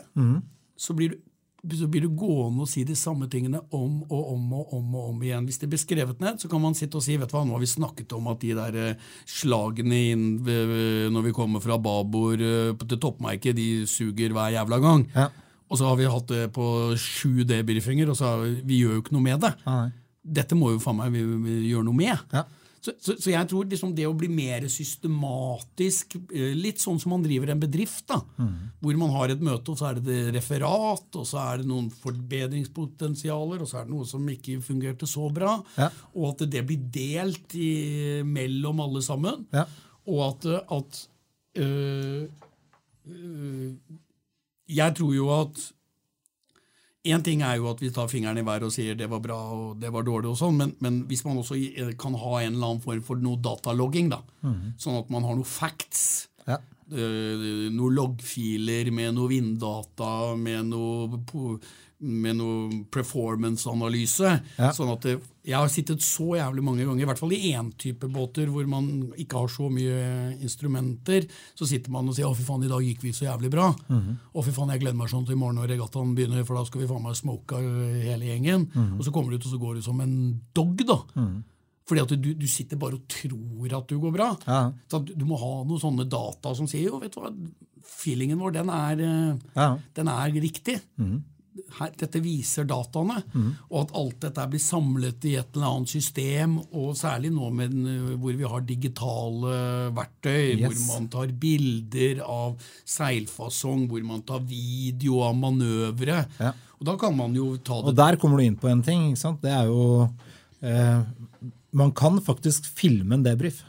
så, 0.78 0.94
blir 0.98 1.12
du, 1.14 1.74
så 1.78 1.86
blir 1.90 2.06
du 2.06 2.14
gående 2.18 2.64
og 2.64 2.70
si 2.70 2.82
de 2.86 2.94
samme 2.98 3.26
tingene 3.30 3.60
om 3.74 4.00
og 4.08 4.32
om 4.32 4.46
og 4.60 4.72
om 4.78 4.94
og 4.98 5.10
om 5.12 5.20
igjen. 5.26 5.46
Hvis 5.46 5.58
det 5.62 5.68
blir 5.70 5.82
skrevet 5.82 6.22
ned, 6.22 6.38
så 6.42 6.50
kan 6.50 6.62
man 6.64 6.74
sitte 6.78 6.98
og 6.98 7.04
si 7.04 7.18
vet 7.20 7.30
du 7.30 7.36
hva, 7.36 7.44
nå 7.46 7.54
har 7.58 7.62
vi 7.62 7.70
snakket 7.74 8.14
om 8.16 8.30
at 8.32 8.40
de 8.42 8.54
der 8.58 8.78
eh, 8.86 9.04
slagene 9.28 10.00
inn 10.14 10.24
ved- 10.46 11.12
når 11.14 11.26
vi 11.28 11.34
kommer 11.36 11.62
fra 11.62 11.78
babord 11.78 12.42
eh, 12.42 12.72
til 12.86 12.98
toppmerket, 13.02 13.54
de 13.58 13.68
suger 13.86 14.34
hver 14.34 14.54
jævla 14.56 14.78
gang. 14.82 15.06
Ja. 15.14 15.28
Og 15.72 15.78
så 15.80 15.88
har 15.88 15.96
vi 15.96 16.04
hatt 16.12 16.28
det 16.28 16.46
på 16.52 16.64
sju 17.00 17.42
debrifinger, 17.48 18.10
og 18.12 18.16
så 18.18 18.28
har 18.34 18.42
vi, 18.44 18.50
vi 18.68 18.82
gjør 18.84 18.98
jo 18.98 19.04
ikke 19.06 19.14
noe 19.16 19.24
med 19.24 19.40
det. 19.46 19.54
Nei. 19.64 19.86
Dette 20.22 20.54
må 20.58 20.74
jo 20.74 20.82
faen 20.84 20.98
meg 21.00 21.14
vi, 21.16 21.22
vi 21.46 21.54
gjøre 21.72 21.88
noe 21.88 21.96
med. 21.96 22.26
Ja. 22.36 22.44
Så, 22.82 22.92
så, 22.98 23.14
så 23.22 23.30
jeg 23.30 23.46
tror 23.46 23.68
liksom 23.70 23.92
det 23.94 24.08
å 24.08 24.14
bli 24.18 24.26
mer 24.28 24.64
systematisk, 24.70 26.16
eh, 26.34 26.50
litt 26.58 26.80
sånn 26.82 26.98
som 26.98 27.12
man 27.14 27.22
driver 27.22 27.52
en 27.54 27.60
bedrift, 27.62 28.04
da, 28.10 28.16
hvor 28.82 28.96
man 28.98 29.12
har 29.14 29.30
et 29.30 29.44
møte, 29.46 29.70
og 29.70 29.78
så 29.78 29.86
er 29.92 30.00
det 30.00 30.04
det 30.08 30.32
referat, 30.34 31.06
og 31.14 31.26
så 31.30 31.38
er 31.44 31.62
det 31.62 31.68
noen 31.70 31.86
forbedringspotensialer, 31.94 33.62
og 33.62 33.70
så 33.70 33.78
er 33.80 33.86
det 33.86 33.94
noe 33.94 34.08
som 34.10 34.26
ikke 34.34 34.58
fungerte 34.66 35.06
så 35.06 35.28
bra, 35.34 35.54
Ja. 35.78 35.88
og 36.14 36.32
at 36.34 36.44
det 36.50 36.64
blir 36.66 36.82
delt 36.98 37.54
i, 37.54 37.70
mellom 38.26 38.80
alle 38.82 39.02
sammen, 39.06 39.46
Ja. 39.54 39.64
og 40.06 40.24
at, 40.28 40.46
at 40.74 41.02
øh, 41.62 42.26
øh, 43.06 43.72
Jeg 44.68 44.94
tror 44.98 45.14
jo 45.16 45.30
at 45.40 45.62
Én 47.02 47.18
ting 47.26 47.40
er 47.42 47.56
jo 47.58 47.66
at 47.66 47.80
vi 47.82 47.88
tar 47.90 48.06
fingeren 48.06 48.38
i 48.38 48.44
været 48.46 48.62
og 48.62 48.70
sier 48.70 48.94
det 48.94 49.08
var 49.10 49.18
bra 49.18 49.34
og 49.50 49.80
det 49.82 49.88
var 49.90 50.04
dårlig, 50.06 50.28
og 50.30 50.36
sånn, 50.38 50.54
men, 50.60 50.74
men 50.78 51.00
hvis 51.10 51.24
man 51.26 51.40
også 51.40 51.56
kan 51.98 52.14
ha 52.14 52.36
en 52.44 52.52
eller 52.54 52.68
annen 52.68 52.82
form 52.84 53.00
for 53.02 53.18
noe 53.18 53.40
datalogging, 53.42 54.12
da, 54.12 54.20
sånn 54.78 55.00
at 55.00 55.10
man 55.10 55.26
har 55.26 55.34
noe 55.34 55.48
facts, 55.50 56.28
Ja. 56.46 56.60
eh, 56.94 57.42
noen 57.74 57.96
loggfiler 57.98 58.92
med 58.94 59.16
noe 59.18 59.32
vinddata, 59.34 60.36
med 60.38 60.70
noe, 60.70 61.58
med 62.02 62.36
noe 62.36 62.82
performance-analyse. 62.90 64.32
Ja. 64.58 64.70
Sånn 64.74 64.90
at 64.92 65.04
det, 65.06 65.20
Jeg 65.44 65.58
har 65.58 65.66
sittet 65.66 65.98
så 66.06 66.36
jævlig 66.38 66.62
mange 66.62 66.84
ganger, 66.86 67.02
i 67.02 67.06
hvert 67.08 67.18
fall 67.18 67.32
i 67.34 67.50
én 67.50 67.72
type 67.74 68.06
båter 68.14 68.46
hvor 68.46 68.66
man 68.70 69.12
ikke 69.18 69.40
har 69.40 69.48
så 69.50 69.66
mye 69.74 70.36
instrumenter. 70.38 71.26
Så 71.58 71.66
sitter 71.66 71.90
man 71.90 72.06
og 72.08 72.14
sier 72.14 72.26
'Å, 72.28 72.36
fy 72.36 72.44
faen, 72.46 72.62
i 72.62 72.68
dag 72.70 72.78
gikk 72.86 73.02
vi 73.02 73.10
så 73.10 73.26
jævlig 73.26 73.50
bra'. 73.50 73.74
Å, 74.34 74.44
fy 74.44 74.50
faen, 74.54 74.70
jeg 74.70 74.80
gleder 74.80 74.96
meg 74.96 75.08
sånn 75.10 75.24
til 75.26 75.34
i 75.34 75.38
morgen 75.38 75.56
når 75.58 75.72
regattaen 75.74 76.14
begynner, 76.14 76.44
for 76.46 76.54
da 76.54 76.64
skal 76.64 76.80
vi 76.82 76.86
faen 76.86 77.02
meg 77.02 77.16
smoke 77.18 77.58
hele 77.58 78.24
gjengen. 78.30 78.68
Og 78.98 79.02
så 79.04 79.10
kommer 79.12 79.30
du 79.30 79.36
ut, 79.36 79.46
og 79.46 79.52
så 79.52 79.58
går 79.58 79.74
du 79.74 79.82
som 79.82 80.00
en 80.00 80.40
dog, 80.54 80.76
da. 80.86 81.02
Fordi 81.84 82.00
at 82.00 82.08
du, 82.22 82.34
du 82.34 82.46
sitter 82.46 82.76
bare 82.78 82.94
og 82.94 83.08
tror 83.08 83.74
at 83.74 83.88
du 83.88 83.98
går 83.98 84.12
bra. 84.14 84.36
Ja. 84.46 84.72
Så 84.88 85.04
du, 85.04 85.12
du 85.18 85.24
må 85.26 85.36
ha 85.36 85.64
noen 85.66 85.80
sånne 85.82 86.06
data 86.08 86.54
som 86.54 86.66
sier 86.70 86.86
jo, 86.86 87.00
vet 87.02 87.12
du 87.12 87.20
hva, 87.20 87.32
feelingen 87.82 88.38
vår, 88.38 88.52
den 88.54 88.70
er, 88.70 89.00
eh, 89.02 89.34
Ja. 89.56 89.78
den 89.94 90.06
er 90.08 90.30
riktig. 90.30 90.80
Her, 91.78 91.90
dette 92.00 92.20
viser 92.24 92.64
dataene. 92.64 93.18
Og 93.70 93.76
at 93.82 93.90
alt 94.00 94.20
dette 94.24 94.44
blir 94.48 94.60
samlet 94.62 95.24
i 95.28 95.34
et 95.36 95.50
eller 95.56 95.66
annet 95.68 95.88
system, 95.92 96.54
og 96.72 96.94
særlig 96.96 97.28
nå 97.34 97.50
med 97.52 97.74
eh, 97.76 98.14
hvor 98.22 98.36
vi 98.38 98.48
har 98.48 98.64
digitale 98.64 99.52
verktøy, 99.96 100.56
Yes. 100.62 100.62
hvor 100.86 101.00
man 101.00 101.08
tar 101.12 101.32
bilder 101.42 102.22
av 102.24 102.54
seilfasong, 102.88 103.86
hvor 103.90 104.04
man 104.06 104.22
tar 104.28 104.40
video 104.48 105.20
av 105.26 105.36
manøvre. 105.36 106.22
Ja. 106.40 106.52
Og 106.80 106.86
da 106.88 106.96
kan 106.98 107.14
man 107.16 107.34
jo 107.36 107.52
ta 107.62 107.80
det 107.82 107.92
Og 107.92 107.98
der 108.00 108.16
kommer 108.18 108.40
du 108.40 108.46
inn 108.48 108.56
på 108.58 108.70
en 108.72 108.82
ting. 108.82 109.10
ikke 109.12 109.20
sant? 109.22 109.42
Det 109.44 109.52
er 109.54 109.68
jo 109.70 110.08
eh, 110.62 111.02
Man 111.72 111.92
kan 111.96 112.18
faktisk 112.20 112.66
filme 112.66 113.14
en 113.14 113.22
debrief. 113.24 113.62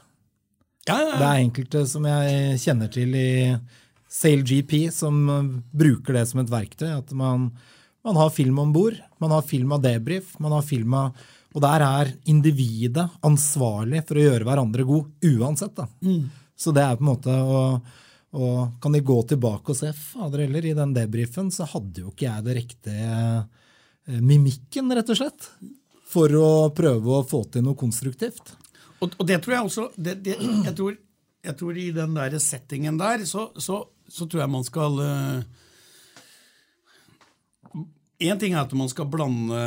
ja, 0.88 0.98
ja, 1.00 1.12
Det 1.20 1.28
er 1.28 1.44
enkelte 1.44 1.86
som 1.88 2.04
jeg 2.10 2.58
kjenner 2.60 2.90
til 2.92 3.14
i 3.16 3.30
SailGP 4.14 4.76
som 4.94 5.24
eh, 5.30 5.54
bruker 5.74 6.20
det 6.20 6.28
som 6.30 6.44
et 6.44 6.52
verktøy. 6.52 6.92
At 6.98 7.16
man 7.18 7.52
Man 8.04 8.18
har 8.20 8.34
film 8.36 8.58
om 8.60 8.74
bord, 8.74 8.98
man 9.18 9.32
har 9.32 9.42
film 9.48 9.72
av 9.72 9.80
debrief, 9.80 10.34
man 10.38 10.52
har 10.52 10.62
film 10.62 10.94
av 10.94 11.16
Og 11.56 11.62
der 11.64 11.84
er 11.86 12.10
individet 12.28 13.06
ansvarlig 13.24 14.02
for 14.04 14.20
å 14.20 14.26
gjøre 14.26 14.44
hverandre 14.44 14.84
god 14.84 15.06
uansett. 15.24 15.76
da. 15.76 15.88
Så 16.56 16.74
det 16.76 16.84
er 16.84 16.98
på 16.98 17.06
en 17.06 17.12
måte 17.14 17.32
å 17.32 17.62
og 18.34 18.80
kan 18.82 18.96
de 18.96 19.02
gå 19.06 19.16
tilbake 19.30 19.74
og 19.74 19.78
se 19.78 19.92
fader 19.94 20.48
heller, 20.48 20.66
i 20.66 20.74
den 20.74 20.94
debrifen 20.96 21.52
så 21.54 21.68
hadde 21.70 22.02
jo 22.02 22.10
ikke 22.10 22.26
jeg 22.26 22.46
det 22.48 22.56
riktige 22.58 23.18
eh, 23.38 24.22
mimikken, 24.26 24.90
rett 24.98 25.12
og 25.14 25.20
slett. 25.20 25.50
For 26.10 26.34
å 26.38 26.50
prøve 26.74 27.20
å 27.20 27.26
få 27.30 27.44
til 27.54 27.66
noe 27.66 27.78
konstruktivt. 27.78 28.56
Og, 29.00 29.14
og 29.20 29.28
det 29.30 29.38
tror 29.44 29.56
jeg 29.56 29.68
også 29.70 29.86
det, 29.98 30.16
det, 30.26 30.38
jeg, 30.40 30.74
tror, 30.78 30.98
jeg, 31.46 31.56
tror, 31.60 31.78
i 31.78 31.88
den 31.94 32.18
der 32.18 32.38
settingen 32.42 32.98
der, 32.98 33.26
så, 33.30 33.52
så, 33.62 33.84
så 34.10 34.28
tror 34.28 34.44
jeg 34.44 34.54
man 34.54 34.66
skal 34.68 35.00
Én 38.24 38.34
uh, 38.34 38.40
ting 38.40 38.56
er 38.56 38.64
at 38.64 38.74
man 38.78 38.92
skal 38.92 39.10
blande 39.12 39.62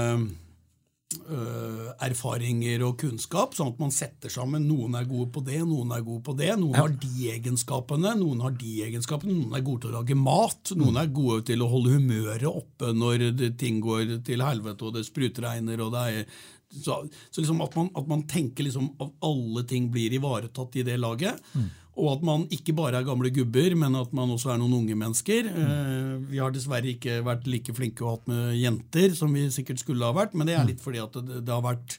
Uh, 1.26 1.92
erfaringer 2.02 2.82
og 2.82 2.96
kunnskap, 2.98 3.52
sånn 3.54 3.68
at 3.70 3.78
man 3.78 3.92
setter 3.94 4.30
sammen. 4.30 4.64
Noen 4.66 4.96
er 4.98 5.06
gode 5.06 5.28
på 5.36 5.40
det, 5.46 5.60
noen 5.62 5.92
er 5.94 6.02
gode 6.02 6.24
på 6.26 6.34
det. 6.38 6.48
Noen 6.58 6.74
har 6.76 6.90
de 6.90 7.28
egenskapene, 7.30 8.10
noen 8.18 8.42
har 8.42 8.56
de 8.58 8.72
egenskapene. 8.88 9.36
Noen 9.36 9.54
er 9.54 9.62
gode 9.64 9.84
til 9.84 9.92
å 9.92 10.00
lage 10.00 10.16
mat, 10.18 10.72
noen 10.74 10.98
er 10.98 11.12
gode 11.14 11.46
til 11.46 11.62
å 11.62 11.70
holde 11.70 11.94
humøret 11.94 12.48
oppe 12.50 12.90
når 12.90 13.24
ting 13.58 13.78
går 13.84 14.16
til 14.26 14.42
helvete 14.44 14.88
og 14.88 14.98
det 14.98 15.06
sprutregner. 15.06 15.84
og 15.86 15.94
det 15.94 16.04
er 16.10 16.26
så, 16.74 16.98
så 17.30 17.40
liksom 17.40 17.62
at, 17.64 17.78
man, 17.78 17.90
at, 17.94 18.10
man, 18.10 18.26
tenker 18.26 18.66
liksom 18.66 18.90
at 18.98 19.14
alle 19.30 19.62
ting 19.70 19.86
blir 19.94 20.18
ivaretatt 20.18 20.82
i 20.82 20.84
det 20.90 20.98
laget. 21.00 21.38
Mm. 21.54 21.70
Og 21.96 22.10
at 22.12 22.24
man 22.26 22.44
ikke 22.52 22.74
bare 22.76 23.00
er 23.00 23.08
gamle 23.08 23.30
gubber, 23.32 23.72
men 23.78 23.96
at 23.96 24.12
man 24.16 24.34
også 24.34 24.52
er 24.52 24.60
noen 24.60 24.76
unge 24.82 24.96
mennesker. 24.98 25.48
Mm. 25.48 26.28
Vi 26.28 26.40
har 26.42 26.52
dessverre 26.52 26.92
ikke 26.92 27.22
vært 27.24 27.48
like 27.48 27.72
flinke 27.76 28.04
ha 28.04 28.16
hatt 28.18 28.28
med 28.28 28.52
jenter 28.60 29.16
som 29.16 29.32
vi 29.32 29.48
sikkert 29.54 29.80
skulle 29.80 30.04
ha 30.04 30.16
vært, 30.16 30.36
men 30.36 30.48
det 30.48 30.58
er 30.58 30.68
litt 30.68 30.84
fordi 30.84 31.00
at 31.00 31.16
det, 31.16 31.40
det 31.46 31.54
har 31.54 31.64
vært 31.64 31.96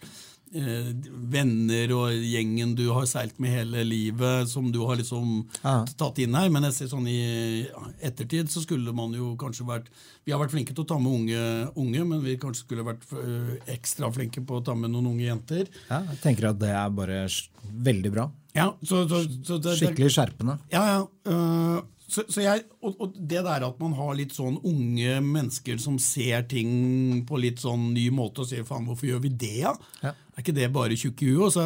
eh, 0.54 0.92
venner 1.34 1.94
og 1.96 2.14
gjengen 2.14 2.76
du 2.78 2.86
har 2.94 3.08
seilt 3.10 3.40
med 3.42 3.56
hele 3.56 3.84
livet, 3.88 4.50
som 4.52 4.70
du 4.74 4.80
har 4.86 5.00
liksom 5.00 5.42
ja. 5.64 5.80
tatt 5.98 6.22
inn 6.24 6.38
her. 6.38 6.52
Men 6.54 6.70
jeg 6.70 6.78
ser 6.78 6.94
sånn 6.94 7.10
i 7.10 7.66
ettertid 8.06 8.54
så 8.54 8.64
skulle 8.64 8.94
man 8.96 9.16
jo 9.18 9.34
kanskje 9.40 9.68
vært 9.68 9.92
Vi 10.28 10.34
har 10.36 10.42
vært 10.42 10.54
flinke 10.54 10.76
til 10.76 10.84
å 10.84 10.90
ta 10.94 11.00
med 11.02 11.14
unge, 11.14 11.44
unge 11.80 12.08
men 12.14 12.24
vi 12.26 12.38
kanskje 12.42 12.66
skulle 12.66 12.86
vært 12.88 13.06
eh, 13.18 13.54
ekstra 13.78 14.12
flinke 14.14 14.46
på 14.46 14.60
å 14.60 14.66
ta 14.66 14.78
med 14.78 14.94
noen 14.94 15.14
unge 15.16 15.26
jenter. 15.26 15.70
Ja, 15.88 16.04
jeg 16.14 16.22
tenker 16.26 16.52
at 16.52 16.62
det 16.62 16.74
er 16.76 16.92
bare 16.94 17.24
veldig 17.68 18.14
bra. 18.14 18.30
Ja, 18.58 18.72
så, 18.82 19.04
så, 19.10 19.22
så 19.46 19.60
det, 19.62 19.78
Skikkelig 19.80 20.10
skjerpende. 20.16 20.58
Ja, 20.74 20.84
ja. 20.90 21.06
Uh, 21.30 21.86
så, 22.08 22.24
jeg, 22.40 22.64
og, 22.80 22.94
og, 23.04 23.16
det 23.20 23.42
der 23.44 23.66
at 23.68 23.80
man 23.84 23.92
har 23.98 24.14
litt 24.16 24.32
sånn 24.36 24.56
unge 24.66 25.18
mennesker 25.24 25.80
som 25.84 25.98
ser 26.00 26.46
ting 26.48 27.26
på 27.28 27.40
litt 27.44 27.60
sånn 27.60 27.90
ny 27.92 28.06
måte 28.16 28.46
og 28.46 28.48
sier 28.48 28.64
faen, 28.68 28.88
hvorfor 28.88 29.10
gjør 29.10 29.26
vi 29.26 29.34
det, 29.36 29.58
ja? 29.66 29.74
ja. 30.06 30.14
Er 30.16 30.46
ikke 30.46 30.56
det 30.56 30.70
bare 30.72 30.96
tjukke 31.00 31.28
i 31.28 31.34
huet? 31.36 31.58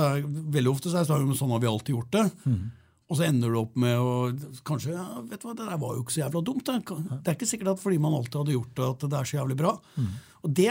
Veldig 0.55 0.71
ofte 0.71 0.89
så 0.89 1.03
er 1.03 1.05
det 1.05 1.37
sånn 1.37 1.53
har 1.53 1.61
vi 1.61 1.69
alltid 1.69 1.93
gjort 1.93 2.15
det. 2.17 2.25
Mm. 2.49 2.63
Og 3.11 3.17
så 3.19 3.27
ender 3.27 3.51
du 3.51 3.59
opp 3.59 3.77
med 3.79 3.99
å 3.99 4.11
Kanskje 4.67 4.95
ja, 4.95 5.05
vet 5.27 5.41
du 5.41 5.49
hva, 5.49 5.55
det 5.57 5.67
der 5.67 5.79
var 5.81 5.97
jo 5.97 6.03
ikke 6.05 6.15
så 6.15 6.23
jævla 6.23 6.41
dumt. 6.47 6.67
Det, 6.67 6.99
det 7.11 7.31
er 7.31 7.35
ikke 7.35 7.49
sikkert 7.49 7.73
at 7.73 7.81
fordi 7.81 7.99
man 8.01 8.15
alltid 8.15 8.39
hadde 8.39 8.55
gjort 8.55 8.75
det, 8.77 8.91
at 8.95 9.07
det 9.11 9.17
er 9.19 9.27
så 9.27 9.41
jævlig 9.41 9.57
bra. 9.59 9.73
Mm. 9.99 10.11
Og 10.41 10.53
det, 10.57 10.69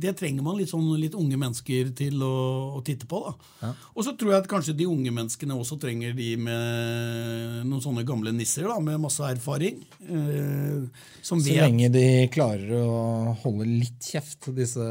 det, 0.00 0.14
trenger 0.16 0.44
man 0.46 0.56
litt, 0.56 0.70
sånn, 0.70 0.86
litt 0.96 1.16
unge 1.18 1.36
mennesker 1.40 1.90
til 1.96 2.22
å, 2.24 2.36
å 2.78 2.80
titte 2.86 3.08
på. 3.10 3.20
da. 3.26 3.34
Ja. 3.60 3.72
Og 3.92 4.06
så 4.06 4.14
tror 4.16 4.32
jeg 4.32 4.44
at 4.44 4.48
kanskje 4.48 4.76
de 4.78 4.86
unge 4.88 5.12
menneskene 5.12 5.58
også 5.60 5.76
trenger 5.82 6.14
de 6.16 6.30
med 6.40 7.66
noen 7.68 7.82
sånne 7.84 8.06
gamle 8.08 8.32
nisser 8.32 8.70
da, 8.70 8.78
med 8.80 9.02
masse 9.02 9.26
erfaring. 9.28 9.82
Eh, 10.08 11.04
så 11.24 11.36
lenge 11.44 11.90
de 11.92 12.06
klarer 12.32 12.72
å 12.78 13.34
holde 13.42 13.68
litt 13.68 14.08
kjeft, 14.14 14.48
disse 14.56 14.88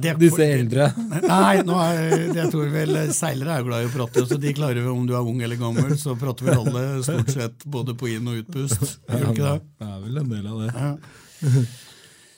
ja, 0.00 0.14
Disse 0.18 0.46
eldre? 0.46 0.88
Nei, 1.26 1.62
er, 1.62 2.26
jeg 2.36 2.50
tror 2.52 2.72
vel 2.72 2.98
seilere 3.16 3.58
er 3.58 3.66
glad 3.66 3.84
i 3.84 3.88
å 3.88 3.92
prate. 3.92 4.24
så 4.28 4.38
De 4.40 4.52
klarer 4.56 4.88
om 4.90 5.06
du 5.08 5.14
er 5.16 5.32
ung 5.32 5.40
eller 5.44 5.60
gammel, 5.60 5.94
så 6.00 6.16
prater 6.18 6.48
vel 6.48 6.60
alle 6.62 6.84
stort 7.06 7.32
sett 7.34 7.66
både 7.68 7.96
på 7.98 8.10
inn- 8.14 8.28
og 8.32 8.42
utpust. 8.42 9.00
Gjør 9.08 9.32
ikke 9.32 9.48
det? 9.48 9.56
Det 9.82 9.88
er 9.88 10.04
vel 10.04 10.22
en 10.22 10.30
del 10.32 10.52
av 10.52 10.62
det. 10.62 10.70
Ja. 10.76 11.64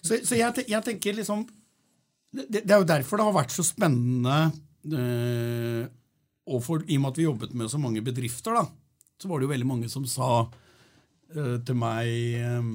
Så, 0.04 0.18
så 0.20 0.36
jeg, 0.36 0.64
jeg, 0.68 0.80
tenker 0.84 1.16
liksom 1.16 1.46
det, 2.34 2.60
det, 2.60 2.70
er 2.74 2.82
jo 2.82 2.88
derfor 2.88 3.20
det 3.20 3.26
har 3.28 3.36
vært 3.36 3.54
så 3.54 3.64
spennende 3.64 4.38
eh, 4.90 5.84
og 6.44 6.60
for, 6.64 6.82
I 6.84 6.98
og 6.98 7.04
med 7.04 7.14
at 7.14 7.20
vi 7.20 7.28
jobbet 7.28 7.54
med 7.56 7.70
så 7.72 7.80
mange 7.80 8.02
bedrifter, 8.04 8.56
da, 8.58 8.66
så 9.20 9.30
var 9.30 9.40
det 9.40 9.46
jo 9.46 9.52
veldig 9.54 9.68
mange 9.68 9.88
som 9.92 10.04
sa 10.08 10.42
eh, 10.42 11.56
til 11.64 11.78
meg 11.80 12.10
eh, 12.40 12.72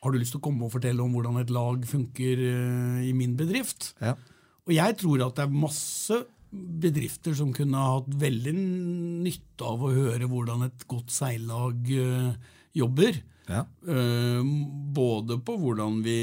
har 0.00 0.12
du 0.12 0.20
lyst 0.20 0.34
til 0.34 0.40
å 0.40 0.44
komme 0.44 0.66
og 0.66 0.72
fortelle 0.72 1.04
om 1.04 1.12
hvordan 1.12 1.40
et 1.42 1.52
lag 1.52 1.82
funker 1.88 2.40
uh, 2.40 3.00
i 3.04 3.12
min 3.16 3.36
bedrift? 3.38 3.92
Ja. 4.00 4.14
Og 4.66 4.76
jeg 4.76 4.96
tror 5.00 5.26
at 5.26 5.36
det 5.36 5.46
er 5.46 5.58
masse 5.66 6.22
bedrifter 6.50 7.34
som 7.38 7.52
kunne 7.54 7.78
hatt 7.78 8.08
veldig 8.20 8.54
nytte 8.56 9.66
av 9.66 9.84
å 9.86 9.92
høre 9.94 10.28
hvordan 10.30 10.64
et 10.66 10.86
godt 10.90 11.12
seillag 11.14 11.92
uh, 12.00 12.32
jobber. 12.76 13.20
Ja. 13.50 13.66
Uh, 13.84 14.40
både 14.94 15.40
på 15.42 15.58
hvordan 15.58 16.00
vi 16.06 16.20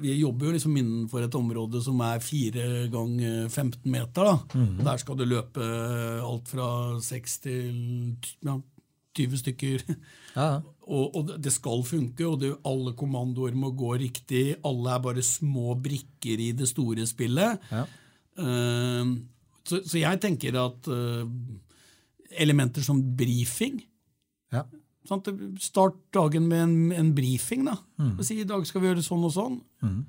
Vi 0.00 0.12
jobber 0.16 0.46
jo 0.46 0.52
liksom 0.54 0.76
innenfor 0.78 1.24
et 1.26 1.34
område 1.34 1.80
som 1.82 1.98
er 2.06 2.22
4 2.22 2.86
ganger 2.92 3.48
15 3.48 3.90
meter. 3.90 4.38
Mm 4.54 4.66
-hmm. 4.66 4.84
Der 4.84 4.96
skal 4.96 5.16
du 5.16 5.24
løpe 5.24 5.60
alt 6.22 6.48
fra 6.48 7.00
6 7.00 7.38
til 7.38 8.16
ja, 8.42 8.60
20 9.14 9.36
stykker. 9.36 9.82
Ja. 10.34 10.60
og, 10.86 11.16
og, 11.16 11.32
det 11.42 11.52
skal 11.54 11.82
funke, 11.86 12.26
og 12.26 12.40
det, 12.42 12.52
alle 12.66 12.94
kommandoer 12.98 13.56
må 13.58 13.72
gå 13.76 13.94
riktig. 14.02 14.44
Alle 14.66 14.94
er 14.94 15.02
bare 15.04 15.24
små 15.26 15.74
brikker 15.80 16.42
i 16.42 16.50
det 16.56 16.68
store 16.70 17.06
spillet. 17.08 17.70
Ja. 17.72 17.86
Uh, 18.40 19.16
så, 19.66 19.82
så, 19.84 19.98
jeg 20.00 20.20
tenker 20.22 20.56
at 20.56 20.86
uh, 20.88 21.26
elementer 22.40 22.84
som 22.84 23.02
brifing 23.18 23.80
ja. 24.54 24.62
sant? 25.06 25.28
Start 25.60 25.98
dagen 26.14 26.46
med 26.48 26.62
en, 26.62 26.78
en 26.96 27.12
brifing. 27.14 27.66
da. 27.68 27.76
Mm. 28.00 28.16
Si 28.26 28.40
i 28.40 28.48
dag 28.48 28.64
skal 28.66 28.82
vi 28.82 28.90
gjøre 28.90 29.04
sånn 29.04 29.26
og 29.28 29.34
sånn. 29.34 29.60
Mm. 29.84 30.00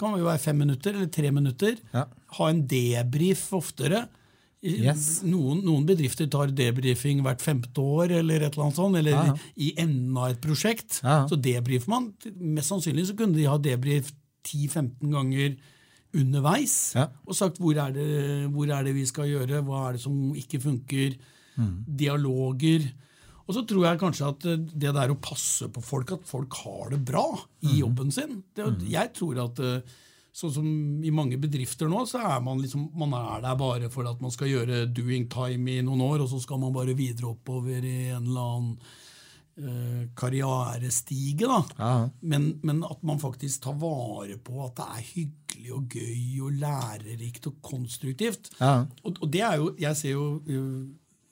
Kan 0.00 0.16
jo 0.16 0.28
være 0.28 0.40
fem 0.40 0.62
minutter 0.62 0.96
eller 0.96 1.10
tre 1.12 1.32
minutter. 1.34 1.80
Ha 1.92 2.48
en 2.48 2.62
debrif 2.68 3.50
oftere. 3.56 4.06
Yes. 4.60 5.22
Noen, 5.24 5.62
noen, 5.64 5.86
bedrifter 5.88 6.28
tar 6.28 6.50
debrifing 6.52 7.22
hvert 7.24 7.40
femte 7.40 7.80
år, 7.80 8.12
eller 8.18 8.42
et 8.44 8.52
eller 8.52 8.66
annet 8.66 8.76
sånt, 8.76 8.98
eller 9.00 9.16
ja. 9.16 9.36
i 9.56 9.70
enden 9.80 10.18
av 10.20 10.34
et 10.34 10.40
prosjekt. 10.42 10.98
Ja. 11.00 11.22
Så 11.30 11.38
debrifer 11.40 11.88
man. 11.88 12.10
Mest 12.36 12.68
sannsynlig 12.68 13.06
så 13.08 13.16
kunne 13.16 13.38
de 13.38 13.48
ha 13.48 13.56
debrif 13.62 14.12
10-15 14.44 15.14
ganger 15.14 15.54
underveis 16.16 16.74
ja. 16.96 17.04
og 17.22 17.36
sagt 17.38 17.60
hvor 17.62 17.76
er, 17.78 17.92
det, 17.94 18.06
hvor 18.50 18.66
er, 18.66 18.82
det, 18.86 18.96
vi 18.96 19.04
skal 19.06 19.28
gjøre, 19.30 19.62
hva 19.66 19.84
er 19.86 19.96
det 19.96 20.02
som 20.02 20.34
ikke 20.36 20.60
funker, 20.64 21.14
mm. 21.54 21.74
dialoger. 21.86 22.88
Og 23.46 23.56
så 23.56 23.64
tror 23.66 23.86
jeg 23.86 24.00
kanskje 24.00 24.30
at 24.30 24.46
det 24.74 24.92
der 24.96 25.14
å 25.14 25.18
passe 25.22 25.70
på 25.72 25.82
folk, 25.84 26.16
at 26.18 26.28
folk 26.28 26.60
har 26.64 26.92
det 26.94 27.00
bra 27.06 27.24
i 27.64 27.72
mm. 27.72 27.78
jobben 27.80 28.14
sin 28.14 28.40
det, 28.54 28.66
mm. 28.66 28.84
Jeg 28.90 29.12
tror 29.16 29.44
at 29.46 29.62
uh, 29.62 29.98
Sånn 30.30 30.52
som 30.54 30.66
i 31.02 31.10
mange 31.10 31.40
bedrifter 31.42 31.88
nå, 31.90 32.04
så 32.06 32.20
er 32.22 32.42
man 32.44 32.60
liksom, 32.62 32.86
man 32.98 33.14
er 33.18 33.42
der 33.42 33.56
bare 33.58 33.88
for 33.90 34.06
at 34.06 34.20
man 34.22 34.30
skal 34.30 34.50
gjøre 34.52 34.84
doing 34.94 35.26
time 35.30 35.74
i 35.74 35.82
noen 35.82 36.04
år, 36.06 36.22
og 36.22 36.30
så 36.30 36.38
skal 36.42 36.60
man 36.62 36.74
bare 36.74 36.94
videre 36.98 37.32
oppover 37.32 37.82
i 37.82 38.12
en 38.12 38.28
eller 38.28 38.52
annen 38.52 38.76
eh, 39.58 40.04
karrierestige. 40.14 41.50
da. 41.50 41.58
Ja. 41.80 41.90
Men, 42.20 42.52
men, 42.62 42.84
at 42.86 43.02
man 43.02 43.18
faktisk 43.22 43.64
tar 43.66 43.74
vare 43.82 44.38
på 44.38 44.62
at 44.68 44.78
det 44.78 44.86
er 44.86 45.10
hyggelig 45.10 45.74
og 45.74 45.98
gøy 45.98 46.46
og 46.46 46.62
lærerikt 46.62 47.50
og 47.50 47.58
konstruktivt. 47.72 48.52
Ja. 48.60 48.86
Og, 49.02 49.18
og, 49.18 49.28
det 49.34 49.42
er 49.42 49.58
jo 49.58 49.74
Jeg 49.80 49.96
ser 49.96 50.14
jo 50.14 50.24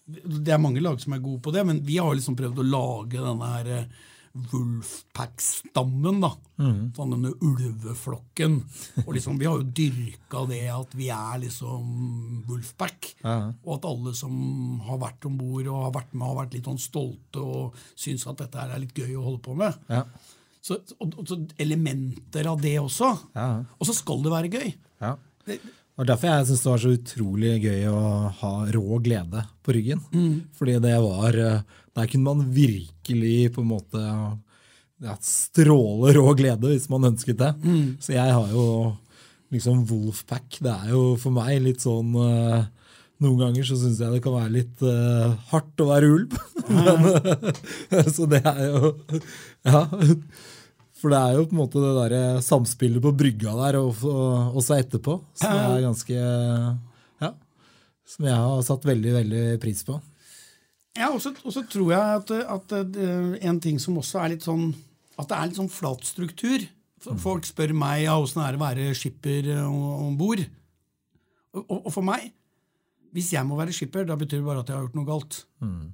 Det 0.08 0.52
er 0.52 0.58
mange 0.58 0.80
lag 0.80 0.98
som 1.00 1.12
er 1.12 1.22
gode 1.22 1.42
på 1.44 1.54
det, 1.54 1.66
men 1.68 1.82
vi 1.86 2.02
har 2.02 2.14
liksom 2.16 2.36
prøvd 2.36 2.62
å 2.64 2.70
lage 2.74 3.20
denne 3.20 3.54
her 3.54 3.74
uh, 3.84 4.06
Wolfpack-stammen. 4.32 6.20
da, 6.22 6.30
mm. 6.60 6.80
sånn 6.96 7.14
Denne 7.14 7.32
ulveflokken. 7.44 8.58
og 9.04 9.12
liksom, 9.14 9.38
Vi 9.40 9.48
har 9.48 9.60
jo 9.60 9.68
dyrka 9.80 10.44
det 10.50 10.64
at 10.72 10.94
vi 10.98 11.10
er 11.14 11.38
liksom 11.44 12.42
Wolfpack. 12.48 13.12
Ja. 13.22 13.52
Og 13.64 13.78
at 13.78 13.88
alle 13.88 14.14
som 14.18 14.34
har 14.86 15.00
vært 15.02 15.28
om 15.30 15.38
bord 15.40 15.66
og 15.66 15.84
har 15.88 15.94
vært 16.00 16.12
med, 16.14 16.26
har 16.28 16.40
vært 16.42 16.58
litt 16.58 16.68
sånn 16.70 16.82
stolte 16.82 17.44
og 17.44 17.78
syns 17.94 18.26
at 18.28 18.44
dette 18.44 18.66
er 18.66 18.78
litt 18.82 18.96
gøy 18.96 19.16
å 19.16 19.24
holde 19.30 19.44
på 19.44 19.56
med. 19.58 19.78
Ja. 19.88 20.04
Så, 20.60 20.80
og, 21.00 21.18
så 21.28 21.38
elementer 21.60 22.48
av 22.50 22.60
det 22.60 22.76
også. 22.80 23.14
Ja. 23.36 23.50
Og 23.78 23.88
så 23.88 23.96
skal 23.96 24.24
det 24.24 24.34
være 24.34 24.52
gøy. 24.52 24.72
Ja. 25.02 25.16
Det, 25.46 25.60
og 25.98 26.06
Derfor 26.06 26.30
jeg 26.30 26.46
synes 26.46 26.62
det 26.62 26.70
var 26.70 26.82
så 26.82 26.90
utrolig 26.94 27.52
gøy 27.64 27.86
å 27.90 28.00
ha 28.38 28.52
rå 28.70 29.00
glede 29.02 29.42
på 29.66 29.74
ryggen. 29.74 30.02
Mm. 30.14 30.34
Fordi 30.54 30.76
det 30.84 30.94
var 31.02 31.38
eh, 31.42 31.78
Der 31.98 32.10
kunne 32.10 32.30
man 32.30 32.46
virkelig 32.54 33.50
på 33.54 33.64
en 33.64 33.72
måte 33.72 34.02
ja, 35.02 35.14
stråle 35.22 36.14
rå 36.16 36.32
glede 36.38 36.72
hvis 36.72 36.88
man 36.92 37.10
ønsket 37.10 37.38
det. 37.40 37.52
Mm. 37.62 37.98
Så 38.02 38.14
jeg 38.14 38.34
har 38.34 38.50
jo 38.54 38.64
liksom 39.54 39.84
Wolfpack. 39.88 40.60
Det 40.60 40.72
er 40.72 40.92
jo 40.94 41.14
for 41.20 41.34
meg 41.34 41.62
litt 41.64 41.84
sånn 41.84 42.12
uh, 42.16 42.66
Noen 43.18 43.40
ganger 43.40 43.66
så 43.66 43.74
syns 43.74 43.98
jeg 43.98 44.14
det 44.14 44.20
kan 44.22 44.36
være 44.36 44.52
litt 44.54 44.82
uh, 44.86 45.34
hardt 45.50 45.82
å 45.82 45.88
være 45.88 46.10
ulv. 46.14 46.36
Men, 46.70 47.08
uh, 47.10 48.12
så 48.14 48.28
det 48.30 48.44
er 48.46 48.62
jo 48.68 48.94
Ja. 49.66 49.82
For 50.98 51.14
det 51.14 51.18
er 51.18 51.36
jo 51.36 51.46
på 51.46 51.54
en 51.54 51.60
måte 51.60 51.80
det 51.82 51.90
der 52.10 52.40
samspillet 52.42 53.02
på 53.02 53.14
brygga 53.14 53.52
der 53.54 53.76
og, 53.78 54.00
og 54.02 54.56
også 54.58 54.80
etterpå 54.80 55.20
som 55.38 55.54
er 55.54 55.84
ganske 55.84 56.16
Ja. 56.18 57.32
Som 58.08 58.26
jeg 58.26 58.34
har 58.34 58.64
satt 58.66 58.86
veldig, 58.88 59.12
veldig 59.20 59.44
pris 59.62 59.84
på. 59.86 60.00
Ja, 60.98 61.12
og 61.14 61.22
så 61.22 61.62
tror 61.70 61.92
jeg 61.94 62.18
at, 62.18 62.32
at, 62.56 62.72
en 63.46 63.60
ting 63.62 63.78
som 63.82 64.00
også 64.00 64.18
er 64.22 64.34
litt 64.34 64.46
sånn 64.46 64.72
At 65.18 65.28
det 65.30 65.36
er 65.36 65.50
litt 65.50 65.58
sånn 65.58 65.70
flat 65.70 66.04
struktur. 66.06 66.64
Folk 67.22 67.46
spør 67.46 67.72
meg 67.78 68.04
ja, 68.04 68.16
åssen 68.18 68.42
er 68.42 68.54
det 68.54 68.58
å 68.58 68.64
være 68.64 68.88
skipper 68.98 69.52
om 69.64 70.16
bord. 70.18 70.42
Og, 71.54 71.62
og, 71.78 71.88
for 71.94 72.06
meg, 72.06 72.28
hvis 73.14 73.32
jeg 73.34 73.46
må 73.46 73.56
være 73.58 73.74
skipper, 73.74 74.06
da 74.06 74.18
betyr 74.18 74.42
det 74.42 74.46
bare 74.46 74.62
at 74.62 74.70
jeg 74.70 74.76
har 74.76 74.84
gjort 74.86 74.98
noe 74.98 75.08
galt. 75.08 75.38
Mm. 75.64 75.86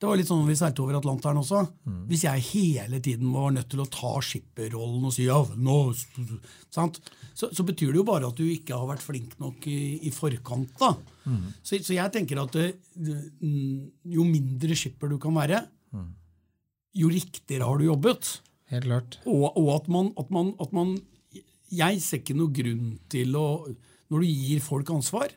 Det 0.00 0.08
var 0.08 0.16
litt 0.16 0.30
sånn 0.30 0.46
vi 0.48 0.56
seilte 0.56 0.80
over 0.80 0.96
Atlanteren 0.96 1.42
også. 1.42 1.58
Mm. 1.84 1.96
Hvis 2.08 2.22
jeg 2.24 2.44
hele 2.46 3.02
tiden 3.04 3.34
var 3.34 3.50
nødt 3.52 3.68
til 3.68 3.82
å 3.82 3.88
ta 3.92 4.14
skipperrollen 4.24 5.02
og 5.04 5.12
si 5.12 5.26
ja, 5.26 5.36
nå, 5.60 5.74
så, 6.72 6.86
så, 7.44 7.66
betyr 7.68 7.92
det 7.92 8.00
jo 8.00 8.06
bare 8.08 8.30
at 8.30 8.38
du 8.38 8.46
ikke 8.48 8.78
har 8.80 8.88
vært 8.88 9.04
flink 9.04 9.34
nok 9.42 9.66
i, 9.68 9.98
i 10.08 10.12
forkant. 10.14 10.72
da. 10.80 10.94
Mm. 11.28 11.50
Så, 11.60 11.82
så, 11.82 11.92
jeg 11.98 12.14
tenker 12.14 12.40
at 12.40 12.56
det, 12.56 12.70
jo 14.08 14.24
mindre 14.24 14.78
skipper 14.78 15.12
du 15.12 15.18
kan 15.20 15.36
være, 15.36 15.66
mm. 15.92 16.08
jo 17.02 17.12
riktigere 17.12 17.68
har 17.68 17.76
du 17.76 17.90
jobbet. 17.90 18.32
Helt 18.72 18.88
klart. 18.88 19.20
Og, 19.28 19.50
og 19.52 19.68
at, 19.74 19.92
man, 19.92 20.12
at, 20.16 20.32
man, 20.32 20.54
at 20.62 20.72
man 20.76 20.96
Jeg 21.74 22.00
ser 22.02 22.22
ikke 22.22 22.38
noe 22.38 22.54
grunn 22.54 22.92
til 23.10 23.34
å 23.38 23.46
Når 24.10 24.22
du 24.22 24.26
gir 24.26 24.62
folk 24.62 24.90
ansvar, 24.94 25.34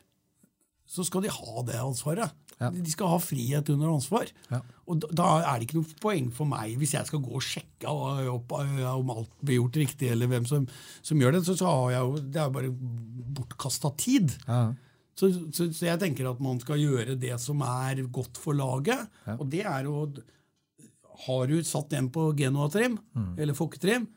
så 0.86 1.04
skal 1.06 1.24
de 1.24 1.32
ha 1.32 1.62
det 1.66 1.76
ansvaret. 1.80 2.32
Ja. 2.60 2.70
De 2.70 2.92
skal 2.92 3.10
ha 3.10 3.18
frihet 3.22 3.68
under 3.74 3.90
ansvar. 3.92 4.30
Ja. 4.50 4.60
Og 4.90 5.00
da, 5.02 5.10
da, 5.16 5.28
er 5.42 5.58
det 5.58 5.68
ikke 5.68 5.80
noe 5.80 5.98
poeng 6.02 6.30
for 6.34 6.48
meg, 6.48 6.76
hvis 6.80 6.94
jeg 6.96 7.08
skal 7.08 7.22
gå 7.24 7.34
og 7.34 7.44
sjekke 7.44 7.90
opp, 7.90 8.54
om 8.54 9.12
alt 9.14 9.32
blir 9.40 9.60
gjort 9.60 9.78
riktig, 9.80 10.10
eller 10.14 10.30
hvem 10.30 10.46
som, 10.48 10.66
som 11.04 11.20
gjør 11.20 11.38
det, 11.38 11.44
så, 11.48 11.56
så 11.58 11.70
har 11.70 11.94
jeg 11.96 12.06
jo, 12.06 12.24
det 12.24 12.40
er 12.40 12.50
jo 12.50 12.56
bare 12.58 12.72
bortkasta 13.38 13.92
tid. 14.00 14.36
Ja. 14.46 14.64
Så, 15.14 15.30
så, 15.54 15.68
så, 15.70 15.86
jeg 15.86 16.00
tenker 16.02 16.28
at 16.30 16.40
man 16.42 16.58
skal 16.62 16.80
gjøre 16.82 17.18
det 17.20 17.34
som 17.42 17.62
er 17.66 18.02
godt 18.12 18.38
for 18.40 18.56
laget. 18.58 19.06
Og 19.38 19.46
det 19.50 19.62
er 19.66 19.90
å 19.90 20.06
Har 21.24 21.46
du 21.46 21.60
satt 21.62 21.92
den 21.94 22.10
på 22.10 22.32
Genoa-trim, 22.34 22.98
mm. 23.14 23.34
eller 23.38 23.54
Fokketrim, 23.54 24.08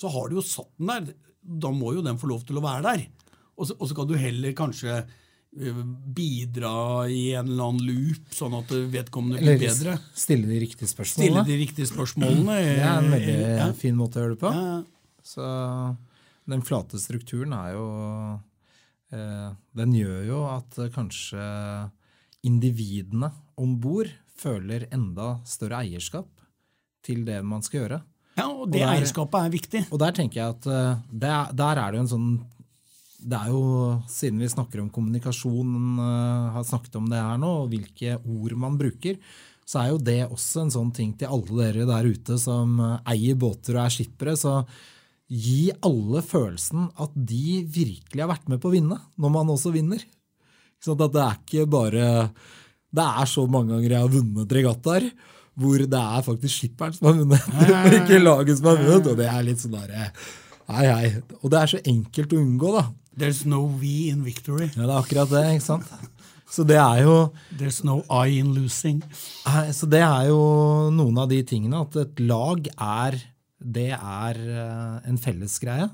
så 0.00 0.10
har 0.10 0.28
du 0.28 0.40
jo 0.40 0.42
satt 0.42 0.72
den 0.78 0.90
der. 0.90 1.12
Da 1.44 1.70
må 1.70 1.92
jo 1.94 2.02
den 2.02 2.18
få 2.18 2.26
lov 2.26 2.42
til 2.48 2.58
å 2.58 2.64
være 2.64 2.82
der. 2.88 3.04
Og 3.54 3.68
så, 3.68 3.76
og 3.78 3.86
så 3.86 3.94
kan 3.94 4.08
du 4.10 4.16
heller 4.18 4.56
kanskje 4.58 5.04
bidra 5.54 7.08
i 7.08 7.34
en 7.38 7.46
eller 7.46 7.68
annen 7.68 7.84
loop, 7.86 8.32
sånn 8.34 8.56
at 8.58 8.72
vedkommende 8.90 9.42
blir 9.42 9.60
bedre. 9.62 9.98
Stille 10.18 10.48
de 10.50 10.58
riktige 10.64 10.90
spørsmålene. 10.90 11.44
Stille 11.44 11.44
de 11.46 11.58
riktige 11.60 11.90
spørsmålene. 11.90 12.56
Det 12.58 12.72
er 12.80 12.96
en 12.96 13.12
veldig 13.14 13.36
ja. 13.60 13.68
fin 13.78 13.94
måte 13.98 14.18
å 14.18 14.24
gjøre 14.24 14.34
det 14.34 14.40
på. 14.42 14.52
Ja. 14.56 14.74
Så 15.24 15.44
den 16.50 16.64
flate 16.66 17.00
strukturen 17.00 17.54
er 17.56 17.70
jo 17.72 17.86
eh, 19.14 19.52
Den 19.78 19.94
gjør 19.96 20.26
jo 20.28 20.40
at 20.52 20.80
kanskje 20.92 21.44
individene 22.44 23.30
om 23.56 23.78
bord 23.80 24.10
føler 24.34 24.88
enda 24.92 25.38
større 25.48 25.84
eierskap 25.84 26.28
til 27.04 27.22
det 27.24 27.38
man 27.46 27.62
skal 27.64 27.84
gjøre. 27.84 28.00
Ja, 28.34 28.48
og 28.50 28.66
det 28.72 28.82
og 28.82 28.88
der, 28.88 28.96
eierskapet 28.96 29.46
er 29.46 29.52
viktig. 29.52 29.82
Og 29.94 30.00
der 30.02 30.14
tenker 30.16 30.40
jeg 30.40 30.56
at 30.56 30.66
uh, 30.66 31.02
der, 31.08 31.52
der 31.54 31.80
er 31.80 31.92
det 31.92 32.00
jo 32.00 32.04
en 32.04 32.10
sånn 32.10 32.30
det 33.24 33.38
er 33.38 33.50
jo, 33.52 33.64
Siden 34.10 34.42
vi 34.42 34.50
snakker 34.52 34.82
om 34.82 34.90
kommunikasjon, 34.92 35.74
uh, 35.98 36.54
har 36.56 36.66
snakket 36.68 36.98
om 37.00 37.08
det 37.10 37.20
her 37.20 37.40
nå, 37.40 37.52
og 37.64 37.70
hvilke 37.72 38.18
ord 38.20 38.56
man 38.60 38.78
bruker, 38.80 39.18
så 39.64 39.80
er 39.80 39.92
jo 39.94 40.00
det 40.04 40.18
også 40.26 40.64
en 40.64 40.74
sånn 40.74 40.90
ting 40.92 41.14
til 41.16 41.32
alle 41.32 41.70
dere 41.70 41.86
der 41.88 42.08
ute 42.10 42.36
som 42.40 42.76
uh, 42.82 42.98
eier 43.10 43.38
båter 43.40 43.78
og 43.78 43.86
er 43.86 43.94
skippere. 43.94 44.36
så 44.36 44.60
Gi 45.24 45.72
alle 45.82 46.20
følelsen 46.20 46.90
at 47.00 47.14
de 47.16 47.62
virkelig 47.64 48.20
har 48.20 48.28
vært 48.28 48.50
med 48.52 48.60
på 48.60 48.68
å 48.68 48.74
vinne, 48.74 48.98
når 49.16 49.32
man 49.32 49.52
også 49.54 49.72
vinner. 49.74 50.02
Sånn 50.84 51.00
at 51.00 51.14
det 51.14 51.22
er 51.22 51.38
ikke 51.38 51.70
bare 51.72 52.08
Det 52.92 53.04
er 53.04 53.28
så 53.30 53.46
mange 53.48 53.72
ganger 53.72 53.94
jeg 53.94 54.04
har 54.04 54.12
vunnet 54.12 54.52
regattaer 54.52 55.06
hvor 55.54 55.78
det 55.78 56.00
er 56.00 56.24
faktisk 56.26 56.50
skipperen 56.50 56.94
som 56.96 57.08
har 57.08 57.18
vunnet, 57.20 57.44
ikke 58.00 58.18
laget 58.18 58.58
som 58.58 58.68
har 58.72 58.80
vunnet. 58.82 59.08
Og 59.12 59.18
det 59.20 59.28
er 59.30 59.46
litt 59.46 59.62
sånn 59.62 59.76
derre 59.78 60.10
Hei, 60.64 60.84
hei. 60.88 61.08
Og 61.42 61.50
det 61.52 61.58
er 61.60 61.70
så 61.74 61.80
enkelt 61.92 62.32
å 62.32 62.40
unngå, 62.40 62.70
da. 62.72 62.84
There's 63.16 63.44
no 63.46 63.64
we 63.66 64.10
in 64.10 64.24
victory. 64.26 64.70
Ja, 64.74 64.86
det 64.86 64.90
er 64.90 64.98
akkurat 64.98 65.30
det. 65.30 65.44
ikke 65.54 65.66
sant? 65.68 65.92
Så 66.50 66.64
det 66.66 66.78
er 66.78 67.02
jo 67.02 67.14
There's 67.58 67.82
no 67.86 68.00
I 68.10 68.38
in 68.40 68.52
losing. 68.54 69.02
Så 69.72 69.88
det 69.90 70.02
er 70.04 70.28
jo 70.30 70.90
noen 70.94 71.22
av 71.22 71.30
de 71.30 71.40
tingene 71.46 71.82
at 71.82 71.96
et 72.02 72.20
lag 72.22 72.68
er 72.74 73.20
Det 73.64 73.90
er 73.96 74.40
eh, 74.44 75.08
en 75.08 75.18
fellesgreie. 75.18 75.88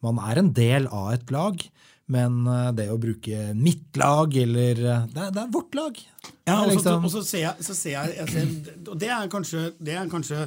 Man 0.00 0.20
er 0.24 0.40
en 0.40 0.52
del 0.56 0.88
av 0.88 1.12
et 1.12 1.30
lag. 1.34 1.60
Men 2.08 2.46
eh, 2.48 2.70
det 2.72 2.88
å 2.88 3.00
bruke 3.00 3.50
mitt 3.58 3.98
lag 4.00 4.32
eller 4.40 4.80
eh, 4.80 5.04
Det 5.12 5.26
er, 5.26 5.34
det 5.36 5.42
er 5.42 5.52
vårt 5.52 5.76
lag. 5.76 6.00
Ja, 6.48 6.62
og 6.62 6.72
så, 6.72 6.96
liksom, 6.96 7.20
ser 7.20 7.44
jeg, 7.44 7.66
så 7.66 7.76
ser 7.76 7.94
jeg, 7.98 8.16
jeg 8.22 8.32
ser, 8.32 8.74
Og 8.86 8.96
det 8.98 9.12
er, 9.12 9.28
kanskje, 9.32 9.68
det 9.76 9.98
er 10.00 10.10
kanskje 10.10 10.46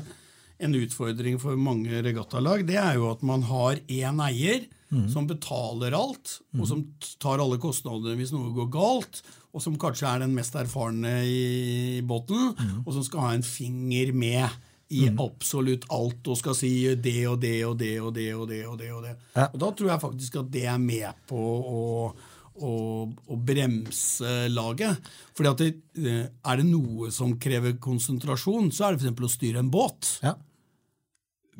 en 0.61 0.77
utfordring 0.77 1.39
for 1.41 1.57
mange 1.57 2.01
regattalag. 2.05 2.65
Det 2.67 2.77
er 2.81 2.97
jo 2.97 3.11
at 3.13 3.21
man 3.25 3.45
har 3.49 3.81
én 3.85 4.21
eier 4.25 4.65
mm. 4.91 5.05
som 5.11 5.27
betaler 5.29 5.95
alt, 5.97 6.39
og 6.57 6.65
som 6.69 6.83
tar 7.21 7.41
alle 7.41 7.59
kostnadene 7.61 8.17
hvis 8.19 8.33
noe 8.35 8.51
går 8.55 8.69
galt, 8.73 9.21
og 9.51 9.63
som 9.63 9.77
kanskje 9.79 10.07
er 10.07 10.23
den 10.23 10.35
mest 10.35 10.55
erfarne 10.59 11.21
i 11.27 12.01
båten, 12.07 12.51
mm. 12.55 12.83
og 12.85 12.93
som 12.95 13.07
skal 13.07 13.25
ha 13.25 13.31
en 13.35 13.47
finger 13.47 14.13
med 14.15 14.47
i 14.91 15.05
mm. 15.07 15.21
absolutt 15.23 15.87
alt 15.95 16.27
og 16.27 16.35
skal 16.39 16.55
si 16.57 16.71
det 16.99 17.21
og 17.29 17.39
det 17.39 17.55
og 17.63 17.77
det 17.79 17.93
og 18.03 18.11
det. 18.15 18.27
Og 18.35 18.49
det 18.49 18.59
og 18.67 18.75
det. 18.79 18.89
Og 18.91 19.05
det. 19.05 19.15
Ja. 19.37 19.47
Og 19.47 19.57
Da 19.63 19.71
tror 19.71 19.93
jeg 19.93 20.03
faktisk 20.03 20.37
at 20.41 20.51
det 20.51 20.65
er 20.67 20.81
med 20.83 21.21
på 21.31 21.39
å, 21.39 21.83
å, 22.59 22.73
å 23.07 23.39
bremse 23.39 24.33
laget. 24.51 25.11
Fordi 25.37 25.51
at 25.53 25.63
det, 25.63 25.71
eh, 25.95 26.25
Er 26.27 26.59
det 26.59 26.67
noe 26.67 27.11
som 27.15 27.37
krever 27.39 27.79
konsentrasjon, 27.79 28.67
så 28.75 28.89
er 28.89 28.97
det 28.97 29.07
f.eks. 29.07 29.23
å 29.23 29.35
styre 29.39 29.63
en 29.63 29.71
båt. 29.71 30.17
Ja 30.27 30.35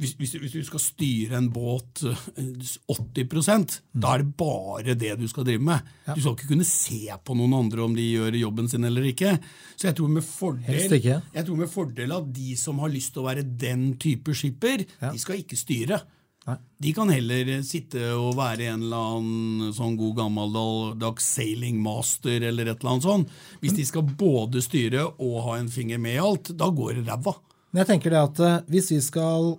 hvis, 0.01 0.15
hvis, 0.17 0.33
hvis, 0.41 0.53
du 0.57 0.65
skal 0.65 0.81
styre 0.81 1.37
en 1.37 1.49
båt 1.53 2.01
80 2.01 3.19
eh, 3.21 3.27
mm. 3.29 3.65
da 4.01 4.13
er 4.15 4.23
det 4.23 4.31
bare 4.39 4.95
det 4.97 5.11
du 5.19 5.27
skal 5.29 5.45
drive 5.47 5.61
med. 5.63 5.91
Ja. 6.07 6.15
Du 6.15 6.23
skal 6.23 6.37
ikke 6.37 6.49
kunne 6.53 6.67
se 6.67 7.03
på 7.21 7.35
noen 7.37 7.53
andre 7.59 7.85
om 7.85 7.93
de 7.97 8.07
gjør 8.07 8.39
jobben 8.39 8.69
sin 8.71 8.87
eller 8.87 9.05
ikke. 9.11 9.35
Så 9.75 9.91
jeg 9.91 9.99
tror 9.99 10.09
med 10.15 10.25
fordel, 10.25 10.95
jeg 10.97 11.45
tror 11.45 11.59
med 11.59 11.69
fordel 11.71 12.15
at 12.17 12.31
de 12.33 12.55
som 12.59 12.81
har 12.81 12.93
lyst 12.93 13.13
til 13.13 13.23
å 13.23 13.29
være 13.29 13.45
den 13.45 13.91
type 14.01 14.33
skipper, 14.37 14.87
ja. 14.97 15.13
de 15.13 15.21
skal 15.21 15.43
ikke 15.43 15.59
styre. 15.59 16.01
Nei. 16.49 16.55
De 16.81 16.91
kan 16.97 17.11
heller 17.13 17.51
sitte 17.61 18.15
og 18.17 18.33
være 18.39 18.71
en 18.71 18.87
eller 18.87 19.11
annen 19.19 19.73
sånn 19.77 19.93
god 19.99 20.15
gammeldags 20.23 21.27
sailing 21.35 21.77
master 21.83 22.41
eller 22.49 22.71
et 22.71 22.81
eller 22.81 22.95
annet 22.95 23.05
sånt. 23.05 23.35
Hvis 23.61 23.77
de 23.77 23.85
skal 23.85 24.09
både 24.17 24.63
styre 24.65 25.05
og 25.11 25.37
ha 25.45 25.59
en 25.59 25.69
finger 25.69 26.01
med 26.01 26.17
i 26.17 26.23
alt, 26.23 26.55
da 26.57 26.71
går 26.73 26.97
det 26.97 27.05
ræva. 27.11 27.35
Men 27.71 27.83
jeg 27.83 27.91
tenker 27.93 28.13
det 28.13 28.19
at 28.19 28.41
eh, 28.43 28.57
Hvis 28.71 28.89
vi 28.91 28.97
skal 29.03 29.53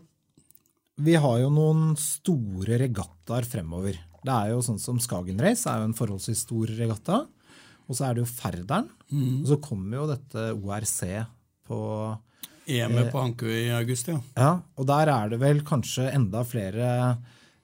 vi 1.00 1.14
har 1.16 1.38
jo 1.40 1.52
noen 1.52 1.92
store 2.00 2.78
regattaer 2.82 3.46
fremover. 3.48 3.96
Det 4.22 4.32
er 4.32 4.52
jo 4.52 4.60
sånn 4.64 4.80
som 4.80 5.00
Skagen 5.02 5.40
Race 5.42 5.66
er 5.68 5.80
jo 5.80 5.88
en 5.88 5.96
forholdsvis 5.96 6.44
stor 6.44 6.72
regatta. 6.78 7.22
Og 7.88 7.96
så 7.96 8.06
er 8.06 8.16
det 8.16 8.22
jo 8.22 8.30
Færderen. 8.30 8.90
Mm. 9.10 9.40
Og 9.42 9.48
så 9.50 9.58
kommer 9.64 9.98
jo 9.98 10.10
dette 10.12 10.44
ORC 10.54 11.00
på 11.68 11.80
EM-et 12.70 13.10
på 13.10 13.22
Hankø 13.22 13.50
i 13.50 13.70
august, 13.74 14.10
ja. 14.12 14.20
ja. 14.38 14.52
Og 14.78 14.86
der 14.88 15.10
er 15.10 15.32
det 15.32 15.40
vel 15.42 15.64
kanskje 15.66 16.06
enda 16.14 16.44
flere 16.46 16.90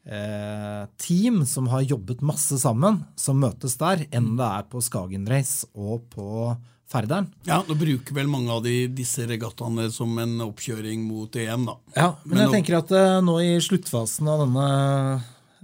eh, 0.03 0.83
team 0.99 1.45
som 1.47 1.69
har 1.71 1.87
jobbet 1.87 2.25
masse 2.27 2.59
sammen, 2.61 3.05
som 3.19 3.39
møtes 3.39 3.79
der, 3.79 4.03
enn 4.11 4.35
det 4.41 4.49
er 4.49 4.67
på 4.73 4.83
Skagen 4.85 5.29
Race 5.31 5.69
og 5.79 6.09
på 6.15 6.51
Færderen. 6.89 7.27
Ja, 7.45 7.61
Nå 7.69 7.75
bruker 7.77 8.17
vel 8.17 8.31
mange 8.33 8.53
av 8.55 8.63
de, 8.65 8.87
disse 8.89 9.27
regattaene 9.29 9.91
som 9.93 10.15
en 10.23 10.39
oppkjøring 10.47 11.03
mot 11.05 11.35
EM. 11.37 11.67
da. 11.69 11.75
Ja, 11.93 12.07
Men, 12.23 12.31
men 12.33 12.41
jeg 12.41 12.49
nå, 12.49 12.55
tenker 12.57 12.79
at 12.79 12.95
uh, 12.97 13.19
nå 13.25 13.35
i 13.45 13.51
sluttfasen 13.61 14.31
av 14.33 14.47
denne 14.47 14.69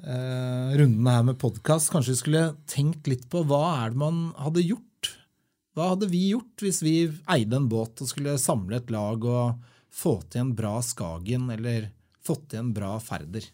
uh, 0.05 0.75
runden 0.77 1.09
her 1.09 1.25
med 1.25 1.41
podkast, 1.41 1.89
kanskje 1.95 2.13
vi 2.13 2.21
skulle 2.21 2.45
tenkt 2.69 3.09
litt 3.09 3.25
på 3.33 3.41
hva 3.49 3.63
er 3.79 3.95
det 3.95 4.03
man 4.05 4.21
hadde 4.37 4.67
gjort? 4.67 5.15
Hva 5.75 5.95
hadde 5.95 6.11
vi 6.13 6.27
gjort 6.35 6.61
hvis 6.63 6.83
vi 6.85 6.95
eide 7.09 7.57
en 7.57 7.73
båt 7.73 8.05
og 8.05 8.13
skulle 8.13 8.37
samle 8.39 8.83
et 8.83 8.93
lag 8.95 9.25
og 9.25 9.65
få 9.95 10.19
til 10.29 10.45
en 10.45 10.55
bra 10.55 10.77
Skagen 10.85 11.49
eller 11.57 11.89
fått 12.25 12.51
til 12.53 12.67
en 12.67 12.73
bra 12.77 12.99
Færder? 13.03 13.49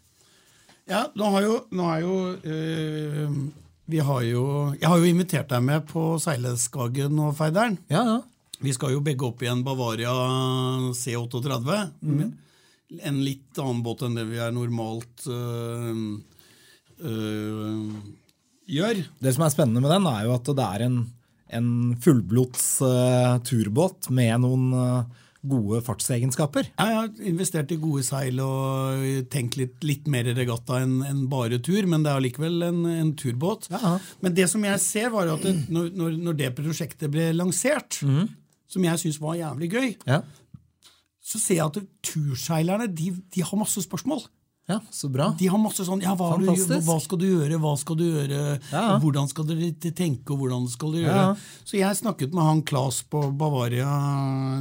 Ja, 0.91 1.07
nå 1.15 1.31
har 1.37 1.47
jo, 1.47 1.57
nå 1.71 1.87
har 1.87 2.03
jo 2.03 2.15
øh, 2.35 3.35
har 3.99 4.23
jo, 4.23 4.45
jeg 4.79 4.87
har 4.87 4.99
jo 5.01 5.09
invitert 5.11 5.51
deg 5.51 5.65
med 5.67 5.87
på 5.91 6.15
Seileskagen 6.23 7.19
og 7.19 7.35
Feideren. 7.39 7.79
Ja, 7.91 8.05
ja. 8.07 8.21
Vi 8.61 8.75
skal 8.77 8.93
jo 8.93 9.01
begge 9.03 9.25
opp 9.25 9.43
i 9.43 9.49
en 9.49 9.65
Bavaria 9.65 10.13
C38. 10.93 11.79
Mm. 12.05 12.33
En 13.09 13.21
litt 13.25 13.59
annen 13.59 13.81
båt 13.83 14.05
enn 14.05 14.19
det 14.19 14.27
vi 14.29 14.41
er 14.43 14.53
normalt 14.53 15.25
øh, 15.33 16.19
øh, 17.01 17.95
gjør. 18.69 19.01
Det 19.19 19.33
som 19.35 19.47
er 19.47 19.55
spennende 19.55 19.83
med 19.83 19.95
den, 19.95 20.09
er 20.11 20.27
jo 20.29 20.35
at 20.37 20.53
det 20.53 20.67
er 20.67 20.85
en, 20.87 20.99
en 21.57 21.71
fullblods 22.05 22.67
uh, 22.85 23.41
turbåt 23.49 24.11
med 24.15 24.45
noen 24.45 24.69
uh, 24.77 25.25
gode 25.41 25.81
fartsegenskaper. 25.87 26.69
Jeg 26.75 26.97
har 26.99 27.09
investert 27.25 27.73
i 27.73 27.79
gode 27.81 28.03
seil 28.05 28.41
og 28.45 29.05
tenkt 29.33 29.57
litt, 29.61 29.79
litt 29.87 30.11
mer 30.11 30.29
regatta 30.37 30.83
enn 30.85 30.99
en 31.07 31.23
bare 31.33 31.61
tur, 31.65 31.87
men 31.89 32.05
det 32.05 32.13
er 32.13 32.21
allikevel 32.21 32.67
en, 32.67 32.83
en 32.91 33.15
turbåt. 33.17 33.71
Ja. 33.73 33.97
Men 34.21 34.37
det 34.37 34.51
som 34.53 34.65
jeg 34.69 34.83
ser, 34.85 35.09
var 35.15 35.33
at 35.33 35.47
det, 35.47 35.55
når, 35.73 35.95
når, 36.19 36.37
det 36.43 36.53
prosjektet 36.59 37.13
ble 37.13 37.31
lansert, 37.37 38.03
som 38.71 38.87
jeg 38.87 39.03
syns 39.03 39.21
var 39.23 39.41
jævlig 39.41 39.73
gøy, 39.73 39.89
Ja, 40.09 40.21
så 41.31 41.39
ser 41.39 41.61
jeg 41.61 41.69
at 41.69 41.91
turseilerne 42.03 42.89
de, 42.91 43.13
de 43.31 43.43
har 43.47 43.61
masse 43.61 43.83
spørsmål. 43.85 44.25
Ja 44.71 44.79
så 44.95 45.11
bra. 45.13 45.29
De 45.39 45.49
har 45.51 45.59
masse 45.61 45.85
sånn 45.87 46.01
ja, 46.05 46.15
hva, 46.17 46.31
du, 46.39 46.47
hva 46.47 46.97
skal 47.03 47.19
du 47.21 47.27
gjøre, 47.29 47.59
hva 47.61 47.75
skal 47.81 47.97
du 48.01 48.05
gjøre, 48.07 48.41
Ja. 48.73 48.85
hvordan 49.03 49.29
skal 49.31 49.45
dere 49.51 49.71
tenke, 49.93 50.31
og 50.33 50.45
hvordan 50.45 50.69
skal 50.73 50.93
du 50.95 50.99
gjøre? 51.03 51.23
Ja. 51.27 51.63
Så 51.67 51.79
jeg 51.81 51.99
snakket 52.01 52.33
med 52.37 52.47
han 52.47 52.63
Claes 52.63 53.03
på 53.11 53.25
Bavaria 53.37 53.91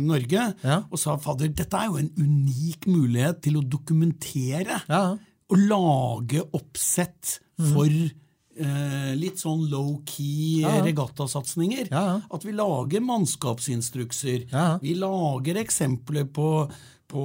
Norge 0.03 0.53
Ja. 0.63 0.81
og 0.89 0.97
sa 0.99 1.17
fader, 1.17 1.47
dette 1.53 1.77
er 1.77 1.87
jo 1.91 1.97
en 2.01 2.09
unik 2.17 2.87
mulighet 2.89 3.41
til 3.45 3.61
å 3.61 3.63
dokumentere 3.63 4.81
og 5.49 5.57
lage 5.57 6.43
oppsett 6.53 7.39
Mhm. 7.59 7.73
for 7.73 7.85
eh, 8.59 9.13
litt 9.15 9.37
sånn 9.39 9.69
low-key 9.71 10.65
regattasatsinger. 10.83 11.87
At 11.93 12.43
vi 12.43 12.51
lager 12.51 12.99
mannskapsinstrukser. 12.99 14.49
Vi 14.81 14.95
lager 14.99 15.55
eksempler 15.61 16.25
på, 16.33 16.69
på 17.09 17.23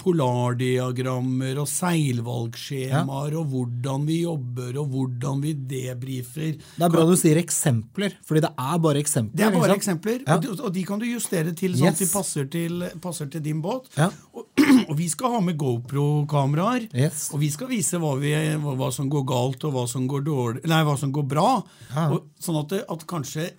polardiagrammer 0.00 1.58
og 1.60 1.68
seilvalgskjemaer, 1.68 3.34
og 3.36 3.50
hvordan 3.52 4.06
vi 4.08 4.20
jobber, 4.22 4.78
og 4.80 4.88
hvordan 4.94 5.42
vi 5.44 5.52
debrifer. 5.68 6.54
Det 6.76 6.86
er 6.86 6.92
bra 6.94 7.04
du 7.08 7.12
sier 7.20 7.36
eksempler, 7.40 8.16
fordi 8.26 8.42
det 8.46 8.52
er 8.56 8.78
bare 8.86 9.02
eksempler. 9.02 9.36
Det 9.36 9.46
er 9.46 9.56
bare 9.58 9.76
eksempler, 9.76 10.22
Ja. 10.26 10.36
og, 10.36 10.42
de, 10.46 10.54
og 10.62 10.72
de 10.72 10.84
kan 10.88 11.02
du 11.02 11.06
justere 11.06 11.52
til 11.56 11.76
sånn 11.76 11.92
at 11.92 12.00
de 12.00 12.08
passer 12.12 12.48
til, 12.52 12.86
passer 13.04 13.28
til 13.32 13.42
din 13.44 13.60
båt. 13.64 13.90
Ja. 13.98 14.08
Og, 14.32 14.46
og 14.88 14.94
vi 14.98 15.08
skal 15.12 15.36
ha 15.36 15.40
med 15.44 15.58
GoPro-kameraer, 15.60 16.88
Yes. 16.96 17.28
og 17.34 17.40
vi 17.44 17.50
skal 17.52 17.68
vise 17.68 18.00
hva, 18.00 18.14
vi, 18.20 18.32
hva, 18.62 18.88
som 18.94 19.10
går 19.12 19.26
galt, 19.28 19.64
og 19.68 19.76
hva 19.76 19.84
som 19.90 20.06
går, 20.08 20.24
dårlig, 20.26 20.64
nei, 20.70 20.80
hva 20.86 20.96
som 20.98 21.12
går 21.12 21.28
bra. 21.28 21.50
Ja. 21.92 22.08
Og, 22.16 22.30
sånn 22.40 22.62
at, 22.64 22.72
at 22.88 23.06
kanskje 23.10 23.50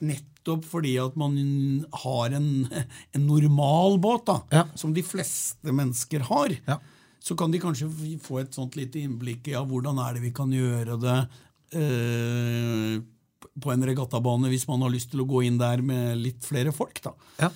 nettopp 0.47 0.65
fordi 0.67 0.95
at 1.01 1.15
man 1.19 1.85
har 2.03 2.35
en, 2.37 2.67
en 3.13 3.27
normal 3.27 3.99
båt, 3.99 4.25
da, 4.25 4.41
Ja. 4.51 4.63
som 4.75 4.93
de 4.93 5.03
fleste 5.03 5.71
mennesker 5.73 6.19
har, 6.29 6.49
Ja. 6.67 6.79
så 7.19 7.35
kan 7.37 7.51
de 7.51 7.59
kanskje 7.59 7.89
få 8.21 8.39
et 8.41 8.51
sånt 8.55 8.75
lite 8.75 8.99
innblikk 9.03 9.47
i 9.47 9.51
ja, 9.51 9.63
hvordan 9.65 9.99
er 9.99 10.13
det 10.15 10.21
vi 10.23 10.31
kan 10.31 10.49
gjøre 10.49 10.99
det 11.01 11.17
eh, 11.75 13.01
på 13.59 13.71
en 13.73 13.83
regattabane 13.83 14.49
hvis 14.49 14.67
man 14.67 14.81
har 14.81 14.89
lyst 14.93 15.11
til 15.11 15.21
å 15.21 15.27
gå 15.27 15.43
inn 15.45 15.57
der 15.57 15.81
med 15.81 16.17
litt 16.17 16.41
flere 16.45 16.71
folk. 16.71 17.01
da. 17.03 17.13
Ja. 17.39 17.49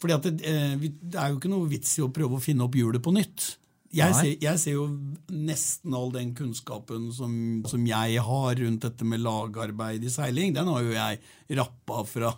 Fordi 0.00 0.14
at 0.14 0.22
det, 0.22 0.40
eh, 0.44 0.76
det 0.78 1.14
er 1.18 1.30
jo 1.30 1.38
ikke 1.38 1.50
noe 1.52 1.68
vits 1.68 1.98
i 1.98 2.02
å 2.02 2.10
prøve 2.12 2.38
å 2.38 2.42
finne 2.42 2.64
opp 2.64 2.74
hjulet 2.74 3.02
på 3.02 3.12
nytt. 3.14 3.56
Jeg 3.92 4.14
ser, 4.16 4.30
jeg 4.40 4.60
ser 4.60 4.76
jo 4.78 4.86
nesten 5.28 5.92
all 5.96 6.12
den 6.14 6.30
kunnskapen 6.36 7.10
som, 7.12 7.34
som 7.68 7.82
jeg 7.84 8.22
har 8.24 8.54
rundt 8.62 8.86
dette 8.86 9.04
med 9.04 9.20
lagarbeid 9.20 10.04
i 10.06 10.12
seiling, 10.12 10.54
den 10.56 10.70
har 10.72 10.86
jo 10.86 10.94
jeg 10.94 11.20
rappa 11.58 12.04
fra, 12.08 12.30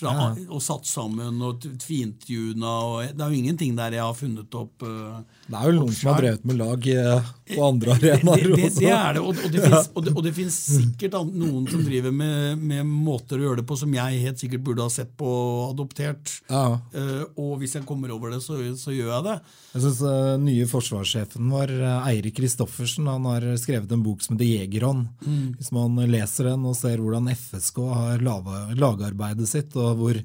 fra 0.00 0.14
og 0.48 0.62
satt 0.64 0.88
sammen 0.88 1.40
og 1.44 1.60
t- 1.62 1.70
fintuna. 1.84 2.72
og 2.88 3.12
Det 3.14 3.24
er 3.24 3.32
jo 3.34 3.38
ingenting 3.40 3.76
der 3.78 3.96
jeg 3.98 4.02
har 4.04 4.16
funnet 4.16 4.56
opp 4.58 4.84
uh, 4.86 5.20
Det 5.46 5.58
er 5.58 5.68
jo 5.70 5.76
noen 5.78 5.94
som 5.96 6.10
har 6.12 6.22
drevet 6.22 6.46
med 6.48 6.58
lag 6.60 6.88
eh, 6.94 7.30
på 7.50 7.60
andre 7.66 7.96
det, 8.00 8.12
arenaer 8.16 8.44
det, 8.44 8.56
det, 8.56 8.68
også. 8.70 8.80
det 8.80 8.92
er 8.96 9.16
det, 9.18 9.22
og, 9.24 9.40
og 9.44 9.54
det 9.54 9.62
finnes, 9.64 9.90
og 9.94 10.06
det, 10.06 10.14
det 10.26 10.34
finnes 10.36 10.58
sikkert 10.80 11.16
noen 11.30 11.68
som 11.70 11.84
driver 11.86 12.14
med, 12.14 12.64
med 12.72 12.86
måter 12.90 13.40
å 13.40 13.48
gjøre 13.48 13.60
det 13.62 13.66
på 13.70 13.78
som 13.80 13.96
jeg 13.96 14.22
helt 14.24 14.42
sikkert 14.42 14.64
burde 14.66 14.86
ha 14.86 14.92
sett 14.92 15.12
på 15.18 15.30
og 15.30 15.72
adoptert. 15.72 16.32
Ja. 16.50 16.78
Uh, 16.94 17.24
og 17.40 17.56
hvis 17.60 17.76
jeg 17.76 17.86
kommer 17.88 18.12
over 18.14 18.34
det, 18.34 18.40
så, 18.44 18.58
så 18.78 18.94
gjør 18.94 19.12
jeg 19.14 19.26
det. 19.26 19.36
Jeg 19.74 19.84
synes 19.84 20.40
nye 20.42 20.66
forsvarssjefen 20.70 21.50
vår, 21.52 21.72
Eirik 22.10 22.36
Kristoffersen, 22.40 23.06
han 23.10 23.26
har 23.28 23.46
skrevet 23.60 23.92
en 23.94 24.02
bok 24.04 24.22
som 24.24 24.36
heter 24.36 24.48
Jegerånd. 24.48 25.06
Mm. 25.26 25.54
Hvis 25.58 25.70
man 25.74 25.98
leser 26.10 26.50
den 26.50 26.64
og 26.66 26.76
ser 26.78 27.02
hvordan 27.02 27.30
FSK 27.34 27.78
har 27.90 28.24
lagarbeidet 28.24 29.48
sitt, 29.50 29.76
og 29.78 29.89
hvor 29.98 30.18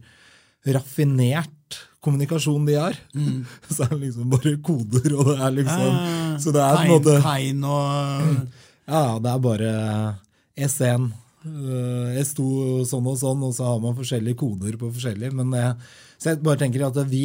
raffinert 0.75 1.51
kommunikasjon 2.05 2.65
de 2.67 2.75
har, 2.77 2.93
så 3.73 3.85
er 3.87 3.93
det 3.95 3.99
liksom 4.07 4.29
bare 4.29 4.55
koder, 4.65 5.11
og 5.17 5.31
det 5.31 5.37
er 5.41 5.55
liksom 5.59 5.85
Eh, 5.95 6.37
Så 6.43 6.51
det 6.53 6.61
er 6.61 6.75
tegn, 6.77 6.91
måte 6.91 7.15
tegn 7.23 7.63
og 7.63 8.49
Ja, 8.95 9.03
det 9.17 9.31
er 9.31 9.39
bare 9.41 9.69
S1, 10.69 11.07
eh, 11.49 12.17
S2 12.21 12.45
sånn 12.89 13.07
og 13.09 13.17
sånn, 13.17 13.41
og 13.47 13.53
så 13.57 13.65
har 13.71 13.79
man 13.81 13.95
forskjellige 13.97 14.37
koder 14.37 14.77
på 14.77 14.91
forskjellige. 14.93 15.33
Men 15.33 15.49
det, 15.55 15.63
så 16.21 16.33
jeg 16.35 16.43
bare 16.45 16.61
tenker 16.61 16.85
at 16.85 16.99
vi 17.09 17.23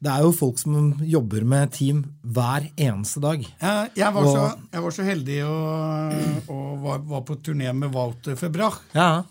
Det 0.00 0.08
er 0.08 0.22
jo 0.24 0.30
folk 0.32 0.56
som 0.62 0.94
jobber 1.04 1.42
med 1.44 1.72
team 1.76 1.98
hver 2.24 2.70
eneste 2.80 3.20
dag. 3.20 3.42
jeg, 3.42 3.90
jeg, 3.98 4.12
var 4.14 4.24
Og- 4.24 4.32
så, 4.36 4.46
jeg 4.72 4.82
var 4.86 4.90
så 4.96 5.02
heldig 5.04 5.40
og, 5.44 6.48
og 6.48 6.78
var, 6.86 7.02
var 7.10 7.20
på 7.28 7.36
turné 7.44 7.74
med 7.76 7.92
Wouter 7.92 8.36
Febrach. 8.40 8.78
Ja. 8.94 9.24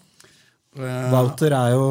Eh, 0.78 1.06
Wouter 1.10 1.54
er 1.58 1.72
jo 1.74 1.86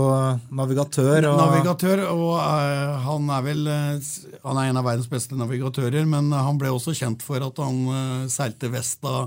navigatør. 0.55 1.27
Og, 1.33 1.41
Navigatør, 1.41 2.05
og 2.13 2.37
eh, 2.39 2.93
han 3.09 3.31
er 3.35 3.43
vel 3.43 3.67
eh, 3.67 4.11
Han 4.45 4.61
er 4.61 4.71
en 4.71 4.79
av 4.79 4.87
verdens 4.87 5.11
beste 5.11 5.39
navigatører, 5.39 6.07
men 6.07 6.31
han 6.31 6.61
ble 6.61 6.71
også 6.71 6.95
kjent 6.95 7.25
for 7.27 7.43
at 7.43 7.59
han 7.59 7.81
eh, 7.91 8.29
seilte 8.31 8.71
vest 8.71 9.03
da 9.03 9.27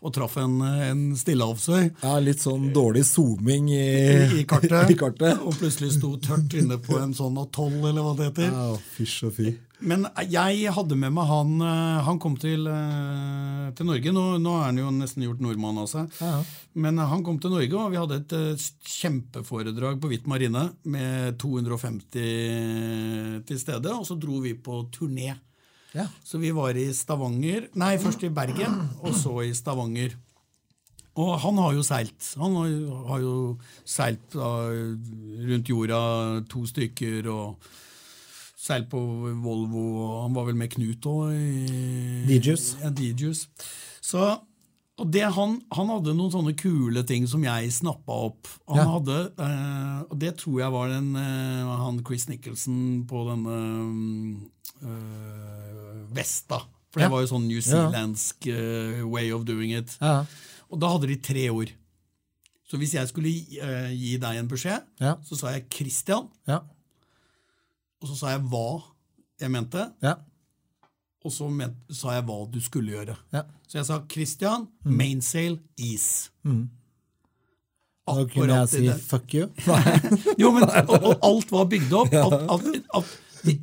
og 0.00 0.14
traff 0.16 0.36
en, 0.40 0.60
en 0.64 1.02
stillehavsøy 1.18 1.82
ja, 2.02 2.12
litt 2.24 2.40
sånn 2.40 2.70
dårlig 2.74 3.04
zooming 3.08 3.68
i, 3.72 3.88
i, 4.40 4.44
kartet, 4.48 4.90
i 4.94 4.98
kartet. 4.98 5.40
og 5.44 5.58
plutselig 5.60 5.94
sto 5.98 6.14
tørt 6.22 6.56
inne 6.56 6.80
på 6.80 6.98
en 7.00 7.12
sånn 7.16 7.36
atoll, 7.40 7.80
eller 7.82 8.04
hva 8.04 8.14
det 8.16 8.30
heter. 8.30 8.54
Ja, 8.54 8.70
fysj 8.96 9.26
og 9.28 9.36
fy. 9.36 9.52
Men 9.80 10.04
jeg 10.28 10.68
hadde 10.76 10.96
med 10.98 11.14
meg 11.16 11.28
han 11.30 11.52
eh, 11.64 12.00
Han 12.04 12.18
kom 12.20 12.36
til, 12.40 12.66
eh, 12.68 13.68
til 13.76 13.88
Norge. 13.88 14.12
Nå, 14.12 14.24
nå 14.42 14.56
er 14.58 14.66
han 14.68 14.80
jo 14.80 14.90
nesten 14.92 15.24
gjort 15.24 15.40
nordmann 15.40 15.80
av 15.80 15.88
seg. 15.90 16.18
Ja. 16.20 16.40
Men 16.84 17.00
eh, 17.00 17.10
han 17.12 17.24
kom 17.26 17.40
til 17.40 17.54
Norge, 17.54 17.76
og 17.80 17.94
vi 17.94 18.00
hadde 18.00 18.20
et 18.20 18.66
kjempeforedrag 19.00 20.00
på 20.00 20.10
Hvitt 20.12 20.28
Marine 20.30 20.68
med 20.84 21.38
250 21.40 22.10
til 23.48 23.62
stede. 23.62 23.94
Og 23.96 24.04
så 24.08 24.18
dro 24.20 24.42
vi 24.44 24.54
på 24.54 24.82
turné. 24.92 25.32
Ja. 25.96 26.06
Så 26.24 26.38
vi 26.38 26.50
var 26.54 26.76
i 26.78 26.88
Stavanger 26.94 27.68
Nei, 27.74 27.96
først 27.98 28.22
i 28.22 28.30
Bergen, 28.30 28.76
og 29.02 29.14
så 29.18 29.32
i 29.42 29.52
Stavanger. 29.58 30.12
Og 31.18 31.32
han 31.42 31.56
har 31.58 31.72
jo 31.74 31.82
seilt. 31.84 32.28
Han 32.38 32.54
har 33.08 33.18
jo, 33.20 33.32
seilt 33.84 34.36
rundt 34.38 35.68
jorda 35.68 35.98
to 36.48 36.62
stykker, 36.70 37.26
og 37.28 37.58
seilt 38.60 38.86
på 38.92 39.00
Volvo, 39.42 39.82
og 40.04 40.14
han 40.28 40.36
var 40.36 40.46
vel 40.46 40.56
med 40.60 40.70
Knut 40.76 41.08
òg. 41.10 41.34
DJus. 42.30 42.76
Ja, 42.84 42.90
DJus. 42.94 43.48
Så, 44.04 44.22
og 45.00 45.10
det, 45.12 45.24
han, 45.34 45.58
han 45.74 45.90
hadde 45.90 46.14
noen 46.14 46.32
sånne 46.32 46.54
kule 46.60 47.02
ting 47.08 47.26
som 47.28 47.42
jeg 47.44 47.72
snappa 47.74 48.16
opp. 48.30 48.46
Han 48.70 48.78
Ja. 48.78 48.86
hadde, 48.94 49.18
eh, 49.42 49.98
og 50.06 50.16
det 50.22 50.36
tror 50.38 50.60
jeg 50.62 50.72
var 50.76 50.88
den, 50.94 51.10
eh, 51.16 51.74
han 51.82 52.00
Chris 52.06 52.28
Nicholson 52.30 53.02
på 53.10 53.26
denne 53.32 53.58
Vesta. 56.14 56.58
For 56.90 56.98
det 57.00 57.06
Ja. 57.06 57.08
var 57.08 57.20
jo 57.22 57.26
sånn 57.30 57.46
New 57.46 57.60
Zealandsk 57.60 58.46
uh, 58.50 59.04
way 59.08 59.30
of 59.32 59.44
doing 59.44 59.70
it. 59.76 59.96
Ja. 60.00 60.24
Og 60.70 60.80
da 60.80 60.88
hadde 60.88 61.06
de 61.06 61.16
tre 61.16 61.48
ord. 61.50 61.70
Så 62.70 62.78
hvis 62.78 62.92
jeg 62.94 63.08
skulle 63.08 63.30
gi, 63.30 63.58
eh, 63.60 63.90
gi 63.90 64.16
deg 64.18 64.36
en 64.38 64.48
beskjed, 64.48 64.82
Ja. 65.00 65.16
så 65.26 65.36
sa 65.36 65.48
jeg 65.50 65.64
Christian, 65.70 66.28
Ja. 66.46 66.60
og 68.00 68.08
så 68.08 68.16
sa 68.16 68.28
jeg 68.36 68.42
hva 68.42 68.82
jeg 69.40 69.50
mente, 69.50 69.92
Ja. 70.02 70.14
og 71.24 71.32
så 71.32 71.48
men, 71.50 71.76
sa 71.90 72.12
jeg 72.14 72.24
hva 72.26 72.50
du 72.50 72.60
skulle 72.60 72.90
gjøre. 72.92 73.16
Ja. 73.32 73.42
Så 73.66 73.78
jeg 73.78 73.86
sa 73.86 74.00
Christian, 74.08 74.68
Mm. 74.84 74.96
mainsail, 74.96 75.58
is. 75.78 76.30
Da 78.06 78.24
kunne 78.26 78.54
jeg 78.54 78.68
si 78.68 78.86
det. 78.86 78.96
'fuck 79.00 79.34
you'. 79.34 79.50
Jo, 80.40 80.50
men 80.50 80.62
og, 80.64 81.02
og 81.02 81.18
alt 81.22 81.50
var 81.52 81.64
bygd 81.64 81.92
opp. 81.92 82.12
At, 82.12 82.32
at, 82.32 82.82
at 82.94 83.04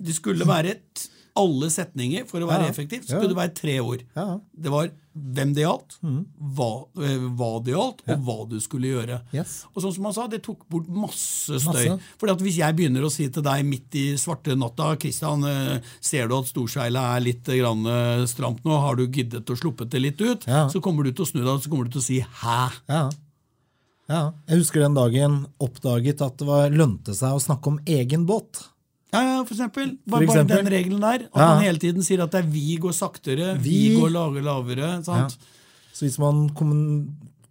det- 0.05 0.15
skulle 0.15 0.47
være 0.47 0.75
t- 0.95 1.09
alle 1.37 1.69
setninger 1.73 2.25
for 2.29 2.43
å 2.43 2.47
være 2.49 2.65
Ja. 2.67 2.71
effektiv, 2.73 3.05
skulle 3.05 3.29
det 3.31 3.37
være 3.37 3.53
tre 3.55 3.79
ord. 3.79 4.03
Det 4.57 4.71
var 4.73 4.89
hvem 5.17 5.53
det 5.55 5.63
gjaldt, 5.63 5.95
Mm. 6.03 6.25
hva, 6.53 6.87
eh, 7.01 7.17
hva 7.37 7.63
det 7.63 7.73
gjaldt, 7.73 8.01
og 8.07 8.19
hva 8.25 8.49
du 8.49 8.59
skulle 8.61 8.85
gjøre. 8.91 9.21
Yes. 9.33 9.65
Og 9.75 9.81
sånn 9.81 9.93
som 9.95 10.03
han 10.05 10.13
sa, 10.13 10.27
det 10.27 10.43
tok 10.43 10.67
bort 10.69 10.87
masse 10.87 11.57
støy. 11.57 11.89
Masse. 11.89 11.99
Fordi 12.19 12.31
at 12.33 12.43
Hvis 12.45 12.57
jeg 12.57 12.75
begynner 12.77 13.01
å 13.01 13.11
si 13.11 13.27
til 13.29 13.41
deg 13.41 13.65
midt 13.65 13.95
i 13.95 14.13
svarte 14.15 14.53
natta 14.55 14.95
Kristian, 14.99 15.43
eh, 15.43 15.79
ser 15.99 16.27
du 16.27 16.37
at 16.37 16.45
storseilet 16.45 17.17
er 17.17 17.19
litt 17.21 17.43
grann, 17.45 17.85
eh, 17.87 18.25
stramt 18.25 18.61
nå, 18.63 18.79
har 18.79 18.95
du 18.95 19.07
giddet 19.07 19.45
å 19.45 19.57
sluppet 19.57 19.89
det 19.89 20.01
litt 20.01 20.21
ut? 20.21 20.45
Ja. 20.45 20.67
Så 20.67 20.79
kommer 20.81 21.03
du 21.03 21.11
til 21.11 21.25
å 21.25 21.31
snu 21.31 21.43
deg 21.43 21.61
så 21.63 21.67
kommer 21.69 21.85
du 21.85 21.91
til 21.97 22.01
å 22.01 22.03
si 22.03 22.19
'hæ'? 22.21 22.71
Ja. 22.87 23.09
ja. 24.09 24.33
Jeg 24.47 24.59
husker 24.59 24.81
den 24.81 24.93
dagen 24.93 25.47
oppdaget 25.59 26.21
at 26.21 26.37
det 26.37 26.47
var, 26.47 26.69
lønte 26.69 27.13
seg 27.15 27.33
å 27.33 27.41
snakke 27.41 27.67
om 27.67 27.79
egen 27.85 28.25
båt. 28.27 28.67
Ja, 29.13 29.21
ja, 29.23 29.43
for 29.43 29.53
eksempel. 29.55 29.93
For 30.03 30.11
Bare, 30.17 30.23
eksempel. 30.27 30.55
bare 30.55 30.63
den 30.65 30.73
regelen 30.73 30.99
der. 31.01 31.25
At 31.27 31.39
Ja. 31.41 31.45
man 31.55 31.63
hele 31.63 31.79
tiden 31.79 32.03
sier 32.03 32.23
at 32.23 32.31
det 32.31 32.43
er 32.43 32.47
vi 32.51 32.77
går 32.77 32.91
saktere, 32.93 33.57
vi, 33.57 33.89
Vi- 33.89 33.99
går 33.99 34.09
lavere, 34.11 34.43
lavere. 34.43 35.03
sant? 35.03 35.37
Så 35.93 36.05
hvis 36.05 36.19
man 36.19 36.49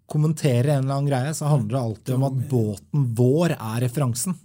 kommenterer 0.06 0.68
en 0.76 0.84
eller 0.84 0.94
annen 0.94 1.08
greie, 1.10 1.32
så 1.34 1.48
handler 1.50 1.68
det 1.78 1.82
alltid 1.82 2.14
om 2.14 2.24
at 2.28 2.48
båten 2.50 3.06
vår 3.16 3.50
er 3.56 3.80
referansen. 3.80 4.36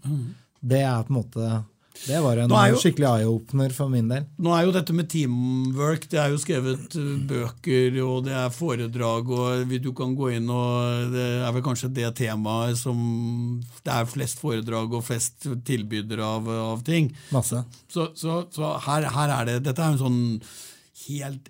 Det 0.64 0.80
er 0.82 1.04
på 1.04 1.10
en 1.14 1.24
måte 1.24 1.64
Det 2.08 2.20
var 2.24 2.40
en 2.42 2.50
jo- 2.50 2.80
skikkelig 2.82 3.08
eye-opener 3.08 3.74
for 3.76 3.92
min 3.92 4.08
del. 4.10 4.26
Nå 4.42 4.54
er 4.56 4.66
jo 4.66 4.74
dette 4.76 4.94
med 4.96 5.10
teamwork 5.12 6.08
Det 6.10 6.20
er 6.20 6.32
jo 6.34 6.40
skrevet 6.42 6.96
uh, 6.98 7.12
bøker, 7.30 8.00
og 8.06 8.26
det 8.26 8.34
er 8.34 8.54
foredrag, 8.56 9.30
og 9.30 9.76
du 9.82 9.92
kan 9.98 10.16
gå 10.18 10.32
inn 10.38 10.50
og 10.50 11.12
Det 11.14 11.28
er 11.46 11.52
vel 11.56 11.66
kanskje 11.66 11.92
det 11.94 12.10
temaet 12.18 12.80
som 12.82 13.62
Det 13.84 13.94
er 13.94 14.10
flest 14.10 14.42
foredrag 14.42 14.94
og 14.98 15.06
flest 15.06 15.48
tilbydere 15.68 16.26
av, 16.26 16.50
av 16.76 16.84
ting. 16.88 17.12
Masse. 17.32 17.64
Så, 17.92 18.10
så, 18.18 18.42
så 18.54 18.76
her, 18.88 19.10
her 19.14 19.36
er 19.40 19.52
det 19.52 19.60
Dette 19.70 19.84
er 19.86 19.94
en 19.94 20.02
sånn 20.02 20.22
helt 21.08 21.50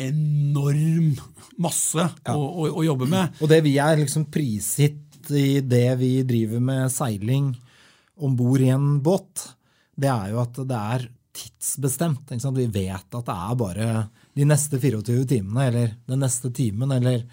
enorm 0.00 1.12
masse 1.60 2.06
å, 2.32 2.36
å, 2.40 2.68
å 2.80 2.84
jobbe 2.86 3.08
med. 3.10 3.36
Og 3.42 3.50
det 3.52 3.60
vi 3.66 3.76
er 3.82 4.00
liksom 4.00 4.26
prisgitt 4.32 5.30
i 5.36 5.60
det 5.60 5.88
vi 6.00 6.14
driver 6.26 6.62
med 6.64 6.92
seiling 6.92 7.52
om 8.20 8.36
bord 8.36 8.62
i 8.62 8.70
en 8.72 8.98
båt, 9.04 9.46
det 10.00 10.10
er 10.12 10.32
jo 10.32 10.42
at 10.42 10.60
det 10.68 10.80
er 10.96 11.06
tidsbestemt. 11.36 12.30
Vi 12.30 12.66
vet 12.66 13.16
at 13.16 13.26
det 13.26 13.36
er 13.36 13.56
bare 13.58 13.88
de 14.36 14.46
neste 14.48 14.80
24 14.80 15.24
timene 15.30 15.66
eller 15.70 15.96
den 16.08 16.22
neste 16.24 16.50
timen. 16.54 16.92
Eller, 16.96 17.24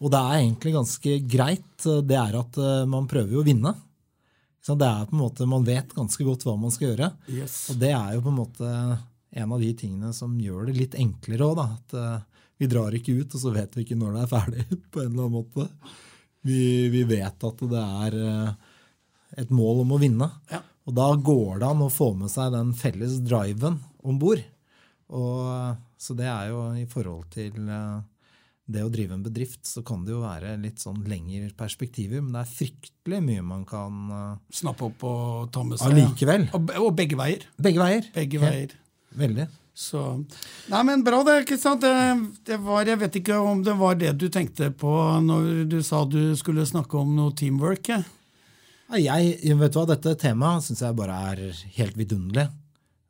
og 0.00 0.12
det 0.12 0.20
er 0.20 0.40
egentlig 0.40 0.74
ganske 0.76 1.16
greit. 1.30 1.86
Det 1.86 2.18
er 2.18 2.38
at 2.38 2.58
eh, 2.58 2.84
man 2.90 3.08
prøver 3.10 3.36
jo 3.36 3.42
å 3.42 3.46
vinne. 3.46 3.74
Det 4.62 4.86
er 4.86 5.08
på 5.08 5.16
en 5.16 5.22
måte, 5.24 5.46
Man 5.46 5.64
vet 5.66 5.90
ganske 5.94 6.24
godt 6.24 6.44
hva 6.46 6.54
man 6.56 6.70
skal 6.70 6.92
gjøre. 6.92 7.10
Yes. 7.26 7.64
Og 7.72 7.80
det 7.82 7.90
er 7.96 8.12
jo 8.14 8.22
på 8.22 8.30
en 8.30 8.38
måte 8.38 8.68
en 9.32 9.54
av 9.56 9.60
de 9.60 9.72
tingene 9.74 10.12
som 10.14 10.36
gjør 10.38 10.68
det 10.68 10.76
litt 10.76 10.94
enklere 10.94 11.48
òg. 11.48 11.62
At 11.64 11.96
eh, 11.98 12.20
vi 12.62 12.70
drar 12.70 12.94
ikke 12.94 13.16
ut, 13.18 13.34
og 13.34 13.42
så 13.42 13.52
vet 13.54 13.74
vi 13.74 13.86
ikke 13.86 13.98
når 13.98 14.16
det 14.16 14.22
er 14.22 14.30
ferdig. 14.30 14.66
på 14.92 15.02
en 15.02 15.10
eller 15.10 15.26
annen 15.26 15.38
måte. 15.40 15.68
Vi, 16.46 16.62
vi 16.92 17.02
vet 17.06 17.48
at 17.48 17.66
det 17.70 17.82
er 18.06 18.20
eh, 18.22 18.70
et 19.38 19.50
mål 19.54 19.84
om 19.84 19.94
å 19.96 20.00
vinne. 20.02 20.28
Ja. 20.52 20.62
Og 20.88 20.96
da 20.98 21.12
går 21.14 21.60
det 21.62 21.68
an 21.68 21.84
å 21.84 21.92
få 21.92 22.10
med 22.18 22.32
seg 22.32 22.52
den 22.54 22.72
felles 22.74 23.20
driven 23.22 23.78
om 24.02 24.18
bord. 24.18 24.42
Så 26.02 26.16
det 26.18 26.26
er 26.26 26.50
jo 26.50 26.64
i 26.74 26.86
forhold 26.90 27.28
til 27.34 27.68
eh, 27.70 28.00
det 28.72 28.82
å 28.82 28.90
drive 28.90 29.14
en 29.14 29.24
bedrift, 29.24 29.62
så 29.68 29.82
kan 29.86 30.04
det 30.06 30.14
jo 30.14 30.22
være 30.24 30.56
litt 30.62 30.82
sånn 30.82 31.02
lengre 31.06 31.50
perspektiver, 31.58 32.22
men 32.24 32.34
det 32.34 32.42
er 32.42 32.52
fryktelig 32.56 33.20
mye 33.26 33.44
man 33.46 33.64
kan 33.68 33.98
eh, 34.16 34.36
Snappe 34.62 34.88
opp 34.88 35.04
og 35.06 35.50
ta 35.54 35.64
med 35.66 35.78
seg. 35.80 35.92
allikevel. 35.92 36.48
Og, 36.56 36.72
og 36.80 36.94
begge 36.98 37.18
veier. 37.20 37.44
Begge 37.62 37.82
veier. 37.82 38.08
Begge 38.16 38.40
veier. 38.42 38.72
Ja. 38.72 39.18
Veldig. 39.22 39.46
Så. 39.76 40.00
Nei, 40.68 40.80
men 40.84 41.04
bra 41.04 41.22
det, 41.24 41.38
ikke 41.44 41.56
sant? 41.60 41.84
Det, 41.84 42.40
det 42.48 42.58
var, 42.64 42.84
jeg 42.88 42.98
vet 43.00 43.14
ikke 43.22 43.38
om 43.40 43.62
det 43.64 43.76
var 43.80 43.96
det 44.00 44.10
du 44.20 44.26
tenkte 44.32 44.68
på 44.76 44.90
når 45.24 45.62
du 45.70 45.78
sa 45.84 46.02
du 46.08 46.34
skulle 46.36 46.66
snakke 46.68 46.98
om 47.00 47.14
noe 47.16 47.32
teamwork. 47.36 47.88
Ja, 47.92 48.02
Jeg, 49.00 49.56
vet 49.58 49.72
du 49.72 49.78
hva, 49.80 49.86
Dette 49.94 50.16
temaet 50.20 50.66
syns 50.66 50.82
jeg 50.84 50.96
bare 50.98 51.20
er 51.32 51.46
helt 51.78 51.96
vidunderlig. 51.96 52.48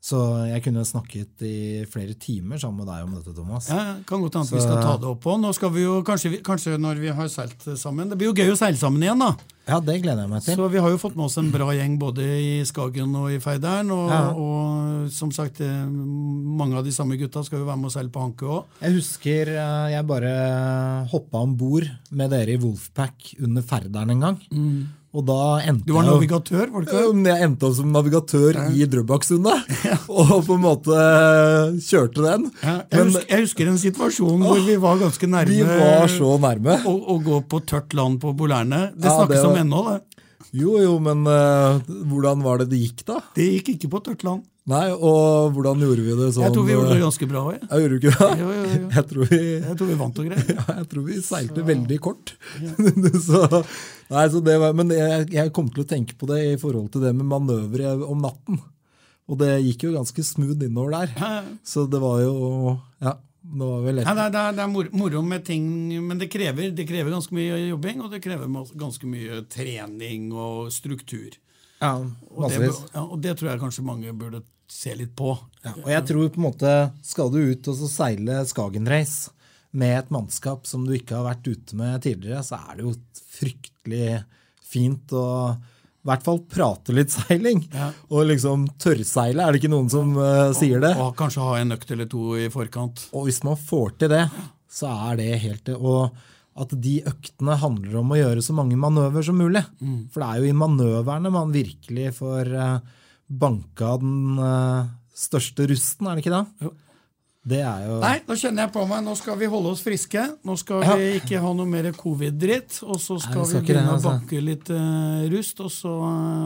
Så 0.02 0.18
jeg 0.50 0.64
kunne 0.64 0.82
snakket 0.82 1.42
i 1.46 1.84
flere 1.86 2.16
timer 2.18 2.58
sammen 2.58 2.80
med 2.82 2.88
deg 2.90 3.04
om 3.04 3.12
dette, 3.14 3.30
Thomas. 3.36 3.68
Ja, 3.70 4.00
kan 4.02 4.18
godt 4.24 4.34
hende 4.34 4.50
vi 4.50 4.58
skal 4.64 4.80
ta 4.82 4.96
det 4.98 5.06
opp 5.06 5.28
òg. 5.30 5.36
Nå 5.38 5.52
skal 5.54 5.70
vi 5.70 5.84
jo, 5.84 6.00
kanskje, 6.02 6.40
kanskje 6.42 6.74
når 6.82 6.98
vi 6.98 7.12
har 7.14 7.28
seilt 7.30 7.62
sammen 7.78 8.10
Det 8.10 8.16
blir 8.18 8.32
jo 8.32 8.34
gøy 8.34 8.50
å 8.50 8.56
seile 8.58 8.80
sammen 8.80 9.04
igjen, 9.06 9.22
da. 9.22 9.28
Ja, 9.70 9.76
det 9.78 10.00
gleder 10.02 10.24
jeg 10.24 10.30
meg 10.32 10.42
til. 10.42 10.56
Så 10.58 10.66
vi 10.72 10.80
har 10.82 10.90
jo 10.90 10.98
fått 10.98 11.14
med 11.14 11.28
oss 11.28 11.38
en 11.38 11.52
bra 11.54 11.68
gjeng 11.78 11.94
både 12.02 12.26
i 12.26 12.48
Skagen 12.66 13.14
og 13.14 13.28
i 13.30 13.38
Feideren. 13.44 13.92
Og, 13.94 14.10
Ja. 14.10 14.18
og 14.34 15.12
som 15.14 15.30
sagt, 15.30 15.60
eh, 15.62 15.84
mange 15.86 16.74
av 16.80 16.82
de 16.82 16.90
samme 16.90 17.14
gutta 17.20 17.44
skal 17.46 17.60
jo 17.62 17.68
være 17.70 17.78
med 17.78 17.86
og 17.86 17.94
seile 17.94 18.10
på 18.10 18.24
Hanke 18.26 18.42
òg. 18.42 18.64
Jeg 18.82 18.96
husker 18.98 19.52
eh, 19.54 19.92
jeg 19.94 20.06
bare 20.10 21.06
hoppa 21.14 21.44
om 21.46 21.54
bord 21.54 21.86
med 22.10 22.34
dere 22.34 22.56
i 22.56 22.58
Wolfpack 22.58 23.36
under 23.38 23.62
Ferderen 23.62 24.10
en 24.10 24.26
gang. 24.26 24.42
Og 25.12 25.26
da 25.28 25.34
endte 25.68 25.84
Du 25.84 25.92
var 25.92 26.06
jeg 26.06 26.14
navigatør, 26.14 26.70
var 26.72 26.80
du 26.80 26.86
ikke 26.88 27.00
det? 27.04 27.32
Jeg 27.34 27.44
endte 27.44 27.66
opp 27.68 27.74
som 27.76 27.90
navigatør 27.92 28.58
i 28.72 28.86
Drøbaksundet, 28.88 29.74
og 30.08 30.30
på 30.46 30.56
en 30.56 30.62
måte 30.62 30.96
eh, 30.96 31.74
kjørte 31.84 32.24
den. 32.24 32.46
Ja, 32.62 32.78
jeg, 32.80 32.86
Men 32.96 33.10
husker, 33.10 33.26
jeg 33.34 33.44
husker 33.44 33.72
en 33.74 33.80
situasjon 33.82 34.46
hvor 34.46 34.62
vi 34.64 34.76
var 34.80 35.02
ganske 35.02 35.28
nærme 35.28 35.52
vi 35.52 35.66
var 35.68 36.08
så 36.08 36.30
nærme. 36.40 36.78
å, 36.88 36.94
å 37.12 37.18
gå 37.28 37.42
på 37.52 37.60
tørt 37.68 37.92
land 37.98 38.22
på 38.24 38.32
Bolærne. 38.40 38.86
Det 38.96 39.04
Ja, 39.10 39.18
snakkes 39.18 39.36
det 39.36 39.44
var- 39.44 39.52
om 39.52 39.60
ennå, 39.66 39.84
det. 39.90 40.00
Jo, 40.52 40.78
jo, 40.80 40.96
men 41.00 41.22
uh, 41.28 41.78
hvordan 42.08 42.42
var 42.44 42.58
det 42.64 42.70
det 42.72 42.80
gikk, 42.82 43.04
da? 43.08 43.20
Det 43.36 43.46
gikk 43.54 43.70
ikke 43.76 43.88
på 43.94 44.00
tørt 44.08 44.24
land. 44.26 44.42
Nei, 44.70 44.84
Og 44.94 45.50
hvordan 45.56 45.80
gjorde 45.82 46.02
vi 46.06 46.12
det 46.14 46.28
sånn? 46.36 46.44
Jeg 46.46 46.54
tror 46.54 46.66
vi 46.68 46.74
gjorde 46.76 46.90
det 46.92 46.98
eh, 47.00 47.02
ganske 47.02 47.26
bra 47.32 47.40
òg. 47.50 47.62
Ja, 47.64 47.78
gjorde 47.82 47.96
ikke 47.98 48.12
det? 48.14 48.28
Jo, 48.38 48.50
jo, 48.54 48.66
jo. 48.70 48.90
Jeg 48.94 49.06
tror 49.10 49.30
vi 49.32 49.38
Jeg 49.40 49.76
tror 49.80 49.88
vi 49.90 49.96
vant 50.02 50.20
og 50.22 50.28
greier. 50.28 50.52
Ja, 50.60 50.66
jeg 50.78 50.86
tror 50.92 51.06
vi 51.08 51.16
seilte 51.26 51.64
veldig 51.72 51.98
kort. 52.04 52.34
så, 53.26 53.40
nei, 54.12 54.26
så 54.36 54.42
det 54.46 54.54
var, 54.62 54.76
men 54.78 54.94
jeg, 54.94 55.26
jeg 55.34 55.52
kom 55.56 55.72
til 55.74 55.82
å 55.82 55.88
tenke 55.96 56.14
på 56.20 56.30
det 56.30 56.38
i 56.52 56.54
forhold 56.62 56.92
til 56.94 57.02
det 57.08 57.10
med 57.18 57.26
manøvre 57.32 57.96
om 58.06 58.22
natten. 58.22 58.62
Og 59.30 59.38
det 59.42 59.50
gikk 59.66 59.88
jo 59.88 59.96
ganske 59.96 60.22
smooth 60.30 60.62
innover 60.66 60.94
der. 61.00 61.12
Ja, 61.18 61.34
ja. 61.40 61.58
Så 61.66 61.88
det 61.90 61.98
var 62.02 62.22
jo 62.22 62.32
Ja, 63.02 63.16
det 63.42 63.66
var 63.66 63.82
vel. 63.82 63.98
Nei, 64.06 64.14
det, 64.14 64.26
er, 64.30 64.54
det, 64.54 64.62
er, 64.62 64.70
mor- 64.70 64.94
moro 64.94 65.22
med 65.26 65.42
ting, 65.46 65.66
men 66.06 66.22
det 66.22 66.30
krever, 66.30 66.70
det 66.70 66.86
krever 66.86 67.10
ganske 67.10 67.34
mye 67.34 67.58
jobbing, 67.72 68.02
og 68.06 68.14
det 68.14 68.22
krever 68.22 68.46
ganske 68.78 69.10
mye 69.10 69.42
trening 69.50 70.30
og 70.30 70.70
struktur. 70.74 71.34
Ja, 71.82 71.92
Og 72.30 72.48
det, 72.48 72.70
ja, 72.70 73.02
og 73.02 73.20
det 73.20 73.36
tror 73.38 73.50
jeg 73.50 73.60
kanskje 73.60 73.84
mange 73.84 74.14
burde 74.16 74.44
se 74.70 74.94
litt 74.96 75.12
på. 75.18 75.34
Ja, 75.66 75.74
og 75.76 75.90
jeg 75.92 76.04
tror 76.08 76.30
på 76.32 76.40
en 76.40 76.46
måte 76.46 76.70
Skal 77.06 77.28
du 77.30 77.38
ut 77.52 77.68
og 77.70 77.76
så 77.78 77.88
seile 77.90 78.40
Skagen 78.48 78.88
Race 78.88 79.30
med 79.72 79.98
et 79.98 80.10
mannskap 80.12 80.66
som 80.68 80.84
du 80.84 80.92
ikke 80.96 81.16
har 81.16 81.26
vært 81.30 81.46
ute 81.48 81.76
med 81.78 82.02
tidligere, 82.04 82.42
så 82.44 82.58
er 82.60 82.76
det 82.76 82.84
jo 82.84 82.90
fryktelig 83.38 84.08
fint 84.72 85.14
å 85.16 85.26
i 86.02 86.08
hvert 86.10 86.24
fall 86.26 86.40
prate 86.50 86.92
litt 86.92 87.12
seiling. 87.14 87.62
Ja. 87.70 87.92
Og 88.10 88.26
liksom 88.26 88.66
tørrseile, 88.82 89.44
er 89.44 89.54
det 89.54 89.60
ikke 89.62 89.70
noen 89.70 89.88
som 89.92 90.16
uh, 90.18 90.50
sier 90.58 90.82
det? 90.82 90.90
Og 90.98 91.14
kanskje 91.16 91.44
ha 91.46 91.60
en 91.60 91.76
økt 91.76 91.92
eller 91.94 92.08
to 92.10 92.34
i 92.36 92.48
forkant. 92.52 93.04
Og 93.14 93.28
hvis 93.28 93.38
man 93.46 93.56
får 93.56 93.94
til 94.02 94.10
det, 94.10 94.24
så 94.72 94.90
er 95.10 95.20
det 95.20 95.28
helt 95.44 95.62
det. 95.70 95.76
Og 95.78 96.10
at 96.56 96.74
de 96.84 96.98
øktene 97.08 97.56
handler 97.56 98.00
om 98.02 98.10
å 98.12 98.18
gjøre 98.18 98.42
så 98.44 98.52
mange 98.56 98.76
manøver 98.76 99.24
som 99.24 99.38
mulig. 99.40 99.62
For 100.12 100.20
det 100.20 100.28
er 100.28 100.42
jo 100.42 100.50
i 100.50 100.56
manøverne 100.56 101.32
man 101.32 101.52
virkelig 101.54 102.10
får 102.18 102.50
eh, 102.52 102.78
banka 103.32 103.94
den 104.02 104.36
eh, 104.42 104.90
største 105.16 105.64
rusten, 105.70 106.08
er 106.10 106.18
det 106.18 106.24
ikke 106.26 106.34
det? 106.36 106.46
Jo. 106.66 106.72
Det 107.42 107.58
er 107.66 107.86
jo 107.88 107.96
Nei, 107.98 108.18
nå 108.22 108.36
kjenner 108.38 108.62
jeg 108.68 108.70
på 108.76 108.82
meg. 108.86 109.00
Nå 109.02 109.16
skal 109.18 109.34
vi 109.40 109.48
holde 109.50 109.72
oss 109.74 109.80
friske. 109.82 110.22
Nå 110.46 110.54
skal 110.60 110.84
Ja. 110.86 110.92
vi 110.94 111.08
ikke 111.18 111.40
ha 111.42 111.48
noe 111.58 111.66
mer 111.66 111.88
covid-dritt. 111.96 112.76
Og 112.86 113.00
så 113.02 113.16
skal 113.18 113.40
Nei, 113.40 113.42
vi 113.42 113.50
skal 113.50 113.64
vi 113.64 113.66
begynne 113.72 113.90
å 113.90 113.96
altså. 113.96 114.12
banke 114.12 114.42
litt 114.46 114.70
uh, 114.70 115.24
rust, 115.32 115.58
og 115.64 115.72
så 115.74 115.94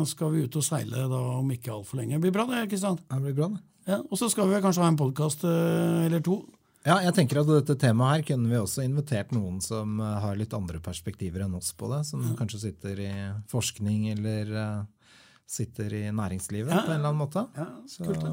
skal 0.09 0.33
vi 0.33 0.47
ut 0.47 0.57
og 0.57 0.65
seile 0.65 1.05
da 1.13 1.21
om 1.37 1.51
ikke 1.53 1.75
altfor 1.75 2.01
lenge. 2.01 2.17
Det 2.17 2.23
blir 2.25 2.33
bra, 2.39 2.47
det. 2.49 2.63
Kristian? 2.73 2.97
det 3.13 3.21
blir 3.27 3.37
bra, 3.37 3.51
det. 3.53 3.61
Ja, 3.93 3.99
og 4.09 4.17
så 4.17 4.31
skal 4.33 4.49
vi 4.49 4.63
kanskje 4.65 4.87
ha 4.87 4.89
en 4.89 4.97
podkast 4.97 5.45
eller 5.45 6.25
to. 6.25 6.39
Ja, 6.87 7.01
jeg 7.03 7.17
tenker 7.17 7.41
at 7.41 7.49
dette 7.51 7.75
temaet 7.83 8.13
her 8.21 8.25
kunne 8.29 8.51
vi 8.53 8.59
også 8.61 8.85
invitert 8.87 9.33
noen 9.35 9.57
som 9.65 9.97
eh, 9.99 10.13
har 10.23 10.37
litt 10.39 10.55
andre 10.55 10.79
perspektiver 10.85 11.43
enn 11.43 11.57
oss 11.59 11.73
på 11.75 11.89
det. 11.91 12.05
Som 12.07 12.23
kanskje 12.39 12.61
sitter 12.69 13.01
i 13.03 13.11
forskning 13.51 14.05
eller 14.13 14.53
uh, 14.55 15.11
sitter 15.51 15.93
i 15.99 16.05
næringslivet 16.15 16.71
Ja. 16.71 16.85
på 16.87 16.93
en 16.95 17.01
eller 17.01 17.11
annen 17.11 17.25
måte. 17.25 17.43
Ja, 17.59 17.67
Så, 17.91 18.07
kult 18.07 18.23
det. 18.23 18.31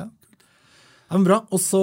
ja. 0.00 0.06
ja, 0.06 1.14
men 1.18 1.26
bra. 1.28 1.42
Og 1.52 1.60
så 1.60 1.82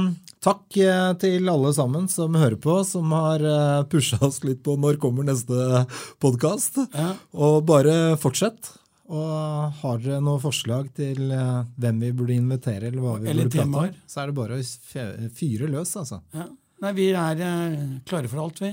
um, 0.00 0.08
takk 0.44 0.76
eh, 0.80 1.12
til 1.20 1.48
alle 1.52 1.72
sammen 1.76 2.08
som 2.08 2.32
hører 2.40 2.56
på, 2.56 2.78
som 2.88 3.12
har 3.12 3.44
pusha 3.92 4.22
oss 4.24 4.40
litt 4.48 4.64
på 4.64 4.78
når 4.80 4.96
kommer 5.04 5.28
neste 5.28 5.84
podkast. 6.24 6.80
Ja. 6.96 7.12
Og 7.36 7.60
bare 7.68 8.16
fortsett. 8.24 8.72
Og 9.10 9.80
har 9.80 10.02
dere 10.02 10.20
noen 10.22 10.40
forslag 10.42 10.92
til 10.96 11.32
eh, 11.34 11.64
hvem 11.82 12.04
vi 12.04 12.12
burde 12.16 12.36
invitere, 12.38 12.88
eller 12.88 13.02
hva 13.02 13.16
vi 13.18 13.30
Eller 13.32 13.48
burde 13.48 13.64
prate 13.66 13.90
om, 13.90 14.00
så 14.06 14.22
er 14.22 14.30
det 14.30 14.36
bare 14.36 14.58
å 14.60 15.32
fyre 15.34 15.70
løs, 15.72 15.96
altså. 15.98 16.20
Ja. 16.36 16.46
Nei, 16.82 16.92
vi 16.98 17.08
er 17.14 17.42
eh, 17.46 17.82
klare 18.08 18.30
for 18.30 18.44
alt, 18.44 18.62
vi. 18.62 18.72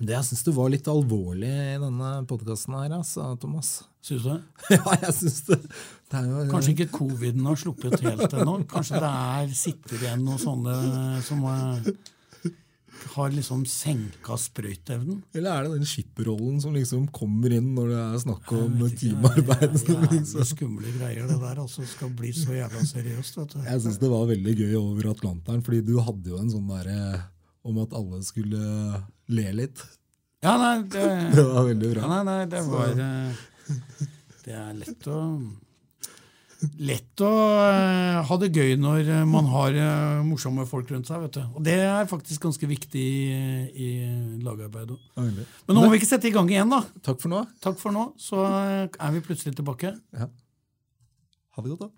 Det 0.00 0.14
jeg 0.14 0.28
syns 0.28 0.44
du 0.46 0.52
var 0.56 0.70
litt 0.72 0.86
alvorlig 0.88 1.50
i 1.50 1.80
denne 1.80 2.10
podkasten 2.28 2.76
her, 2.78 2.92
altså, 3.00 3.32
Thomas. 3.40 3.72
Syns 4.04 4.22
du 4.24 4.30
det? 4.30 4.38
ja, 4.76 4.94
jeg 5.02 5.16
syns 5.16 5.40
det. 5.48 5.58
det 6.12 6.22
jo, 6.28 6.44
Kanskje 6.52 6.76
ikke 6.76 6.92
coviden 6.94 7.48
har 7.48 7.58
sluppet 7.60 8.00
helt 8.06 8.36
ennå. 8.36 8.60
Kanskje 8.70 9.02
det 9.02 9.10
er, 9.10 9.52
sitter 9.58 9.98
igjen 9.98 10.24
noen 10.28 10.40
sånne 10.40 10.76
som 11.26 11.44
eh, 11.50 11.90
har 13.14 13.30
liksom 13.34 13.64
senka 13.66 14.36
sprøyteevnen. 14.38 15.22
Eller 15.34 15.50
er 15.50 15.62
det 15.68 15.72
den 15.78 15.86
skipperrollen 15.88 16.60
som 16.62 16.74
liksom 16.74 17.06
kommer 17.16 17.52
inn 17.56 17.74
når 17.74 17.88
det 17.92 18.00
er 18.02 18.18
snakk 18.24 18.52
om 18.56 18.76
teamarbeid? 19.00 19.76
Det 19.86 19.96
er 19.96 20.06
liksom- 20.14 20.44
skumle 20.50 20.92
greier, 20.98 21.26
det 21.28 21.38
der. 21.40 21.60
altså 21.62 21.86
Skal 21.86 22.10
bli 22.10 22.32
så 22.32 22.52
jævla 22.56 22.84
seriøst. 22.86 23.36
vet 23.36 23.54
du. 23.54 23.58
Jeg 23.64 23.80
syns 23.80 23.98
det 23.98 24.10
var 24.10 24.26
veldig 24.26 24.56
gøy 24.58 24.74
over 24.80 25.10
Atlanteren, 25.10 25.62
fordi 25.62 25.80
du 25.86 25.98
hadde 26.00 26.30
jo 26.30 26.38
en 26.38 26.50
sånn 26.50 26.68
derre 26.68 27.22
om 27.64 27.78
at 27.78 27.92
alle 27.92 28.22
skulle 28.22 29.04
le 29.28 29.52
litt. 29.52 29.82
Ja, 30.42 30.56
nei, 30.56 30.82
det, 30.88 31.08
Det 31.36 31.44
var 31.44 31.64
veldig 31.68 31.90
bra. 31.94 32.00
ja, 32.02 32.22
nei, 32.22 32.22
nei, 32.24 32.44
det 32.46 32.62
var 32.68 32.88
eh, 32.96 33.32
Det 34.44 34.54
er 34.56 34.72
lett 34.78 35.06
å 35.12 35.18
lett 36.80 37.22
å 37.24 37.30
eh, 37.64 38.18
ha 38.28 38.36
det 38.40 38.50
gøy 38.52 38.74
når 38.80 39.08
eh, 39.08 39.24
man 39.28 39.46
har 39.52 39.76
eh, 39.76 40.20
morsomme 40.26 40.66
folk 40.68 40.90
rundt 40.92 41.08
seg. 41.08 41.22
vet 41.24 41.38
du. 41.38 41.42
Og 41.56 41.64
Det 41.66 41.76
er 41.86 42.08
faktisk 42.10 42.44
ganske 42.46 42.68
viktig 42.70 43.04
i, 43.04 43.30
i 43.70 43.88
lagarbeid. 44.44 44.92
Men 45.16 45.72
nå 45.72 45.80
må 45.80 45.90
vi 45.92 46.00
ikke 46.00 46.10
sette 46.12 46.28
i 46.30 46.34
gang 46.34 46.48
igjen, 46.52 46.72
da. 46.72 46.82
Takk 47.06 47.18
for 47.22 47.32
nå. 47.32 47.40
Takk 47.64 47.80
for 47.80 47.90
nå, 47.96 48.04
Så 48.20 48.36
er 48.44 49.10
vi 49.16 49.24
plutselig 49.24 49.56
tilbake. 49.58 49.94
Ja. 50.16 50.30
Ha 51.56 51.64
det 51.64 51.74
godt, 51.74 51.88
da. 51.88 51.90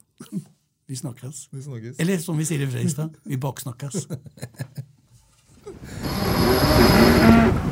Vi 0.90 0.96
snakkes. 0.98 1.46
vi 1.54 1.62
snakkes. 1.62 1.94
Eller 2.02 2.18
som 2.20 2.36
vi 2.36 2.44
sier 2.44 2.60
i 2.60 2.66
Freistad, 2.68 3.14
vi 3.24 3.38
baksnakkes. 3.40 4.02